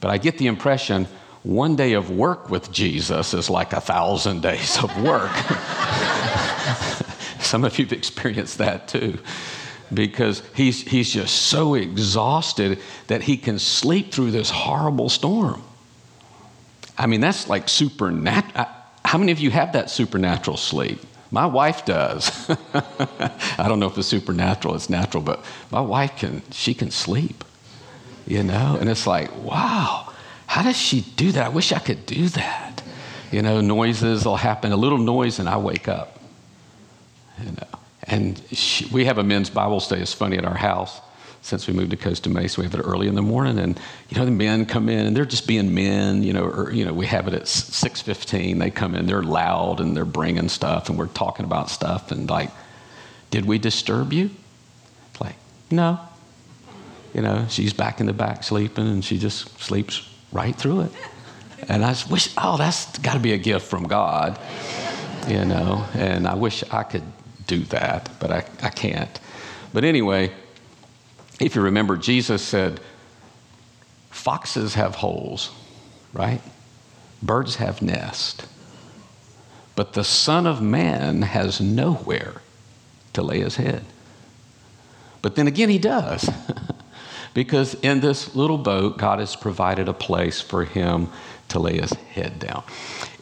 But 0.00 0.10
I 0.10 0.18
get 0.18 0.38
the 0.38 0.46
impression 0.46 1.08
one 1.42 1.76
day 1.76 1.94
of 1.94 2.10
work 2.10 2.50
with 2.50 2.70
Jesus 2.70 3.34
is 3.34 3.50
like 3.50 3.72
a 3.72 3.80
thousand 3.80 4.42
days 4.42 4.82
of 4.82 5.02
work. 5.02 5.34
Some 7.40 7.64
of 7.64 7.78
you've 7.78 7.92
experienced 7.92 8.58
that 8.58 8.88
too 8.88 9.18
because 9.92 10.42
he's, 10.54 10.82
he's 10.82 11.12
just 11.12 11.34
so 11.34 11.74
exhausted 11.74 12.78
that 13.06 13.22
he 13.22 13.36
can 13.36 13.58
sleep 13.58 14.12
through 14.12 14.30
this 14.30 14.50
horrible 14.50 15.08
storm. 15.08 15.62
I 16.96 17.06
mean, 17.06 17.20
that's 17.20 17.48
like 17.48 17.68
supernatural. 17.68 18.66
How 19.04 19.18
many 19.18 19.32
of 19.32 19.38
you 19.38 19.50
have 19.50 19.72
that 19.72 19.90
supernatural 19.90 20.56
sleep? 20.56 21.00
My 21.30 21.46
wife 21.46 21.84
does. 21.84 22.48
I 22.74 23.66
don't 23.68 23.80
know 23.80 23.86
if 23.86 23.98
it's 23.98 24.08
supernatural, 24.08 24.74
it's 24.74 24.90
natural, 24.90 25.22
but 25.22 25.44
my 25.70 25.80
wife 25.80 26.16
can, 26.16 26.42
she 26.50 26.74
can 26.74 26.90
sleep, 26.90 27.44
you 28.26 28.42
know? 28.42 28.76
And 28.80 28.88
it's 28.88 29.06
like, 29.06 29.34
wow, 29.42 30.12
how 30.46 30.62
does 30.62 30.76
she 30.76 31.02
do 31.16 31.32
that? 31.32 31.46
I 31.46 31.48
wish 31.50 31.72
I 31.72 31.78
could 31.78 32.06
do 32.06 32.28
that. 32.30 32.82
You 33.30 33.42
know, 33.42 33.60
noises 33.60 34.24
will 34.24 34.36
happen, 34.36 34.72
a 34.72 34.76
little 34.76 34.98
noise, 34.98 35.38
and 35.38 35.48
I 35.48 35.58
wake 35.58 35.86
up, 35.86 36.18
you 37.44 37.52
know? 37.52 37.77
And 38.08 38.40
she, 38.52 38.86
we 38.86 39.04
have 39.04 39.18
a 39.18 39.22
men's 39.22 39.50
Bible 39.50 39.80
study. 39.80 40.00
It's 40.00 40.14
funny 40.14 40.38
at 40.38 40.44
our 40.44 40.56
house 40.56 41.00
since 41.42 41.66
we 41.66 41.74
moved 41.74 41.90
to 41.90 41.96
Costa 41.96 42.28
Mesa. 42.28 42.60
We 42.60 42.64
have 42.64 42.74
it 42.74 42.80
early 42.80 43.06
in 43.06 43.14
the 43.14 43.22
morning, 43.22 43.58
and 43.58 43.78
you 44.08 44.18
know 44.18 44.24
the 44.24 44.30
men 44.30 44.66
come 44.66 44.88
in 44.88 45.06
and 45.06 45.16
they're 45.16 45.24
just 45.24 45.46
being 45.46 45.74
men. 45.74 46.22
You 46.22 46.32
know, 46.32 46.44
or 46.44 46.72
you 46.72 46.84
know 46.84 46.92
we 46.92 47.06
have 47.06 47.28
it 47.28 47.34
at 47.34 47.46
six 47.46 48.00
fifteen. 48.00 48.58
They 48.58 48.70
come 48.70 48.94
in, 48.94 49.06
they're 49.06 49.22
loud 49.22 49.80
and 49.80 49.96
they're 49.96 50.04
bringing 50.04 50.48
stuff, 50.48 50.88
and 50.88 50.98
we're 50.98 51.06
talking 51.08 51.44
about 51.44 51.70
stuff. 51.70 52.10
And 52.10 52.28
like, 52.28 52.50
did 53.30 53.44
we 53.44 53.58
disturb 53.58 54.12
you? 54.12 54.30
It's 55.10 55.20
like, 55.20 55.36
no. 55.70 56.00
You 57.14 57.22
know, 57.22 57.46
she's 57.48 57.72
back 57.72 58.00
in 58.00 58.06
the 58.06 58.12
back 58.12 58.44
sleeping, 58.44 58.86
and 58.86 59.04
she 59.04 59.18
just 59.18 59.58
sleeps 59.60 60.08
right 60.32 60.54
through 60.54 60.82
it. 60.82 60.92
And 61.68 61.84
I 61.84 61.94
wish, 62.10 62.32
oh, 62.36 62.56
that's 62.56 62.98
got 62.98 63.14
to 63.14 63.18
be 63.18 63.32
a 63.32 63.38
gift 63.38 63.66
from 63.66 63.84
God. 63.84 64.38
You 65.26 65.44
know, 65.44 65.86
and 65.94 66.26
I 66.26 66.34
wish 66.34 66.64
I 66.70 66.82
could 66.84 67.02
do 67.48 67.60
that, 67.64 68.10
but 68.20 68.30
I, 68.30 68.44
I 68.62 68.68
can't. 68.68 69.18
But 69.72 69.82
anyway, 69.82 70.30
if 71.40 71.56
you 71.56 71.62
remember, 71.62 71.96
Jesus 71.96 72.42
said, 72.42 72.80
Foxes 74.10 74.74
have 74.74 74.96
holes, 74.96 75.50
right? 76.12 76.40
Birds 77.22 77.56
have 77.56 77.82
nests. 77.82 78.46
But 79.74 79.94
the 79.94 80.04
Son 80.04 80.46
of 80.46 80.60
Man 80.62 81.22
has 81.22 81.60
nowhere 81.60 82.42
to 83.12 83.22
lay 83.22 83.40
his 83.40 83.56
head. 83.56 83.84
But 85.22 85.34
then 85.34 85.46
again, 85.46 85.68
he 85.68 85.78
does. 85.78 86.28
because 87.34 87.74
in 87.74 88.00
this 88.00 88.34
little 88.34 88.58
boat, 88.58 88.98
God 88.98 89.20
has 89.20 89.36
provided 89.36 89.88
a 89.88 89.92
place 89.92 90.40
for 90.40 90.64
him 90.64 91.08
to 91.48 91.58
lay 91.58 91.78
his 91.78 91.92
head 91.92 92.38
down. 92.38 92.62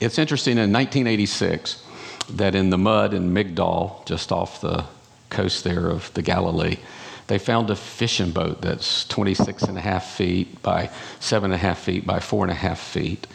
It's 0.01 0.19
interesting, 0.19 0.53
in 0.53 0.73
1986, 0.73 1.83
that 2.31 2.55
in 2.55 2.71
the 2.71 2.79
mud 2.79 3.15
in 3.15 3.33
Migdal, 3.33 4.05
just 4.07 4.33
off 4.33 4.61
the 4.61 4.85
coast 5.31 5.65
there 5.65 5.89
of 5.89 6.13
the 6.15 6.23
Galilee, 6.23 6.79
they 7.27 7.39
found 7.39 7.71
a 7.71 7.77
fishing 7.77 8.31
boat 8.31 8.63
that's 8.63 9.05
26 9.09 9.65
and 9.65 9.77
a 9.77 9.81
half 9.81 10.13
feet 10.13 10.63
by 10.63 10.91
seven 11.19 11.51
and 11.51 11.61
a 11.61 11.63
half 11.63 11.81
feet 11.81 12.07
by 12.07 12.21
four 12.21 12.45
and 12.45 12.53
a 12.53 12.55
half 12.55 12.79
feet. 12.79 13.27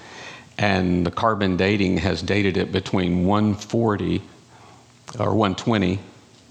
And 0.58 1.06
the 1.06 1.12
carbon 1.12 1.58
dating 1.58 1.98
has 1.98 2.22
dated 2.22 2.56
it 2.56 2.72
between 2.72 3.26
140 3.26 4.22
or 5.20 5.36
120 5.36 6.00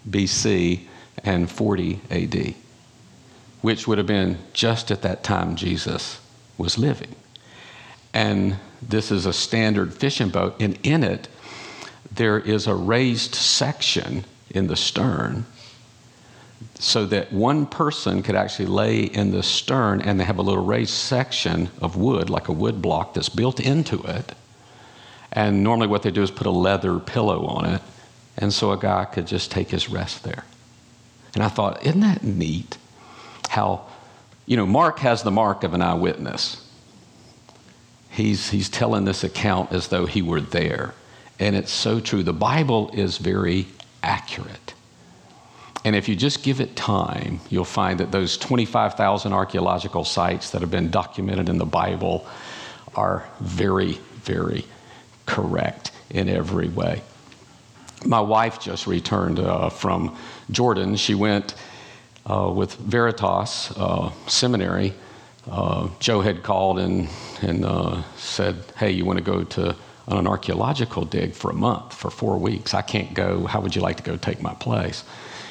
BC 0.08 0.80
and 1.24 1.50
40 1.50 2.00
AD, 2.10 2.54
which 3.62 3.86
would 3.86 3.98
have 3.98 4.06
been 4.06 4.38
just 4.52 4.90
at 4.90 5.02
that 5.02 5.22
time 5.22 5.56
Jesus 5.56 6.20
was 6.58 6.78
living. 6.78 7.14
And 8.12 8.56
this 8.82 9.10
is 9.10 9.26
a 9.26 9.32
standard 9.32 9.94
fishing 9.94 10.30
boat, 10.30 10.56
and 10.60 10.78
in 10.82 11.04
it, 11.04 11.28
there 12.12 12.38
is 12.38 12.66
a 12.66 12.74
raised 12.74 13.34
section 13.34 14.24
in 14.50 14.66
the 14.66 14.76
stern 14.76 15.46
so 16.80 17.04
that 17.06 17.32
one 17.32 17.66
person 17.66 18.22
could 18.22 18.34
actually 18.34 18.66
lay 18.66 19.02
in 19.02 19.30
the 19.30 19.42
stern 19.42 20.00
and 20.00 20.18
they 20.18 20.24
have 20.24 20.38
a 20.38 20.42
little 20.42 20.64
raised 20.64 20.92
section 20.92 21.68
of 21.80 21.96
wood, 21.96 22.30
like 22.30 22.48
a 22.48 22.52
wood 22.52 22.80
block 22.80 23.14
that's 23.14 23.28
built 23.28 23.60
into 23.60 24.02
it. 24.04 24.34
And 25.32 25.62
normally, 25.62 25.86
what 25.86 26.02
they 26.02 26.10
do 26.10 26.22
is 26.22 26.30
put 26.30 26.46
a 26.46 26.50
leather 26.50 26.98
pillow 26.98 27.46
on 27.46 27.66
it, 27.66 27.82
and 28.36 28.52
so 28.52 28.72
a 28.72 28.78
guy 28.78 29.04
could 29.04 29.26
just 29.26 29.50
take 29.50 29.70
his 29.70 29.88
rest 29.88 30.24
there. 30.24 30.44
And 31.34 31.44
I 31.44 31.48
thought, 31.48 31.84
isn't 31.86 32.00
that 32.00 32.24
neat? 32.24 32.78
How, 33.48 33.86
you 34.46 34.56
know, 34.56 34.66
Mark 34.66 34.98
has 35.00 35.22
the 35.22 35.30
mark 35.30 35.62
of 35.62 35.74
an 35.74 35.82
eyewitness. 35.82 36.66
He's, 38.10 38.50
he's 38.50 38.68
telling 38.68 39.04
this 39.04 39.22
account 39.22 39.70
as 39.70 39.88
though 39.88 40.06
he 40.06 40.20
were 40.20 40.40
there. 40.40 40.94
And 41.40 41.56
it's 41.56 41.72
so 41.72 41.98
true. 42.00 42.22
The 42.22 42.34
Bible 42.34 42.90
is 42.92 43.16
very 43.16 43.66
accurate. 44.02 44.74
And 45.84 45.96
if 45.96 46.08
you 46.08 46.14
just 46.14 46.42
give 46.42 46.60
it 46.60 46.76
time, 46.76 47.40
you'll 47.48 47.64
find 47.64 47.98
that 48.00 48.12
those 48.12 48.36
25,000 48.36 49.32
archaeological 49.32 50.04
sites 50.04 50.50
that 50.50 50.60
have 50.60 50.70
been 50.70 50.90
documented 50.90 51.48
in 51.48 51.56
the 51.56 51.64
Bible 51.64 52.26
are 52.94 53.26
very, 53.40 53.94
very 54.16 54.66
correct 55.24 55.92
in 56.10 56.28
every 56.28 56.68
way. 56.68 57.02
My 58.04 58.20
wife 58.20 58.60
just 58.60 58.86
returned 58.86 59.38
uh, 59.38 59.70
from 59.70 60.16
Jordan. 60.50 60.96
She 60.96 61.14
went 61.14 61.54
uh, 62.26 62.52
with 62.54 62.74
Veritas 62.74 63.72
uh, 63.76 64.12
Seminary. 64.26 64.92
Uh, 65.50 65.88
Joe 66.00 66.20
had 66.20 66.42
called 66.42 66.78
and, 66.78 67.08
and 67.40 67.64
uh, 67.64 68.02
said, 68.16 68.56
Hey, 68.76 68.90
you 68.90 69.06
want 69.06 69.18
to 69.18 69.24
go 69.24 69.44
to 69.44 69.74
on 70.10 70.18
an 70.18 70.26
archaeological 70.26 71.04
dig 71.04 71.34
for 71.34 71.50
a 71.50 71.54
month, 71.54 71.94
for 71.94 72.10
four 72.10 72.38
weeks? 72.38 72.74
I 72.74 72.82
can't 72.82 73.14
go. 73.14 73.46
How 73.46 73.60
would 73.60 73.74
you 73.74 73.82
like 73.82 73.96
to 73.98 74.02
go 74.02 74.16
take 74.16 74.42
my 74.42 74.54
place? 74.54 75.04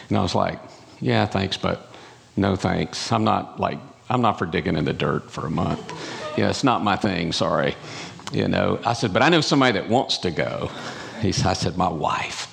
And 0.09 0.17
I 0.17 0.21
was 0.21 0.35
like, 0.35 0.59
Yeah, 0.99 1.25
thanks, 1.25 1.57
but 1.57 1.91
no 2.35 2.55
thanks. 2.55 3.11
I'm 3.11 3.23
not 3.23 3.59
like, 3.59 3.79
I'm 4.09 4.21
not 4.21 4.39
for 4.39 4.45
digging 4.45 4.75
in 4.75 4.85
the 4.85 4.93
dirt 4.93 5.29
for 5.31 5.45
a 5.45 5.51
month. 5.51 5.81
Yeah, 6.37 6.49
it's 6.49 6.63
not 6.63 6.83
my 6.83 6.95
thing, 6.95 7.31
sorry. 7.31 7.75
You 8.31 8.47
know, 8.47 8.79
I 8.85 8.93
said, 8.93 9.13
But 9.13 9.21
I 9.21 9.29
know 9.29 9.41
somebody 9.41 9.79
that 9.79 9.89
wants 9.89 10.17
to 10.19 10.31
go. 10.31 10.69
He, 11.21 11.29
I 11.29 11.53
said, 11.53 11.77
My 11.77 11.89
wife. 11.89 12.47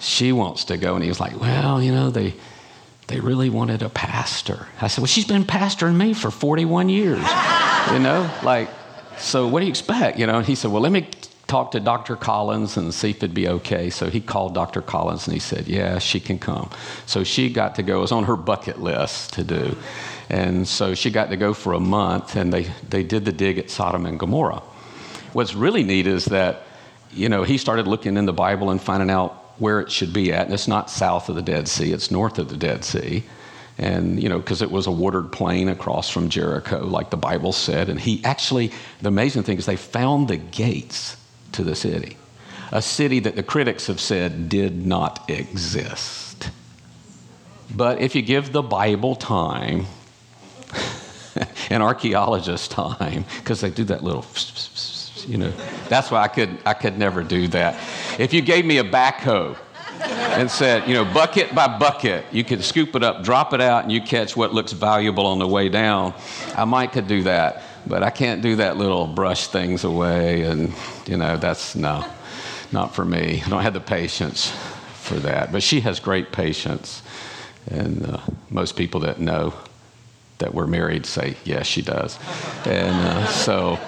She 0.00 0.30
wants 0.30 0.64
to 0.66 0.76
go. 0.76 0.94
And 0.94 1.02
he 1.02 1.08
was 1.08 1.20
like, 1.20 1.38
Well, 1.40 1.82
you 1.82 1.92
know, 1.92 2.10
they 2.10 2.34
they 3.08 3.20
really 3.20 3.48
wanted 3.48 3.82
a 3.82 3.88
pastor. 3.88 4.68
I 4.80 4.88
said, 4.88 5.00
Well, 5.02 5.06
she's 5.06 5.24
been 5.24 5.44
pastoring 5.44 5.96
me 5.96 6.12
for 6.14 6.30
41 6.30 6.88
years. 6.88 7.26
you 7.92 7.98
know, 7.98 8.30
like, 8.42 8.68
so 9.18 9.48
what 9.48 9.60
do 9.60 9.66
you 9.66 9.70
expect? 9.70 10.18
You 10.18 10.26
know, 10.26 10.36
and 10.36 10.46
he 10.46 10.54
said, 10.54 10.70
Well, 10.70 10.82
let 10.82 10.92
me 10.92 11.08
talk 11.48 11.72
to 11.72 11.80
Dr. 11.80 12.14
Collins 12.14 12.76
and 12.76 12.94
see 12.94 13.10
if 13.10 13.16
it'd 13.16 13.34
be 13.34 13.48
okay. 13.48 13.90
So 13.90 14.08
he 14.08 14.20
called 14.20 14.54
Dr. 14.54 14.82
Collins 14.82 15.26
and 15.26 15.34
he 15.34 15.40
said, 15.40 15.66
Yeah, 15.66 15.98
she 15.98 16.20
can 16.20 16.38
come. 16.38 16.70
So 17.06 17.24
she 17.24 17.50
got 17.50 17.74
to 17.76 17.82
go. 17.82 17.98
It 17.98 18.02
was 18.02 18.12
on 18.12 18.24
her 18.24 18.36
bucket 18.36 18.80
list 18.80 19.32
to 19.32 19.44
do. 19.44 19.76
And 20.28 20.68
so 20.68 20.94
she 20.94 21.10
got 21.10 21.30
to 21.30 21.36
go 21.36 21.54
for 21.54 21.72
a 21.72 21.80
month 21.80 22.36
and 22.36 22.52
they, 22.52 22.64
they 22.88 23.02
did 23.02 23.24
the 23.24 23.32
dig 23.32 23.58
at 23.58 23.70
Sodom 23.70 24.06
and 24.06 24.20
Gomorrah. 24.20 24.62
What's 25.32 25.54
really 25.54 25.82
neat 25.82 26.06
is 26.06 26.26
that, 26.26 26.62
you 27.12 27.28
know, 27.30 27.42
he 27.42 27.56
started 27.56 27.86
looking 27.86 28.16
in 28.16 28.26
the 28.26 28.32
Bible 28.32 28.70
and 28.70 28.80
finding 28.80 29.10
out 29.10 29.32
where 29.58 29.80
it 29.80 29.90
should 29.90 30.12
be 30.12 30.32
at. 30.32 30.44
And 30.44 30.54
it's 30.54 30.68
not 30.68 30.90
south 30.90 31.30
of 31.30 31.34
the 31.34 31.42
Dead 31.42 31.66
Sea, 31.66 31.92
it's 31.92 32.10
north 32.10 32.38
of 32.38 32.50
the 32.50 32.56
Dead 32.56 32.84
Sea. 32.84 33.24
And, 33.78 34.20
you 34.20 34.28
know, 34.28 34.38
because 34.38 34.60
it 34.60 34.70
was 34.70 34.86
a 34.86 34.90
watered 34.90 35.30
plain 35.30 35.68
across 35.68 36.10
from 36.10 36.28
Jericho, 36.28 36.84
like 36.84 37.10
the 37.10 37.16
Bible 37.16 37.52
said. 37.52 37.88
And 37.88 37.98
he 37.98 38.22
actually, 38.24 38.72
the 39.00 39.08
amazing 39.08 39.44
thing 39.44 39.56
is 39.56 39.66
they 39.66 39.76
found 39.76 40.28
the 40.28 40.36
gates 40.36 41.16
to 41.52 41.64
the 41.64 41.74
city, 41.74 42.16
a 42.72 42.82
city 42.82 43.20
that 43.20 43.36
the 43.36 43.42
critics 43.42 43.86
have 43.86 44.00
said 44.00 44.48
did 44.48 44.86
not 44.86 45.28
exist. 45.28 46.50
But 47.74 48.00
if 48.00 48.14
you 48.14 48.22
give 48.22 48.52
the 48.52 48.62
Bible 48.62 49.14
time, 49.14 49.86
and 51.70 51.82
archaeologists 51.82 52.68
time, 52.68 53.24
because 53.38 53.60
they 53.60 53.70
do 53.70 53.84
that 53.84 54.02
little, 54.02 54.24
you 55.26 55.38
know, 55.38 55.52
that's 55.88 56.10
why 56.10 56.22
I 56.22 56.28
could, 56.28 56.58
I 56.64 56.74
could 56.74 56.98
never 56.98 57.22
do 57.22 57.48
that. 57.48 57.78
If 58.18 58.32
you 58.32 58.40
gave 58.40 58.64
me 58.64 58.78
a 58.78 58.84
backhoe 58.84 59.56
and 60.00 60.50
said, 60.50 60.88
you 60.88 60.94
know, 60.94 61.04
bucket 61.04 61.54
by 61.54 61.78
bucket, 61.78 62.24
you 62.32 62.44
could 62.44 62.64
scoop 62.64 62.94
it 62.94 63.02
up, 63.02 63.22
drop 63.24 63.52
it 63.52 63.60
out, 63.60 63.82
and 63.82 63.92
you 63.92 64.00
catch 64.00 64.36
what 64.36 64.54
looks 64.54 64.72
valuable 64.72 65.26
on 65.26 65.38
the 65.38 65.46
way 65.46 65.68
down, 65.68 66.14
I 66.56 66.64
might 66.64 66.92
could 66.92 67.08
do 67.08 67.24
that. 67.24 67.62
But 67.86 68.02
I 68.02 68.10
can't 68.10 68.42
do 68.42 68.56
that 68.56 68.76
little 68.76 69.06
brush 69.06 69.48
things 69.48 69.84
away, 69.84 70.42
and, 70.42 70.72
you 71.06 71.16
know, 71.16 71.36
that's 71.36 71.74
no, 71.74 72.04
not 72.72 72.94
for 72.94 73.04
me. 73.04 73.42
I 73.44 73.48
don't 73.48 73.62
have 73.62 73.74
the 73.74 73.80
patience 73.80 74.52
for 74.94 75.14
that. 75.20 75.52
But 75.52 75.62
she 75.62 75.80
has 75.80 76.00
great 76.00 76.32
patience. 76.32 77.02
And 77.70 78.04
uh, 78.06 78.20
most 78.50 78.76
people 78.76 79.00
that 79.00 79.20
know 79.20 79.54
that 80.38 80.54
we're 80.54 80.66
married 80.66 81.06
say, 81.06 81.36
yes, 81.44 81.66
she 81.66 81.82
does. 81.82 82.18
And 82.64 82.94
uh, 82.94 83.26
so, 83.26 83.78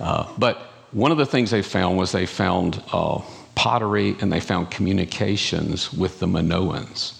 uh, 0.00 0.32
but 0.38 0.58
one 0.92 1.10
of 1.10 1.18
the 1.18 1.26
things 1.26 1.50
they 1.50 1.62
found 1.62 1.98
was 1.98 2.12
they 2.12 2.26
found 2.26 2.82
uh, 2.92 3.20
pottery 3.54 4.16
and 4.20 4.32
they 4.32 4.40
found 4.40 4.70
communications 4.70 5.92
with 5.92 6.20
the 6.20 6.26
Minoans 6.26 7.18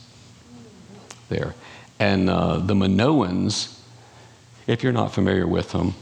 there. 1.29 1.55
And 1.99 2.31
uh, 2.31 2.59
the 2.59 2.75
Minoans, 2.75 3.76
if 4.67 4.83
you're 4.83 4.93
not 4.93 5.13
familiar 5.13 5.47
with 5.47 5.73
them, 5.73 5.95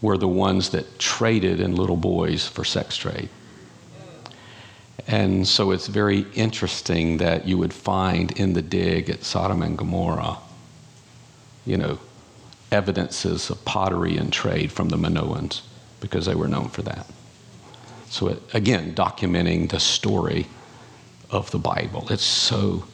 were 0.00 0.18
the 0.18 0.28
ones 0.28 0.70
that 0.70 0.98
traded 0.98 1.60
in 1.60 1.74
little 1.74 1.96
boys 1.96 2.46
for 2.46 2.64
sex 2.64 2.96
trade. 2.96 3.28
And 5.06 5.46
so 5.46 5.70
it's 5.70 5.86
very 5.86 6.26
interesting 6.34 7.18
that 7.18 7.46
you 7.46 7.58
would 7.58 7.72
find 7.72 8.32
in 8.32 8.54
the 8.54 8.62
dig 8.62 9.08
at 9.08 9.22
Sodom 9.22 9.62
and 9.62 9.78
Gomorrah, 9.78 10.38
you 11.64 11.76
know, 11.76 11.98
evidences 12.72 13.48
of 13.50 13.64
pottery 13.64 14.16
and 14.16 14.32
trade 14.32 14.72
from 14.72 14.88
the 14.88 14.96
Minoans 14.96 15.62
because 16.00 16.26
they 16.26 16.34
were 16.34 16.48
known 16.48 16.68
for 16.68 16.82
that. 16.82 17.06
So, 18.08 18.28
it, 18.28 18.42
again, 18.54 18.94
documenting 18.94 19.70
the 19.70 19.80
story 19.80 20.46
of 21.30 21.50
the 21.50 21.58
Bible. 21.58 22.06
It's 22.10 22.24
so 22.24 22.84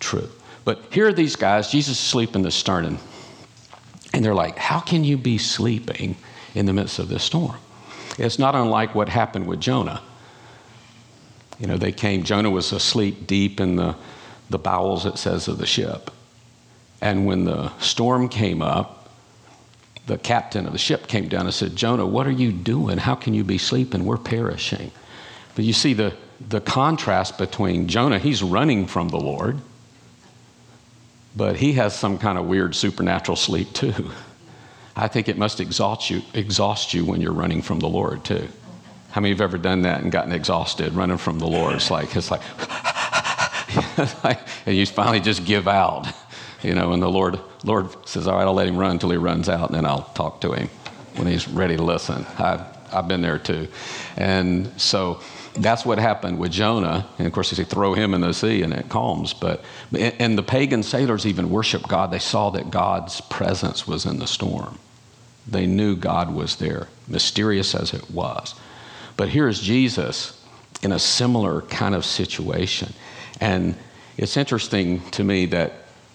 true. 0.00 0.28
But 0.64 0.84
here 0.90 1.08
are 1.08 1.12
these 1.12 1.36
guys, 1.36 1.70
Jesus 1.70 1.98
is 1.98 2.04
asleep 2.04 2.36
in 2.36 2.42
the 2.42 2.50
stern, 2.50 2.98
and 4.12 4.24
they're 4.24 4.34
like, 4.34 4.58
How 4.58 4.80
can 4.80 5.04
you 5.04 5.16
be 5.16 5.38
sleeping 5.38 6.16
in 6.54 6.66
the 6.66 6.72
midst 6.72 6.98
of 6.98 7.08
this 7.08 7.22
storm? 7.22 7.56
It's 8.18 8.38
not 8.38 8.54
unlike 8.54 8.94
what 8.94 9.08
happened 9.08 9.46
with 9.46 9.60
Jonah. 9.60 10.02
You 11.58 11.66
know, 11.66 11.76
they 11.76 11.92
came, 11.92 12.24
Jonah 12.24 12.50
was 12.50 12.72
asleep 12.72 13.26
deep 13.26 13.60
in 13.60 13.76
the, 13.76 13.96
the 14.50 14.58
bowels, 14.58 15.06
it 15.06 15.16
says, 15.16 15.48
of 15.48 15.58
the 15.58 15.66
ship. 15.66 16.10
And 17.00 17.26
when 17.26 17.44
the 17.44 17.76
storm 17.78 18.28
came 18.28 18.62
up, 18.62 19.10
the 20.06 20.18
captain 20.18 20.66
of 20.66 20.72
the 20.72 20.78
ship 20.78 21.06
came 21.06 21.28
down 21.28 21.46
and 21.46 21.54
said, 21.54 21.76
Jonah, 21.76 22.06
what 22.06 22.26
are 22.26 22.32
you 22.32 22.52
doing? 22.52 22.98
How 22.98 23.14
can 23.14 23.34
you 23.34 23.44
be 23.44 23.58
sleeping? 23.58 24.04
We're 24.04 24.16
perishing. 24.18 24.90
But 25.54 25.64
you 25.64 25.72
see 25.72 25.94
the, 25.94 26.14
the 26.48 26.60
contrast 26.60 27.38
between 27.38 27.88
Jonah, 27.88 28.18
he's 28.18 28.42
running 28.42 28.86
from 28.86 29.08
the 29.08 29.18
Lord, 29.18 29.60
but 31.34 31.56
he 31.56 31.74
has 31.74 31.98
some 31.98 32.18
kind 32.18 32.38
of 32.38 32.46
weird 32.46 32.74
supernatural 32.74 33.36
sleep 33.36 33.72
too. 33.72 34.10
I 34.94 35.08
think 35.08 35.28
it 35.28 35.38
must 35.38 35.60
exhaust 35.60 36.10
you, 36.10 36.22
exhaust 36.34 36.92
you 36.92 37.04
when 37.04 37.20
you're 37.20 37.32
running 37.32 37.62
from 37.62 37.78
the 37.80 37.88
Lord 37.88 38.24
too. 38.24 38.48
How 39.10 39.20
many 39.20 39.32
of 39.32 39.38
you 39.38 39.42
have 39.42 39.50
ever 39.54 39.62
done 39.62 39.82
that 39.82 40.02
and 40.02 40.12
gotten 40.12 40.32
exhausted 40.32 40.92
running 40.94 41.18
from 41.18 41.38
the 41.38 41.46
Lord? 41.46 41.74
It's 41.74 41.90
like, 41.90 42.14
it's 42.16 42.30
like, 42.30 42.42
and 44.66 44.76
you 44.76 44.86
finally 44.86 45.20
just 45.20 45.44
give 45.44 45.68
out 45.68 46.06
you 46.62 46.74
know, 46.74 46.92
and 46.92 47.02
the 47.02 47.08
Lord, 47.08 47.40
Lord 47.64 47.88
says, 48.08 48.26
all 48.26 48.36
right, 48.36 48.44
I'll 48.44 48.54
let 48.54 48.68
him 48.68 48.76
run 48.76 48.92
until 48.92 49.10
he 49.10 49.16
runs 49.16 49.48
out, 49.48 49.68
and 49.68 49.76
then 49.76 49.84
I'll 49.84 50.10
talk 50.14 50.40
to 50.42 50.52
him 50.52 50.68
when 51.16 51.26
he's 51.26 51.48
ready 51.48 51.76
to 51.76 51.82
listen. 51.82 52.24
I've, 52.38 52.62
I've 52.92 53.08
been 53.08 53.20
there 53.20 53.38
too. 53.38 53.68
And 54.16 54.72
so 54.80 55.20
that's 55.54 55.84
what 55.84 55.98
happened 55.98 56.38
with 56.38 56.50
Jonah. 56.50 57.06
And 57.18 57.26
of 57.26 57.32
course, 57.32 57.50
they 57.50 57.56
say, 57.56 57.64
throw 57.64 57.94
him 57.94 58.14
in 58.14 58.22
the 58.22 58.32
sea 58.32 58.62
and 58.62 58.72
it 58.72 58.88
calms. 58.88 59.34
But, 59.34 59.62
and 59.92 60.38
the 60.38 60.42
pagan 60.42 60.82
sailors 60.82 61.26
even 61.26 61.50
worshiped 61.50 61.88
God. 61.88 62.10
They 62.10 62.18
saw 62.18 62.50
that 62.50 62.70
God's 62.70 63.20
presence 63.20 63.86
was 63.86 64.06
in 64.06 64.18
the 64.18 64.26
storm. 64.26 64.78
They 65.46 65.66
knew 65.66 65.96
God 65.96 66.34
was 66.34 66.56
there, 66.56 66.88
mysterious 67.08 67.74
as 67.74 67.92
it 67.92 68.10
was. 68.10 68.54
But 69.16 69.28
here's 69.28 69.60
Jesus 69.60 70.40
in 70.82 70.92
a 70.92 70.98
similar 70.98 71.62
kind 71.62 71.94
of 71.94 72.04
situation. 72.04 72.92
And 73.40 73.76
it's 74.16 74.36
interesting 74.36 75.02
to 75.10 75.24
me 75.24 75.46
that 75.46 75.72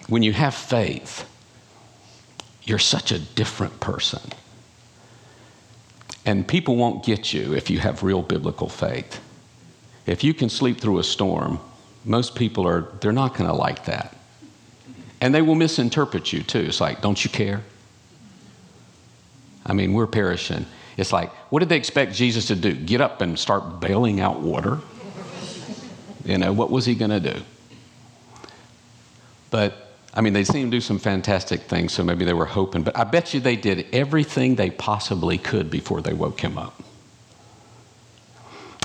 when 0.08 0.22
you 0.22 0.32
have 0.32 0.54
faith, 0.54 1.28
you're 2.64 2.78
such 2.78 3.12
a 3.12 3.18
different 3.18 3.80
person. 3.80 4.20
And 6.26 6.46
people 6.46 6.76
won't 6.76 7.04
get 7.04 7.32
you 7.32 7.54
if 7.54 7.70
you 7.70 7.78
have 7.78 8.02
real 8.02 8.22
biblical 8.22 8.68
faith. 8.68 9.20
If 10.08 10.24
you 10.24 10.32
can 10.32 10.48
sleep 10.48 10.80
through 10.80 10.98
a 10.98 11.04
storm, 11.04 11.60
most 12.04 12.34
people 12.34 12.66
are, 12.66 12.88
they're 13.00 13.12
not 13.12 13.34
going 13.34 13.48
to 13.48 13.54
like 13.54 13.84
that. 13.84 14.16
And 15.20 15.34
they 15.34 15.42
will 15.42 15.54
misinterpret 15.54 16.32
you 16.32 16.42
too. 16.42 16.60
It's 16.60 16.80
like, 16.80 17.02
don't 17.02 17.22
you 17.22 17.30
care? 17.30 17.62
I 19.66 19.74
mean, 19.74 19.92
we're 19.92 20.06
perishing. 20.06 20.64
It's 20.96 21.12
like, 21.12 21.30
what 21.50 21.60
did 21.60 21.68
they 21.68 21.76
expect 21.76 22.14
Jesus 22.14 22.46
to 22.46 22.56
do? 22.56 22.74
Get 22.74 23.02
up 23.02 23.20
and 23.20 23.38
start 23.38 23.80
bailing 23.80 24.18
out 24.18 24.40
water? 24.40 24.78
You 26.24 26.38
know, 26.38 26.52
what 26.52 26.70
was 26.70 26.86
he 26.86 26.94
going 26.94 27.10
to 27.10 27.20
do? 27.20 27.42
But 29.50 29.88
I 30.14 30.22
mean, 30.22 30.32
they 30.32 30.44
seemed 30.44 30.72
to 30.72 30.76
do 30.76 30.80
some 30.80 30.98
fantastic 30.98 31.62
things, 31.62 31.92
so 31.92 32.02
maybe 32.02 32.24
they 32.24 32.32
were 32.32 32.46
hoping, 32.46 32.82
but 32.82 32.96
I 32.96 33.04
bet 33.04 33.34
you 33.34 33.40
they 33.40 33.56
did 33.56 33.86
everything 33.92 34.56
they 34.56 34.70
possibly 34.70 35.36
could 35.38 35.70
before 35.70 36.00
they 36.00 36.14
woke 36.14 36.40
him 36.40 36.56
up. 36.56 36.82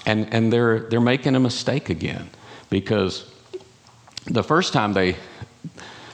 And, 0.05 0.33
and 0.33 0.51
they're, 0.51 0.79
they're 0.79 0.99
making 0.99 1.35
a 1.35 1.39
mistake 1.39 1.89
again 1.89 2.29
because 2.69 3.31
the 4.25 4.43
first 4.43 4.73
time 4.73 4.93
they 4.93 5.15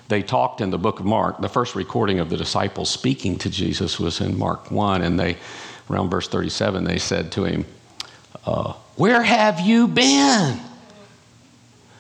they 0.10 0.24
talked 0.24 0.60
in 0.60 0.72
the 0.72 0.78
book 0.78 1.00
of 1.00 1.06
Mark, 1.06 1.40
the 1.40 1.48
first 1.48 1.76
recording 1.76 2.20
of 2.20 2.32
the 2.32 2.36
disciples 2.36 2.90
speaking 2.90 3.38
to 3.38 3.50
Jesus 3.50 4.00
was 4.00 4.22
in 4.22 4.38
Mark 4.38 4.72
1, 4.72 5.04
and 5.04 5.20
they, 5.20 5.38
around 5.90 6.10
verse 6.10 6.28
37, 6.28 6.84
they 6.84 6.98
said 6.98 7.32
to 7.34 7.46
him, 7.46 7.64
uh, 8.44 8.74
Where 8.96 9.22
have 9.22 9.60
you 9.60 9.88
been? 9.88 10.60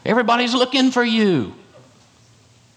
Everybody's 0.03 0.55
looking 0.55 0.89
for 0.89 1.03
you. 1.03 1.53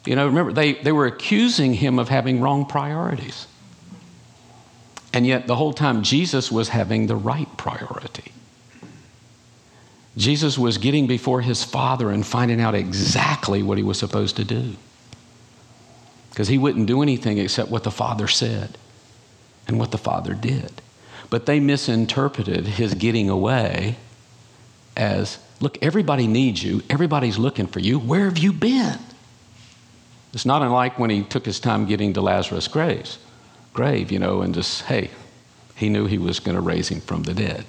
You 0.05 0.17
know, 0.17 0.27
remember, 0.27 0.53
they, 0.53 0.75
they 0.75 0.93
were 0.93 1.07
accusing 1.07 1.73
him 1.73 1.99
of 1.99 2.11
having 2.11 2.43
wrong 2.43 2.67
priorities. 2.67 3.47
And 5.15 5.27
yet, 5.27 5.47
the 5.47 5.57
whole 5.57 5.73
time, 5.73 6.03
Jesus 6.03 6.53
was 6.53 6.69
having 6.69 7.07
the 7.07 7.17
right 7.17 7.49
priority. 7.57 8.32
Jesus 10.17 10.59
was 10.59 10.79
getting 10.79 11.07
before 11.07 11.41
his 11.41 11.65
Father 11.65 12.11
and 12.11 12.27
finding 12.27 12.61
out 12.61 12.75
exactly 12.75 13.63
what 13.63 13.79
he 13.79 13.85
was 13.85 13.99
supposed 13.99 14.37
to 14.37 14.45
do. 14.45 14.77
Because 16.31 16.49
he 16.49 16.59
wouldn't 16.59 16.87
do 16.87 17.03
anything 17.03 17.39
except 17.39 17.71
what 17.71 17.85
the 17.85 17.91
Father 17.91 18.29
said 18.29 18.77
and 19.67 19.79
what 19.79 19.91
the 19.91 19.99
Father 19.99 20.35
did. 20.35 20.83
But 21.31 21.47
they 21.47 21.61
misinterpreted 21.61 22.67
his 22.67 22.95
getting 22.95 23.31
away 23.31 23.97
as 24.97 25.39
look, 25.61 25.79
everybody 25.83 26.27
needs 26.27 26.63
you, 26.63 26.83
everybody's 26.91 27.39
looking 27.39 27.67
for 27.67 27.81
you. 27.81 27.99
Where 27.99 28.25
have 28.25 28.39
you 28.39 28.53
been? 28.53 28.99
It's 30.35 30.47
not 30.47 30.63
unlike 30.63 30.99
when 30.99 31.11
he 31.11 31.23
took 31.23 31.45
his 31.45 31.61
time 31.61 31.87
getting 31.87 32.13
to 32.15 32.21
Lazarus' 32.21 32.69
grave, 32.69 33.17
grave, 33.73 34.11
you 34.11 34.19
know, 34.19 34.43
and 34.43 34.55
just, 34.55 34.83
hey, 34.83 35.11
he 35.75 35.89
knew 35.89 36.07
he 36.07 36.19
was 36.19 36.41
going 36.41 36.55
to 36.55 36.61
raise 36.61 36.89
him 36.89 37.01
from 37.01 37.23
the 37.23 37.35
dead. 37.35 37.65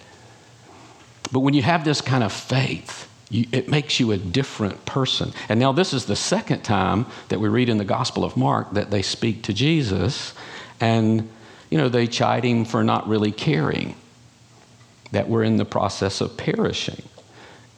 But 1.33 1.39
when 1.39 1.55
you 1.55 1.63
have 1.63 1.83
this 1.83 1.99
kind 1.99 2.23
of 2.23 2.31
faith, 2.31 3.09
you, 3.31 3.47
it 3.51 3.67
makes 3.67 3.99
you 3.99 4.11
a 4.11 4.17
different 4.17 4.85
person. 4.85 5.33
And 5.49 5.59
now, 5.59 5.71
this 5.71 5.91
is 5.91 6.05
the 6.05 6.15
second 6.15 6.61
time 6.61 7.07
that 7.29 7.39
we 7.39 7.49
read 7.49 7.69
in 7.69 7.79
the 7.79 7.83
Gospel 7.83 8.23
of 8.23 8.37
Mark 8.37 8.71
that 8.73 8.91
they 8.91 9.01
speak 9.01 9.41
to 9.43 9.53
Jesus, 9.53 10.35
and, 10.79 11.27
you 11.71 11.79
know, 11.79 11.89
they 11.89 12.05
chide 12.05 12.43
him 12.43 12.65
for 12.65 12.83
not 12.83 13.07
really 13.07 13.31
caring 13.31 13.95
that 15.11 15.27
we're 15.27 15.43
in 15.43 15.57
the 15.57 15.65
process 15.65 16.21
of 16.21 16.37
perishing. 16.37 17.01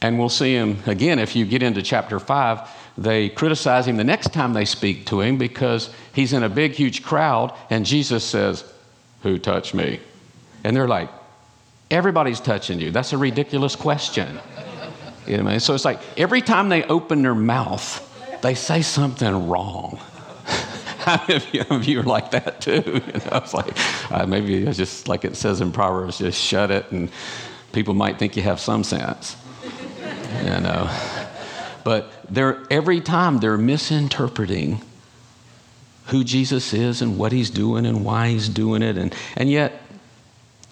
And 0.02 0.18
we'll 0.18 0.28
see 0.28 0.54
him 0.54 0.82
again 0.84 1.18
if 1.18 1.34
you 1.34 1.46
get 1.46 1.62
into 1.62 1.80
chapter 1.80 2.20
5. 2.20 2.68
They 2.98 3.30
criticize 3.30 3.86
him 3.86 3.96
the 3.96 4.04
next 4.04 4.34
time 4.34 4.52
they 4.52 4.66
speak 4.66 5.06
to 5.06 5.22
him 5.22 5.38
because 5.38 5.88
he's 6.14 6.34
in 6.34 6.42
a 6.42 6.48
big, 6.50 6.72
huge 6.72 7.02
crowd, 7.02 7.54
and 7.70 7.86
Jesus 7.86 8.22
says, 8.22 8.70
Who 9.22 9.38
touched 9.38 9.72
me? 9.72 10.00
And 10.62 10.76
they're 10.76 10.88
like, 10.88 11.08
Everybody's 11.90 12.40
touching 12.40 12.80
you. 12.80 12.90
That's 12.90 13.12
a 13.12 13.18
ridiculous 13.18 13.76
question. 13.76 14.38
You 15.26 15.36
know 15.36 15.42
what 15.44 15.48
I 15.48 15.52
mean? 15.52 15.60
So 15.60 15.74
it's 15.74 15.84
like 15.84 16.00
every 16.16 16.40
time 16.40 16.68
they 16.68 16.84
open 16.84 17.22
their 17.22 17.34
mouth, 17.34 18.02
they 18.42 18.54
say 18.54 18.82
something 18.82 19.48
wrong. 19.48 20.00
How 20.98 21.24
many 21.28 21.60
of 21.70 21.84
you 21.84 22.00
are 22.00 22.04
like 22.04 22.30
that 22.32 22.60
too? 22.60 22.82
You 23.06 23.30
know, 23.30 23.38
it's 23.38 23.54
like 23.54 23.76
uh, 24.12 24.26
maybe 24.26 24.66
it's 24.66 24.76
just 24.76 25.08
like 25.08 25.24
it 25.24 25.36
says 25.36 25.60
in 25.60 25.72
Proverbs, 25.72 26.18
just 26.18 26.40
shut 26.40 26.70
it, 26.70 26.90
and 26.90 27.10
people 27.72 27.94
might 27.94 28.18
think 28.18 28.36
you 28.36 28.42
have 28.42 28.60
some 28.60 28.84
sense. 28.84 29.36
You 30.44 30.60
know, 30.60 30.90
but 31.84 32.12
they're 32.28 32.64
every 32.70 33.00
time 33.00 33.38
they're 33.38 33.58
misinterpreting 33.58 34.80
who 36.06 36.22
Jesus 36.22 36.72
is 36.72 37.02
and 37.02 37.18
what 37.18 37.32
he's 37.32 37.50
doing 37.50 37.86
and 37.86 38.04
why 38.04 38.28
he's 38.28 38.48
doing 38.48 38.82
it, 38.82 38.96
and 38.96 39.14
and 39.36 39.50
yet 39.50 39.80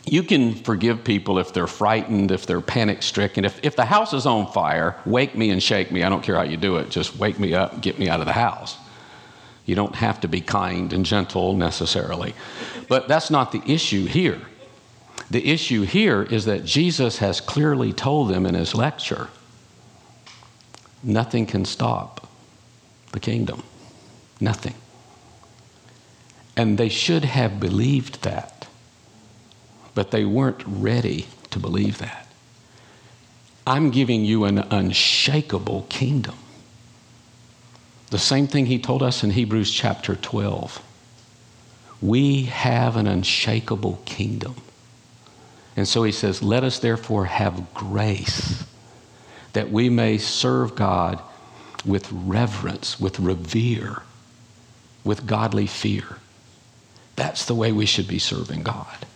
you 0.06 0.22
can 0.22 0.54
forgive 0.54 1.02
people 1.02 1.38
if 1.38 1.52
they're 1.52 1.66
frightened, 1.66 2.30
if 2.30 2.46
they're 2.46 2.60
panic 2.60 3.02
stricken. 3.02 3.44
If, 3.44 3.64
if 3.64 3.74
the 3.74 3.86
house 3.86 4.12
is 4.12 4.26
on 4.26 4.52
fire, 4.52 5.00
wake 5.06 5.34
me 5.34 5.50
and 5.50 5.62
shake 5.62 5.90
me. 5.90 6.02
I 6.02 6.08
don't 6.10 6.22
care 6.22 6.36
how 6.36 6.42
you 6.42 6.56
do 6.56 6.76
it. 6.76 6.90
Just 6.90 7.16
wake 7.16 7.38
me 7.38 7.54
up, 7.54 7.80
get 7.80 7.98
me 7.98 8.08
out 8.08 8.20
of 8.20 8.26
the 8.26 8.32
house. 8.32 8.76
You 9.64 9.74
don't 9.74 9.94
have 9.94 10.20
to 10.20 10.28
be 10.28 10.42
kind 10.42 10.92
and 10.92 11.06
gentle 11.06 11.54
necessarily. 11.54 12.34
But 12.86 13.08
that's 13.08 13.30
not 13.30 13.50
the 13.50 13.62
issue 13.66 14.04
here. 14.04 14.42
The 15.30 15.50
issue 15.50 15.82
here 15.82 16.22
is 16.22 16.44
that 16.44 16.66
Jesus 16.66 17.18
has 17.18 17.40
clearly 17.40 17.92
told 17.92 18.28
them 18.28 18.44
in 18.44 18.54
his 18.54 18.74
lecture 18.74 19.28
nothing 21.02 21.46
can 21.46 21.64
stop 21.64 22.28
the 23.12 23.20
kingdom. 23.20 23.62
Nothing. 24.40 24.74
And 26.56 26.76
they 26.76 26.88
should 26.88 27.24
have 27.24 27.58
believed 27.58 28.22
that 28.22 28.53
but 29.94 30.10
they 30.10 30.24
weren't 30.24 30.62
ready 30.66 31.26
to 31.50 31.58
believe 31.58 31.98
that. 31.98 32.26
I'm 33.66 33.90
giving 33.90 34.24
you 34.24 34.44
an 34.44 34.58
unshakable 34.58 35.86
kingdom. 35.88 36.36
The 38.10 38.18
same 38.18 38.46
thing 38.46 38.66
he 38.66 38.78
told 38.78 39.02
us 39.02 39.24
in 39.24 39.30
Hebrews 39.30 39.72
chapter 39.72 40.14
12. 40.14 40.82
We 42.02 42.44
have 42.44 42.96
an 42.96 43.06
unshakable 43.06 44.02
kingdom. 44.04 44.56
And 45.76 45.88
so 45.88 46.02
he 46.02 46.12
says, 46.12 46.42
Let 46.42 46.64
us 46.64 46.78
therefore 46.78 47.24
have 47.24 47.72
grace 47.72 48.64
that 49.54 49.70
we 49.70 49.88
may 49.88 50.18
serve 50.18 50.74
God 50.74 51.22
with 51.86 52.10
reverence, 52.12 53.00
with 53.00 53.18
revere, 53.18 54.02
with 55.04 55.26
godly 55.26 55.66
fear. 55.66 56.18
That's 57.16 57.46
the 57.46 57.54
way 57.54 57.72
we 57.72 57.86
should 57.86 58.08
be 58.08 58.18
serving 58.18 58.64
God 58.64 59.06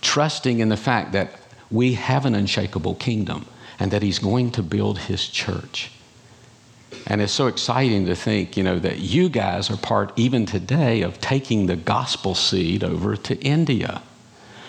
trusting 0.00 0.60
in 0.60 0.68
the 0.68 0.76
fact 0.76 1.12
that 1.12 1.32
we 1.70 1.94
have 1.94 2.24
an 2.24 2.34
unshakable 2.34 2.94
kingdom 2.94 3.46
and 3.78 3.90
that 3.90 4.02
he's 4.02 4.18
going 4.18 4.50
to 4.52 4.62
build 4.62 4.98
his 4.98 5.28
church. 5.28 5.90
And 7.06 7.20
it's 7.20 7.32
so 7.32 7.46
exciting 7.46 8.06
to 8.06 8.14
think, 8.14 8.56
you 8.56 8.62
know, 8.62 8.78
that 8.78 8.98
you 8.98 9.28
guys 9.28 9.70
are 9.70 9.76
part, 9.76 10.12
even 10.16 10.46
today, 10.46 11.02
of 11.02 11.20
taking 11.20 11.66
the 11.66 11.76
gospel 11.76 12.34
seed 12.34 12.82
over 12.82 13.16
to 13.16 13.38
India. 13.40 14.02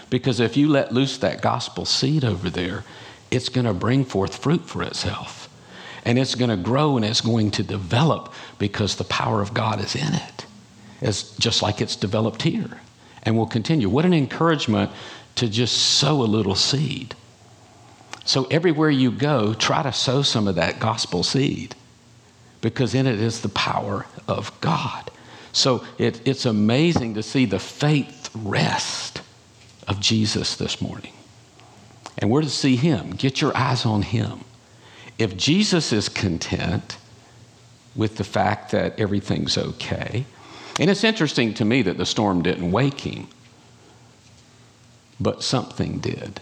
Because 0.09 0.39
if 0.39 0.57
you 0.57 0.67
let 0.67 0.93
loose 0.93 1.17
that 1.17 1.41
gospel 1.41 1.85
seed 1.85 2.23
over 2.23 2.49
there, 2.49 2.83
it's 3.31 3.49
going 3.49 3.65
to 3.65 3.73
bring 3.73 4.05
forth 4.05 4.37
fruit 4.37 4.67
for 4.67 4.83
itself. 4.83 5.47
And 6.05 6.17
it's 6.17 6.35
going 6.35 6.49
to 6.49 6.57
grow 6.57 6.95
and 6.95 7.05
it's 7.05 7.21
going 7.21 7.51
to 7.51 7.63
develop 7.63 8.33
because 8.57 8.95
the 8.95 9.03
power 9.03 9.41
of 9.41 9.53
God 9.53 9.79
is 9.79 9.95
in 9.95 10.13
it. 10.13 10.45
It's 11.01 11.35
just 11.37 11.61
like 11.61 11.81
it's 11.81 11.95
developed 11.95 12.41
here 12.41 12.81
and 13.23 13.37
will 13.37 13.45
continue. 13.45 13.89
What 13.89 14.05
an 14.05 14.13
encouragement 14.13 14.91
to 15.39 15.47
just 15.47 15.77
sow 15.77 16.21
a 16.21 16.25
little 16.25 16.55
seed. 16.55 17.15
So 18.25 18.45
everywhere 18.45 18.89
you 18.89 19.09
go, 19.09 19.53
try 19.53 19.83
to 19.83 19.93
sow 19.93 20.21
some 20.21 20.47
of 20.47 20.55
that 20.55 20.79
gospel 20.79 21.23
seed 21.23 21.75
because 22.61 22.93
in 22.93 23.07
it 23.07 23.19
is 23.19 23.41
the 23.41 23.49
power 23.49 24.05
of 24.27 24.51
God. 24.59 25.09
So 25.53 25.85
it, 25.97 26.21
it's 26.27 26.45
amazing 26.45 27.13
to 27.15 27.23
see 27.23 27.45
the 27.45 27.57
faith 27.57 28.29
rest 28.35 29.21
of 29.87 29.99
Jesus 30.01 30.55
this 30.55 30.81
morning. 30.81 31.13
And 32.17 32.29
we're 32.29 32.41
to 32.41 32.49
see 32.49 32.75
him. 32.75 33.11
Get 33.11 33.39
your 33.39 33.55
eyes 33.55 33.85
on 33.85 34.01
him. 34.01 34.43
If 35.17 35.37
Jesus 35.37 35.93
is 35.93 36.09
content 36.09 36.97
with 37.95 38.17
the 38.17 38.23
fact 38.23 38.71
that 38.71 38.99
everything's 38.99 39.57
okay, 39.57 40.25
and 40.79 40.89
it's 40.89 41.03
interesting 41.05 41.53
to 41.55 41.65
me 41.65 41.81
that 41.83 41.97
the 41.97 42.05
storm 42.05 42.41
didn't 42.41 42.71
wake 42.71 43.01
him. 43.01 43.27
But 45.19 45.43
something 45.43 45.99
did. 45.99 46.41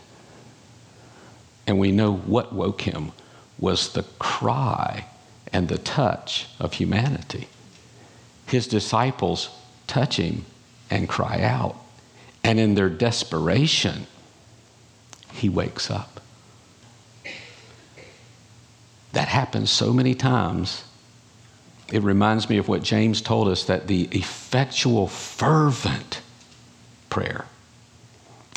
And 1.66 1.80
we 1.80 1.92
know 1.92 2.14
what 2.14 2.54
woke 2.54 2.82
him 2.82 3.12
was 3.60 3.94
the 3.94 4.04
cry 4.20 5.06
and 5.52 5.68
the 5.68 5.78
touch 5.78 6.48
of 6.60 6.74
humanity. 6.74 7.48
His 8.46 8.68
disciples 8.68 9.50
touch 9.88 10.18
him 10.18 10.46
and 10.90 11.10
cry 11.10 11.42
out. 11.42 11.76
And 12.44 12.60
in 12.60 12.76
their 12.76 12.90
desperation, 12.90 14.08
he 15.34 15.50
wakes 15.50 15.92
up. 15.92 16.22
That 19.12 19.28
happens 19.28 19.72
so 19.72 19.92
many 19.92 20.14
times. 20.14 20.84
It 21.92 22.04
reminds 22.04 22.50
me 22.50 22.58
of 22.58 22.68
what 22.68 22.84
James 22.84 23.22
told 23.22 23.48
us 23.48 23.64
that 23.66 23.88
the 23.88 24.04
effectual, 24.12 25.08
fervent 25.08 26.22
prayer 27.10 27.46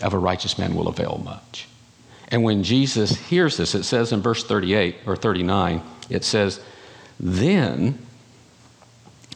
of 0.02 0.14
a 0.14 0.18
righteous 0.18 0.58
man 0.58 0.74
will 0.74 0.88
avail 0.88 1.20
much. 1.24 1.66
And 2.28 2.44
when 2.44 2.62
Jesus 2.62 3.16
hears 3.16 3.56
this, 3.56 3.74
it 3.74 3.82
says 3.82 4.12
in 4.12 4.22
verse 4.22 4.44
38 4.44 4.96
or 5.06 5.16
39, 5.16 5.82
it 6.08 6.24
says, 6.24 6.60
Then 7.18 7.98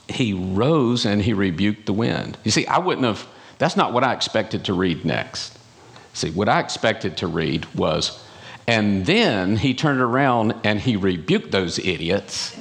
he 0.09 0.33
rose 0.33 1.05
and 1.05 1.23
he 1.23 1.33
rebuked 1.33 1.87
the 1.87 1.93
wind. 1.93 2.39
You 2.45 2.51
see, 2.51 2.67
I 2.67 2.79
wouldn't 2.79 3.07
have, 3.07 3.27
that's 3.59 3.77
not 3.77 3.93
what 3.93 4.05
I 4.05 4.13
expected 4.13 4.65
to 4.67 4.75
read 4.75 5.05
next. 5.05 5.59
See, 6.13 6.31
what 6.31 6.49
I 6.49 6.61
expected 6.61 7.17
to 7.19 7.27
read 7.27 7.67
was, 7.75 8.23
and 8.69 9.05
then 9.05 9.57
he 9.57 9.75
turned 9.75 10.01
around 10.01 10.55
and 10.63 10.81
he 10.81 10.97
rebuked 10.97 11.51
those 11.51 11.79
idiots 11.79 12.57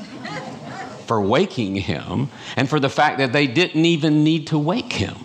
for 1.06 1.22
waking 1.22 1.76
him 1.76 2.30
and 2.56 2.68
for 2.68 2.80
the 2.80 2.90
fact 2.90 3.20
that 3.20 3.34
they 3.34 3.46
didn't 3.46 3.86
even 3.86 4.24
need 4.24 4.48
to 4.48 4.58
wake 4.58 4.94
him. 4.94 5.16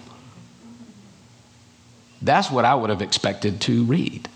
That's 2.21 2.51
what 2.51 2.65
I 2.65 2.75
would 2.75 2.91
have 2.91 3.03
expected 3.03 3.61
to 3.63 3.85
read. 3.85 4.29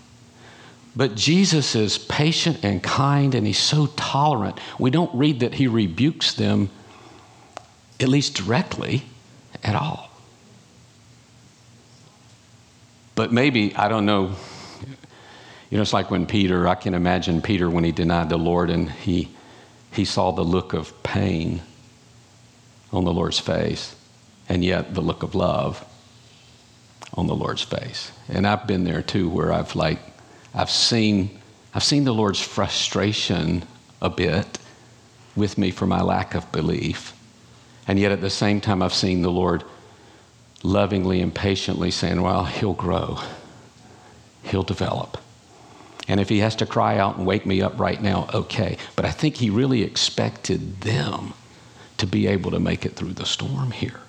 But 0.95 1.15
Jesus 1.15 1.75
is 1.75 1.97
patient 1.97 2.63
and 2.63 2.81
kind 2.81 3.33
and 3.33 3.47
he's 3.47 3.59
so 3.59 3.87
tolerant. 3.87 4.59
We 4.79 4.91
don't 4.91 5.13
read 5.15 5.39
that 5.39 5.55
he 5.55 5.67
rebukes 5.67 6.33
them, 6.33 6.69
at 7.99 8.07
least 8.07 8.35
directly, 8.35 9.03
at 9.63 9.75
all. 9.75 10.09
But 13.15 13.31
maybe, 13.31 13.75
I 13.75 13.89
don't 13.89 14.05
know, 14.05 14.35
you 15.69 15.77
know, 15.77 15.81
it's 15.81 15.93
like 15.93 16.11
when 16.11 16.25
Peter, 16.25 16.67
I 16.67 16.75
can 16.75 16.93
imagine 16.93 17.41
Peter 17.41 17.69
when 17.69 17.83
he 17.83 17.91
denied 17.91 18.29
the 18.29 18.37
Lord 18.37 18.69
and 18.69 18.89
he, 18.89 19.29
he 19.91 20.05
saw 20.05 20.31
the 20.31 20.43
look 20.43 20.73
of 20.73 21.03
pain 21.03 21.61
on 22.91 23.03
the 23.03 23.13
Lord's 23.13 23.39
face, 23.39 23.95
and 24.47 24.63
yet 24.63 24.93
the 24.93 25.01
look 25.01 25.23
of 25.23 25.33
love 25.33 25.83
on 27.13 27.27
the 27.27 27.35
Lord's 27.35 27.61
face. 27.61 28.11
And 28.27 28.47
I've 28.47 28.67
been 28.67 28.83
there 28.83 29.01
too, 29.01 29.29
where 29.29 29.51
I've 29.51 29.75
like, 29.75 29.99
I've 30.53 30.69
seen, 30.69 31.39
I've 31.73 31.83
seen 31.83 32.03
the 32.03 32.13
Lord's 32.13 32.41
frustration 32.41 33.63
a 34.01 34.09
bit 34.09 34.59
with 35.35 35.57
me 35.57 35.71
for 35.71 35.85
my 35.85 36.01
lack 36.01 36.35
of 36.35 36.51
belief. 36.51 37.13
And 37.87 37.99
yet 37.99 38.11
at 38.11 38.21
the 38.21 38.29
same 38.29 38.61
time, 38.61 38.81
I've 38.81 38.93
seen 38.93 39.21
the 39.21 39.31
Lord 39.31 39.63
lovingly 40.63 41.21
and 41.21 41.33
patiently 41.33 41.91
saying, 41.91 42.21
Well, 42.21 42.45
he'll 42.45 42.73
grow, 42.73 43.19
he'll 44.43 44.63
develop. 44.63 45.17
And 46.07 46.19
if 46.19 46.29
he 46.29 46.39
has 46.39 46.55
to 46.57 46.65
cry 46.65 46.97
out 46.97 47.17
and 47.17 47.25
wake 47.25 47.45
me 47.45 47.61
up 47.61 47.79
right 47.79 48.01
now, 48.01 48.27
okay. 48.33 48.77
But 48.95 49.05
I 49.05 49.11
think 49.11 49.37
he 49.37 49.49
really 49.49 49.83
expected 49.83 50.81
them 50.81 51.33
to 51.97 52.05
be 52.05 52.27
able 52.27 52.51
to 52.51 52.59
make 52.59 52.85
it 52.85 52.95
through 52.95 53.13
the 53.13 53.25
storm 53.25 53.71
here. 53.71 54.01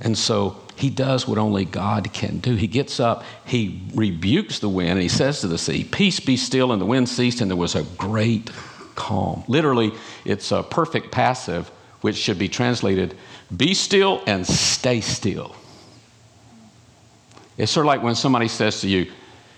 And 0.00 0.18
so 0.18 0.60
he 0.76 0.90
does 0.90 1.28
what 1.28 1.38
only 1.38 1.64
God 1.64 2.12
can 2.12 2.38
do. 2.38 2.54
He 2.54 2.66
gets 2.66 2.98
up, 2.98 3.24
he 3.44 3.82
rebukes 3.94 4.58
the 4.58 4.68
wind, 4.68 4.90
and 4.90 5.02
he 5.02 5.08
says 5.08 5.40
to 5.40 5.48
the 5.48 5.58
sea, 5.58 5.84
Peace 5.84 6.20
be 6.20 6.36
still. 6.36 6.72
And 6.72 6.80
the 6.80 6.86
wind 6.86 7.08
ceased, 7.08 7.40
and 7.40 7.50
there 7.50 7.56
was 7.56 7.74
a 7.74 7.84
great 7.96 8.50
calm. 8.94 9.44
Literally, 9.48 9.92
it's 10.24 10.52
a 10.52 10.62
perfect 10.62 11.10
passive, 11.10 11.68
which 12.00 12.16
should 12.16 12.38
be 12.38 12.48
translated, 12.48 13.16
Be 13.56 13.74
still 13.74 14.22
and 14.26 14.46
stay 14.46 15.00
still. 15.00 15.54
It's 17.58 17.70
sort 17.70 17.86
of 17.86 17.88
like 17.88 18.02
when 18.02 18.14
somebody 18.14 18.48
says 18.48 18.80
to 18.80 18.88
you, 18.88 19.10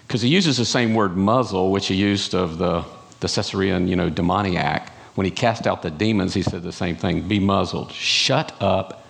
because 0.07 0.21
he 0.21 0.29
uses 0.29 0.59
the 0.59 0.65
same 0.65 0.95
word 0.95 1.17
muzzle, 1.17 1.71
which 1.71 1.87
he 1.87 1.95
used 1.95 2.35
of 2.35 2.59
the, 2.59 2.85
the 3.21 3.29
Caesarean, 3.29 3.89
you 3.89 3.97
know, 3.97 4.11
demoniac. 4.11 4.91
When 5.15 5.25
he 5.25 5.31
cast 5.31 5.67
out 5.67 5.83
the 5.83 5.91
demons, 5.91 6.35
he 6.35 6.43
said 6.43 6.63
the 6.63 6.73
same 6.73 6.97
thing 6.97 7.27
be 7.27 7.39
muzzled, 7.39 7.93
shut 7.93 8.53
up, 8.61 9.07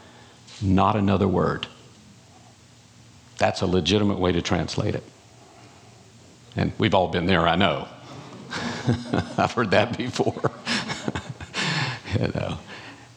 not 0.63 0.97
another 0.97 1.27
word. 1.27 1.67
That's 3.39 3.63
a 3.63 3.67
legitimate 3.67 4.19
way 4.19 4.33
to 4.33 4.43
translate 4.43 4.95
it. 4.95 5.03
And 6.57 6.73
we've 6.79 6.95
all 6.95 7.09
been 7.09 7.27
there, 7.27 7.47
I 7.47 7.57
know. 7.57 7.89
I've 9.39 9.53
heard 9.53 9.73
that 9.73 9.97
before. 9.97 10.51
you 12.21 12.29
know. 12.29 12.59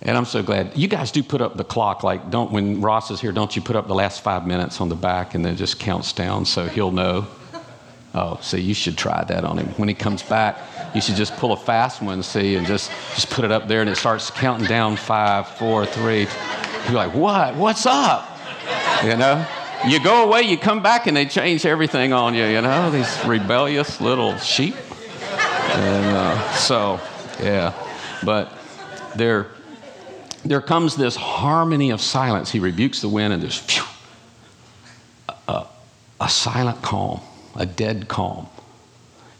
And 0.02 0.18
I'm 0.18 0.26
so 0.26 0.42
glad. 0.42 0.76
You 0.76 0.88
guys 0.88 1.12
do 1.12 1.22
put 1.22 1.42
up 1.42 1.58
the 1.58 1.64
clock, 1.64 2.04
like, 2.04 2.30
don't, 2.30 2.52
when 2.52 2.82
Ross 2.82 3.12
is 3.12 3.20
here, 3.20 3.32
don't 3.32 3.56
you 3.56 3.62
put 3.62 3.76
up 3.76 3.88
the 3.88 3.96
last 3.96 4.22
five 4.22 4.48
minutes 4.48 4.80
on 4.80 4.90
the 4.90 4.96
back 4.96 5.36
and 5.36 5.44
then 5.44 5.56
just 5.56 5.80
counts 5.80 6.14
down 6.14 6.46
so 6.46 6.68
he'll 6.68 6.92
know? 6.92 7.28
Oh, 8.14 8.40
see, 8.42 8.62
you 8.62 8.74
should 8.74 8.98
try 8.98 9.24
that 9.26 9.44
on 9.44 9.58
him. 9.58 9.68
When 9.78 9.90
he 9.90 9.94
comes 9.94 10.24
back, 10.24 10.58
you 10.96 11.02
should 11.02 11.16
just 11.16 11.36
pull 11.36 11.52
a 11.52 11.58
fast 11.58 12.02
one, 12.02 12.24
see, 12.24 12.56
and 12.56 12.66
just, 12.66 12.90
just 13.14 13.30
put 13.30 13.46
it 13.46 13.52
up 13.52 13.68
there 13.68 13.82
and 13.82 13.90
it 13.90 13.98
starts 13.98 14.32
counting 14.32 14.68
down 14.68 14.96
five, 14.96 15.48
four, 15.48 15.86
three. 15.86 16.28
You're 16.86 16.94
like, 16.94 17.14
what? 17.14 17.56
What's 17.56 17.86
up? 17.86 18.40
You 19.04 19.18
know? 19.18 19.46
You 19.86 20.04
go 20.04 20.24
away, 20.26 20.42
you 20.42 20.58
come 20.58 20.82
back, 20.82 21.08
and 21.08 21.16
they 21.16 21.26
change 21.26 21.66
everything 21.66 22.12
on 22.12 22.34
you, 22.34 22.46
you 22.46 22.62
know, 22.62 22.90
these 22.90 23.26
rebellious 23.26 24.02
little 24.02 24.38
sheep. 24.38 24.76
And 25.72 26.06
uh, 26.18 26.54
so, 26.54 27.00
yeah. 27.40 27.74
But 28.24 28.52
there, 29.16 29.48
there 30.44 30.62
comes 30.62 30.96
this 30.96 31.16
harmony 31.16 31.92
of 31.92 32.02
silence. 32.02 32.52
He 32.52 32.60
rebukes 32.60 33.02
the 33.02 33.10
wind, 33.10 33.34
and 33.34 33.44
there's 33.44 33.58
phew, 33.58 33.84
a, 35.48 35.66
a 36.20 36.30
silent 36.30 36.82
calm, 36.82 37.22
a 37.56 37.66
dead 37.66 38.08
calm. 38.08 38.48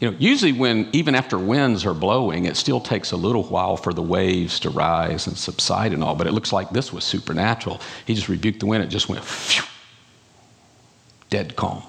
You 0.00 0.12
know, 0.12 0.16
usually 0.20 0.52
when, 0.52 0.88
even 0.92 1.16
after 1.16 1.36
winds 1.36 1.84
are 1.84 1.94
blowing, 1.94 2.44
it 2.44 2.56
still 2.56 2.80
takes 2.80 3.10
a 3.10 3.16
little 3.16 3.42
while 3.42 3.76
for 3.76 3.92
the 3.92 4.02
waves 4.02 4.60
to 4.60 4.70
rise 4.70 5.26
and 5.26 5.36
subside 5.36 5.92
and 5.92 6.04
all, 6.04 6.14
but 6.14 6.28
it 6.28 6.32
looks 6.32 6.52
like 6.52 6.70
this 6.70 6.92
was 6.92 7.02
supernatural. 7.02 7.80
He 8.06 8.14
just 8.14 8.28
rebuked 8.28 8.60
the 8.60 8.66
wind, 8.66 8.84
it 8.84 8.90
just 8.90 9.08
went 9.08 9.24
phew, 9.24 9.64
dead 11.30 11.56
calm. 11.56 11.82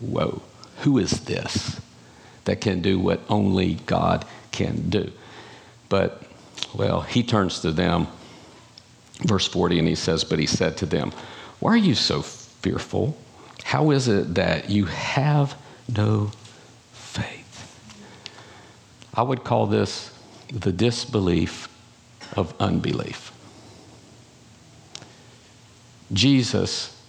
Whoa, 0.00 0.42
who 0.78 0.98
is 0.98 1.24
this 1.24 1.80
that 2.44 2.60
can 2.60 2.82
do 2.82 2.98
what 2.98 3.20
only 3.28 3.74
God 3.86 4.24
can 4.50 4.88
do? 4.90 5.12
But, 5.88 6.22
well, 6.74 7.02
he 7.02 7.22
turns 7.22 7.60
to 7.60 7.70
them, 7.70 8.08
verse 9.20 9.46
40, 9.46 9.78
and 9.78 9.88
he 9.88 9.94
says, 9.94 10.24
But 10.24 10.38
he 10.38 10.46
said 10.46 10.76
to 10.78 10.86
them, 10.86 11.12
Why 11.60 11.72
are 11.72 11.76
you 11.76 11.94
so 11.94 12.22
fearful? 12.22 13.16
How 13.64 13.90
is 13.90 14.08
it 14.08 14.34
that 14.34 14.70
you 14.70 14.86
have 14.86 15.54
no 15.94 16.32
faith? 16.92 17.78
I 19.14 19.22
would 19.22 19.44
call 19.44 19.66
this 19.66 20.12
the 20.52 20.72
disbelief 20.72 21.68
of 22.36 22.54
unbelief. 22.58 23.32
Jesus 26.12 27.01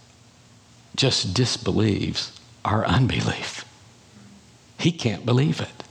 just 0.95 1.33
disbelieves 1.33 2.39
our 2.63 2.85
unbelief. 2.85 3.65
He 4.77 4.91
can't 4.91 5.25
believe 5.25 5.61
it. 5.61 5.83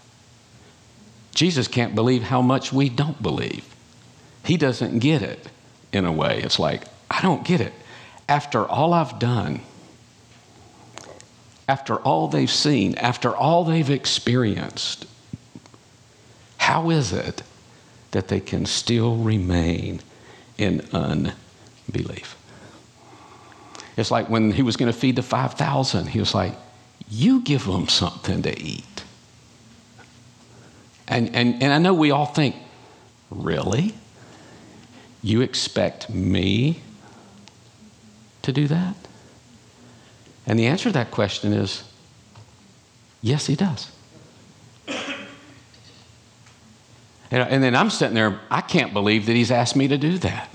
Jesus 1.34 1.66
can't 1.66 1.94
believe 1.94 2.24
how 2.24 2.42
much 2.42 2.72
we 2.72 2.88
don't 2.88 3.22
believe. 3.22 3.64
He 4.44 4.56
doesn't 4.56 4.98
get 4.98 5.22
it 5.22 5.48
in 5.92 6.04
a 6.04 6.12
way. 6.12 6.40
It's 6.42 6.58
like, 6.58 6.84
I 7.10 7.20
don't 7.22 7.44
get 7.44 7.60
it. 7.60 7.72
After 8.28 8.66
all 8.66 8.92
I've 8.92 9.18
done, 9.18 9.60
after 11.68 11.96
all 11.96 12.28
they've 12.28 12.50
seen, 12.50 12.96
after 12.96 13.34
all 13.34 13.64
they've 13.64 13.90
experienced, 13.90 15.06
how 16.58 16.90
is 16.90 17.12
it 17.12 17.42
that 18.10 18.28
they 18.28 18.40
can 18.40 18.66
still 18.66 19.16
remain 19.16 20.00
in 20.58 20.86
unbelief? 20.92 22.36
It's 23.96 24.10
like 24.10 24.28
when 24.28 24.52
he 24.52 24.62
was 24.62 24.76
going 24.76 24.90
to 24.90 24.98
feed 24.98 25.16
the 25.16 25.22
5,000, 25.22 26.06
he 26.08 26.18
was 26.18 26.34
like, 26.34 26.54
You 27.08 27.40
give 27.40 27.66
them 27.66 27.88
something 27.88 28.42
to 28.42 28.58
eat. 28.60 29.04
And, 31.08 31.34
and, 31.34 31.62
and 31.62 31.72
I 31.72 31.78
know 31.78 31.94
we 31.94 32.10
all 32.10 32.26
think, 32.26 32.56
Really? 33.30 33.94
You 35.22 35.40
expect 35.40 36.10
me 36.10 36.80
to 38.42 38.52
do 38.52 38.66
that? 38.66 38.96
And 40.46 40.58
the 40.58 40.66
answer 40.66 40.84
to 40.84 40.92
that 40.92 41.10
question 41.10 41.52
is 41.52 41.84
yes, 43.20 43.46
he 43.46 43.54
does. 43.54 43.90
And, 47.30 47.48
and 47.48 47.62
then 47.62 47.74
I'm 47.74 47.88
sitting 47.88 48.14
there, 48.14 48.40
I 48.50 48.60
can't 48.60 48.92
believe 48.92 49.26
that 49.26 49.32
he's 49.32 49.50
asked 49.50 49.74
me 49.74 49.88
to 49.88 49.96
do 49.96 50.18
that. 50.18 50.50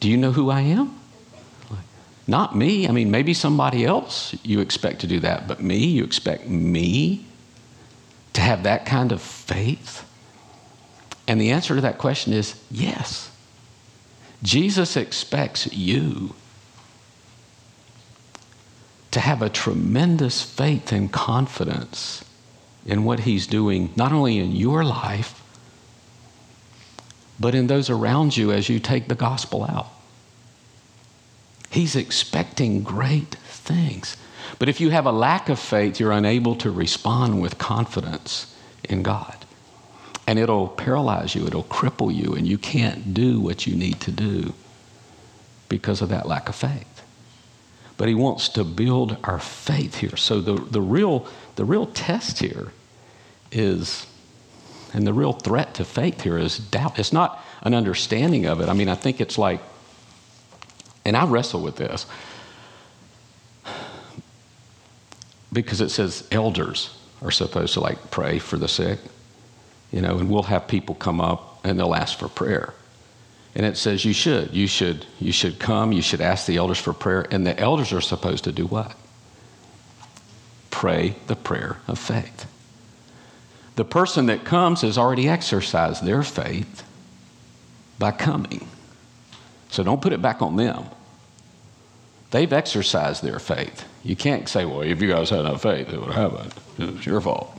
Do 0.00 0.10
you 0.10 0.16
know 0.16 0.32
who 0.32 0.50
I 0.50 0.62
am? 0.62 0.98
Not 2.26 2.56
me. 2.56 2.88
I 2.88 2.92
mean, 2.92 3.10
maybe 3.10 3.34
somebody 3.34 3.84
else 3.84 4.34
you 4.42 4.60
expect 4.60 5.00
to 5.00 5.06
do 5.06 5.20
that, 5.20 5.46
but 5.46 5.62
me, 5.62 5.78
you 5.78 6.04
expect 6.04 6.48
me 6.48 7.24
to 8.32 8.40
have 8.40 8.64
that 8.64 8.84
kind 8.84 9.12
of 9.12 9.22
faith? 9.22 10.04
And 11.28 11.40
the 11.40 11.50
answer 11.50 11.74
to 11.74 11.80
that 11.80 11.98
question 11.98 12.32
is 12.32 12.60
yes. 12.70 13.30
Jesus 14.42 14.96
expects 14.96 15.72
you 15.72 16.34
to 19.10 19.20
have 19.20 19.40
a 19.40 19.48
tremendous 19.48 20.42
faith 20.42 20.92
and 20.92 21.10
confidence 21.10 22.22
in 22.84 23.04
what 23.04 23.20
he's 23.20 23.46
doing, 23.46 23.92
not 23.96 24.12
only 24.12 24.38
in 24.38 24.52
your 24.52 24.84
life, 24.84 25.42
but 27.40 27.54
in 27.54 27.66
those 27.66 27.88
around 27.88 28.36
you 28.36 28.52
as 28.52 28.68
you 28.68 28.78
take 28.78 29.08
the 29.08 29.14
gospel 29.14 29.64
out. 29.64 29.88
He's 31.76 31.94
expecting 31.94 32.82
great 32.82 33.34
things. 33.34 34.16
But 34.58 34.70
if 34.70 34.80
you 34.80 34.88
have 34.88 35.04
a 35.04 35.12
lack 35.12 35.50
of 35.50 35.58
faith, 35.58 36.00
you're 36.00 36.10
unable 36.10 36.54
to 36.54 36.70
respond 36.70 37.42
with 37.42 37.58
confidence 37.58 38.56
in 38.82 39.02
God. 39.02 39.36
And 40.26 40.38
it'll 40.38 40.68
paralyze 40.68 41.34
you, 41.34 41.46
it'll 41.46 41.64
cripple 41.64 42.14
you, 42.14 42.32
and 42.32 42.48
you 42.48 42.56
can't 42.56 43.12
do 43.12 43.40
what 43.40 43.66
you 43.66 43.76
need 43.76 44.00
to 44.00 44.10
do 44.10 44.54
because 45.68 46.00
of 46.00 46.08
that 46.08 46.26
lack 46.26 46.48
of 46.48 46.54
faith. 46.54 47.02
But 47.98 48.08
he 48.08 48.14
wants 48.14 48.48
to 48.48 48.64
build 48.64 49.18
our 49.22 49.38
faith 49.38 49.96
here. 49.96 50.16
So 50.16 50.40
the, 50.40 50.54
the, 50.54 50.80
real, 50.80 51.28
the 51.56 51.66
real 51.66 51.84
test 51.88 52.38
here 52.38 52.72
is, 53.52 54.06
and 54.94 55.06
the 55.06 55.12
real 55.12 55.34
threat 55.34 55.74
to 55.74 55.84
faith 55.84 56.22
here 56.22 56.38
is 56.38 56.56
doubt. 56.56 56.98
It's 56.98 57.12
not 57.12 57.44
an 57.60 57.74
understanding 57.74 58.46
of 58.46 58.62
it. 58.62 58.70
I 58.70 58.72
mean, 58.72 58.88
I 58.88 58.94
think 58.94 59.20
it's 59.20 59.36
like, 59.36 59.60
and 61.06 61.16
I 61.16 61.24
wrestle 61.24 61.60
with 61.60 61.76
this 61.76 62.04
because 65.52 65.80
it 65.80 65.90
says 65.90 66.26
elders 66.32 66.98
are 67.22 67.30
supposed 67.30 67.74
to 67.74 67.80
like 67.80 68.10
pray 68.10 68.40
for 68.40 68.56
the 68.56 68.66
sick, 68.66 68.98
you 69.92 70.00
know, 70.00 70.18
and 70.18 70.28
we'll 70.28 70.42
have 70.42 70.66
people 70.66 70.96
come 70.96 71.20
up 71.20 71.60
and 71.64 71.78
they'll 71.78 71.94
ask 71.94 72.18
for 72.18 72.28
prayer. 72.28 72.74
And 73.54 73.64
it 73.64 73.76
says 73.76 74.04
you 74.04 74.12
should. 74.12 74.52
You 74.52 74.66
should 74.66 75.06
you 75.20 75.30
should 75.30 75.60
come, 75.60 75.92
you 75.92 76.02
should 76.02 76.20
ask 76.20 76.44
the 76.44 76.56
elders 76.56 76.78
for 76.78 76.92
prayer, 76.92 77.24
and 77.30 77.46
the 77.46 77.58
elders 77.58 77.92
are 77.92 78.00
supposed 78.00 78.42
to 78.44 78.52
do 78.52 78.66
what? 78.66 78.94
Pray 80.70 81.14
the 81.28 81.36
prayer 81.36 81.78
of 81.86 82.00
faith. 82.00 82.46
The 83.76 83.84
person 83.84 84.26
that 84.26 84.44
comes 84.44 84.80
has 84.80 84.98
already 84.98 85.28
exercised 85.28 86.04
their 86.04 86.24
faith 86.24 86.82
by 87.96 88.10
coming. 88.10 88.66
So 89.70 89.84
don't 89.84 90.02
put 90.02 90.12
it 90.12 90.20
back 90.20 90.42
on 90.42 90.56
them. 90.56 90.86
They've 92.30 92.52
exercised 92.52 93.22
their 93.22 93.38
faith. 93.38 93.84
You 94.02 94.16
can't 94.16 94.48
say, 94.48 94.64
well, 94.64 94.82
if 94.82 95.00
you 95.00 95.08
guys 95.08 95.30
had 95.30 95.44
no 95.44 95.56
faith, 95.56 95.92
it 95.92 96.00
would 96.00 96.12
have 96.12 96.32
happened. 96.32 96.54
It's 96.78 97.06
your 97.06 97.20
fault. 97.20 97.56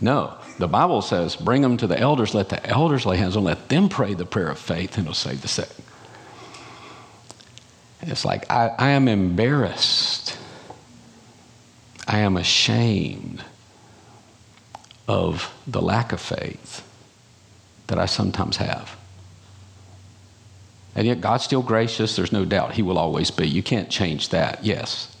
No. 0.00 0.34
The 0.58 0.68
Bible 0.68 1.02
says, 1.02 1.34
bring 1.34 1.62
them 1.62 1.76
to 1.78 1.86
the 1.86 1.98
elders, 1.98 2.34
let 2.34 2.48
the 2.50 2.64
elders 2.66 3.06
lay 3.06 3.16
hands 3.16 3.36
on, 3.36 3.44
let 3.44 3.68
them 3.68 3.88
pray 3.88 4.14
the 4.14 4.26
prayer 4.26 4.48
of 4.48 4.58
faith, 4.58 4.96
and 4.98 5.06
it'll 5.06 5.14
save 5.14 5.42
the 5.42 5.48
sick. 5.48 5.70
It's 8.02 8.24
like, 8.24 8.50
I, 8.50 8.68
I 8.78 8.88
am 8.90 9.08
embarrassed. 9.08 10.36
I 12.06 12.18
am 12.18 12.36
ashamed 12.36 13.44
of 15.08 15.54
the 15.66 15.80
lack 15.80 16.12
of 16.12 16.20
faith 16.20 16.86
that 17.86 17.98
I 17.98 18.06
sometimes 18.06 18.56
have. 18.58 18.96
And 20.94 21.06
yet 21.06 21.20
God's 21.20 21.44
still 21.44 21.62
gracious, 21.62 22.16
there's 22.16 22.32
no 22.32 22.44
doubt. 22.44 22.74
He 22.74 22.82
will 22.82 22.98
always 22.98 23.30
be. 23.30 23.48
You 23.48 23.62
can't 23.62 23.88
change 23.88 24.28
that, 24.28 24.64
yes. 24.64 25.14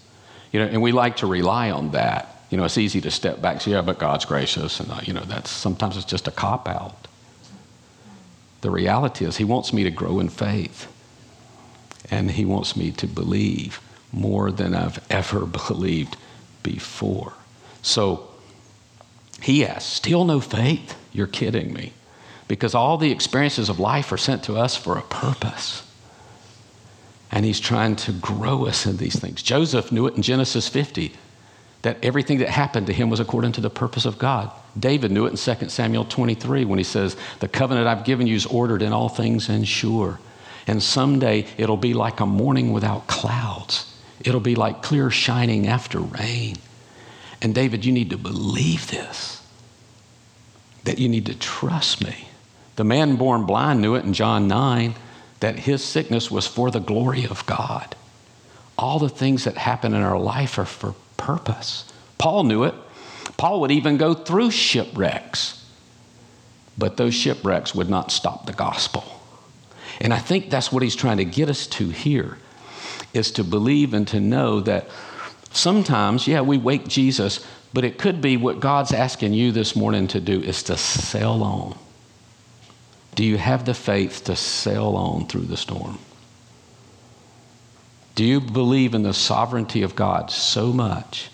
You 0.52 0.60
know, 0.60 0.66
and 0.66 0.82
we 0.82 0.92
like 0.92 1.16
to 1.18 1.26
rely 1.26 1.70
on 1.70 1.92
that. 1.92 2.28
You 2.50 2.58
know, 2.58 2.64
it's 2.64 2.76
easy 2.76 3.00
to 3.00 3.10
step 3.10 3.40
back 3.40 3.54
and 3.54 3.62
say, 3.62 3.70
yeah, 3.70 3.80
but 3.80 3.98
God's 3.98 4.26
gracious. 4.26 4.80
And, 4.80 4.90
uh, 4.90 5.00
you 5.02 5.14
know, 5.14 5.22
that's 5.22 5.50
sometimes 5.50 5.96
it's 5.96 6.04
just 6.04 6.28
a 6.28 6.30
cop 6.30 6.68
out. 6.68 7.08
The 8.60 8.70
reality 8.70 9.24
is, 9.24 9.38
He 9.38 9.44
wants 9.44 9.72
me 9.72 9.82
to 9.84 9.90
grow 9.90 10.20
in 10.20 10.28
faith. 10.28 10.92
And 12.10 12.30
He 12.30 12.44
wants 12.44 12.76
me 12.76 12.90
to 12.92 13.06
believe 13.06 13.80
more 14.12 14.52
than 14.52 14.74
I've 14.74 15.02
ever 15.10 15.46
believed 15.68 16.18
before. 16.62 17.32
So, 17.80 18.28
He 19.40 19.60
has 19.60 19.84
still 19.84 20.26
no 20.26 20.38
faith? 20.38 20.98
You're 21.14 21.26
kidding 21.26 21.72
me 21.72 21.94
because 22.52 22.74
all 22.74 22.98
the 22.98 23.10
experiences 23.10 23.70
of 23.70 23.80
life 23.80 24.12
are 24.12 24.18
sent 24.18 24.44
to 24.44 24.58
us 24.58 24.76
for 24.76 24.98
a 24.98 25.02
purpose. 25.04 25.90
And 27.30 27.46
he's 27.46 27.58
trying 27.58 27.96
to 27.96 28.12
grow 28.12 28.66
us 28.66 28.84
in 28.84 28.98
these 28.98 29.18
things. 29.18 29.42
Joseph 29.42 29.90
knew 29.90 30.06
it 30.06 30.16
in 30.16 30.22
Genesis 30.22 30.68
50 30.68 31.14
that 31.80 31.96
everything 32.04 32.40
that 32.40 32.50
happened 32.50 32.88
to 32.88 32.92
him 32.92 33.08
was 33.08 33.20
according 33.20 33.52
to 33.52 33.62
the 33.62 33.70
purpose 33.70 34.04
of 34.04 34.18
God. 34.18 34.50
David 34.78 35.12
knew 35.12 35.24
it 35.24 35.30
in 35.30 35.56
2 35.56 35.70
Samuel 35.70 36.04
23 36.04 36.66
when 36.66 36.76
he 36.76 36.84
says, 36.84 37.16
The 37.40 37.48
covenant 37.48 37.86
I've 37.86 38.04
given 38.04 38.26
you 38.26 38.36
is 38.36 38.44
ordered 38.44 38.82
in 38.82 38.92
all 38.92 39.08
things 39.08 39.48
and 39.48 39.66
sure. 39.66 40.20
And 40.66 40.82
someday 40.82 41.46
it'll 41.56 41.78
be 41.78 41.94
like 41.94 42.20
a 42.20 42.26
morning 42.26 42.74
without 42.74 43.06
clouds, 43.06 43.90
it'll 44.20 44.40
be 44.40 44.56
like 44.56 44.82
clear 44.82 45.08
shining 45.08 45.68
after 45.68 46.00
rain. 46.00 46.56
And 47.40 47.54
David, 47.54 47.86
you 47.86 47.92
need 47.92 48.10
to 48.10 48.18
believe 48.18 48.90
this, 48.90 49.42
that 50.84 50.98
you 50.98 51.08
need 51.08 51.24
to 51.24 51.34
trust 51.34 52.04
me. 52.04 52.28
The 52.76 52.84
man 52.84 53.16
born 53.16 53.44
blind 53.44 53.82
knew 53.82 53.94
it 53.94 54.04
in 54.04 54.14
John 54.14 54.48
9 54.48 54.94
that 55.40 55.58
his 55.60 55.84
sickness 55.84 56.30
was 56.30 56.46
for 56.46 56.70
the 56.70 56.80
glory 56.80 57.24
of 57.24 57.44
God. 57.46 57.94
All 58.78 58.98
the 58.98 59.08
things 59.08 59.44
that 59.44 59.56
happen 59.56 59.92
in 59.92 60.02
our 60.02 60.18
life 60.18 60.58
are 60.58 60.64
for 60.64 60.94
purpose. 61.16 61.92
Paul 62.18 62.44
knew 62.44 62.64
it. 62.64 62.74
Paul 63.36 63.60
would 63.60 63.70
even 63.70 63.96
go 63.96 64.14
through 64.14 64.50
shipwrecks, 64.52 65.64
but 66.78 66.96
those 66.96 67.14
shipwrecks 67.14 67.74
would 67.74 67.90
not 67.90 68.10
stop 68.10 68.46
the 68.46 68.52
gospel. 68.52 69.04
And 70.00 70.14
I 70.14 70.18
think 70.18 70.48
that's 70.48 70.72
what 70.72 70.82
he's 70.82 70.96
trying 70.96 71.18
to 71.18 71.24
get 71.24 71.48
us 71.48 71.66
to 71.68 71.90
here 71.90 72.38
is 73.12 73.30
to 73.32 73.44
believe 73.44 73.92
and 73.92 74.08
to 74.08 74.20
know 74.20 74.60
that 74.60 74.88
sometimes, 75.52 76.26
yeah, 76.26 76.40
we 76.40 76.56
wake 76.56 76.88
Jesus, 76.88 77.44
but 77.74 77.84
it 77.84 77.98
could 77.98 78.22
be 78.22 78.36
what 78.36 78.60
God's 78.60 78.92
asking 78.92 79.34
you 79.34 79.52
this 79.52 79.76
morning 79.76 80.08
to 80.08 80.20
do 80.20 80.40
is 80.40 80.62
to 80.64 80.76
sail 80.76 81.42
on 81.42 81.76
do 83.14 83.24
you 83.24 83.36
have 83.36 83.64
the 83.64 83.74
faith 83.74 84.24
to 84.24 84.36
sail 84.36 84.96
on 84.96 85.26
through 85.26 85.42
the 85.42 85.56
storm? 85.56 85.98
Do 88.14 88.24
you 88.24 88.40
believe 88.40 88.94
in 88.94 89.02
the 89.02 89.14
sovereignty 89.14 89.82
of 89.82 89.96
God 89.96 90.30
so 90.30 90.72
much 90.72 91.30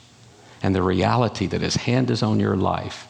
and 0.63 0.75
the 0.75 0.83
reality 0.83 1.47
that 1.47 1.61
His 1.61 1.77
hand 1.77 2.11
is 2.11 2.23
on 2.23 2.41
your 2.41 2.57
life 2.57 3.07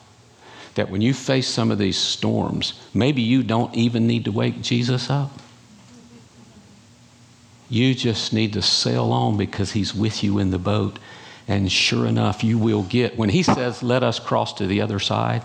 that 0.74 0.90
when 0.90 1.00
you 1.00 1.12
face 1.12 1.48
some 1.48 1.70
of 1.70 1.78
these 1.78 1.98
storms, 1.98 2.80
maybe 2.94 3.20
you 3.20 3.42
don't 3.42 3.74
even 3.74 4.06
need 4.06 4.24
to 4.26 4.32
wake 4.32 4.62
Jesus 4.62 5.10
up? 5.10 5.32
You 7.68 7.94
just 7.94 8.32
need 8.32 8.52
to 8.54 8.62
sail 8.62 9.12
on 9.12 9.36
because 9.36 9.72
He's 9.72 9.94
with 9.94 10.22
you 10.22 10.38
in 10.38 10.50
the 10.50 10.58
boat. 10.58 10.98
And 11.46 11.72
sure 11.72 12.06
enough, 12.06 12.44
you 12.44 12.58
will 12.58 12.82
get, 12.82 13.18
when 13.18 13.30
He 13.30 13.42
says, 13.42 13.82
let 13.82 14.02
us 14.02 14.18
cross 14.18 14.52
to 14.54 14.66
the 14.66 14.80
other 14.80 14.98
side, 14.98 15.42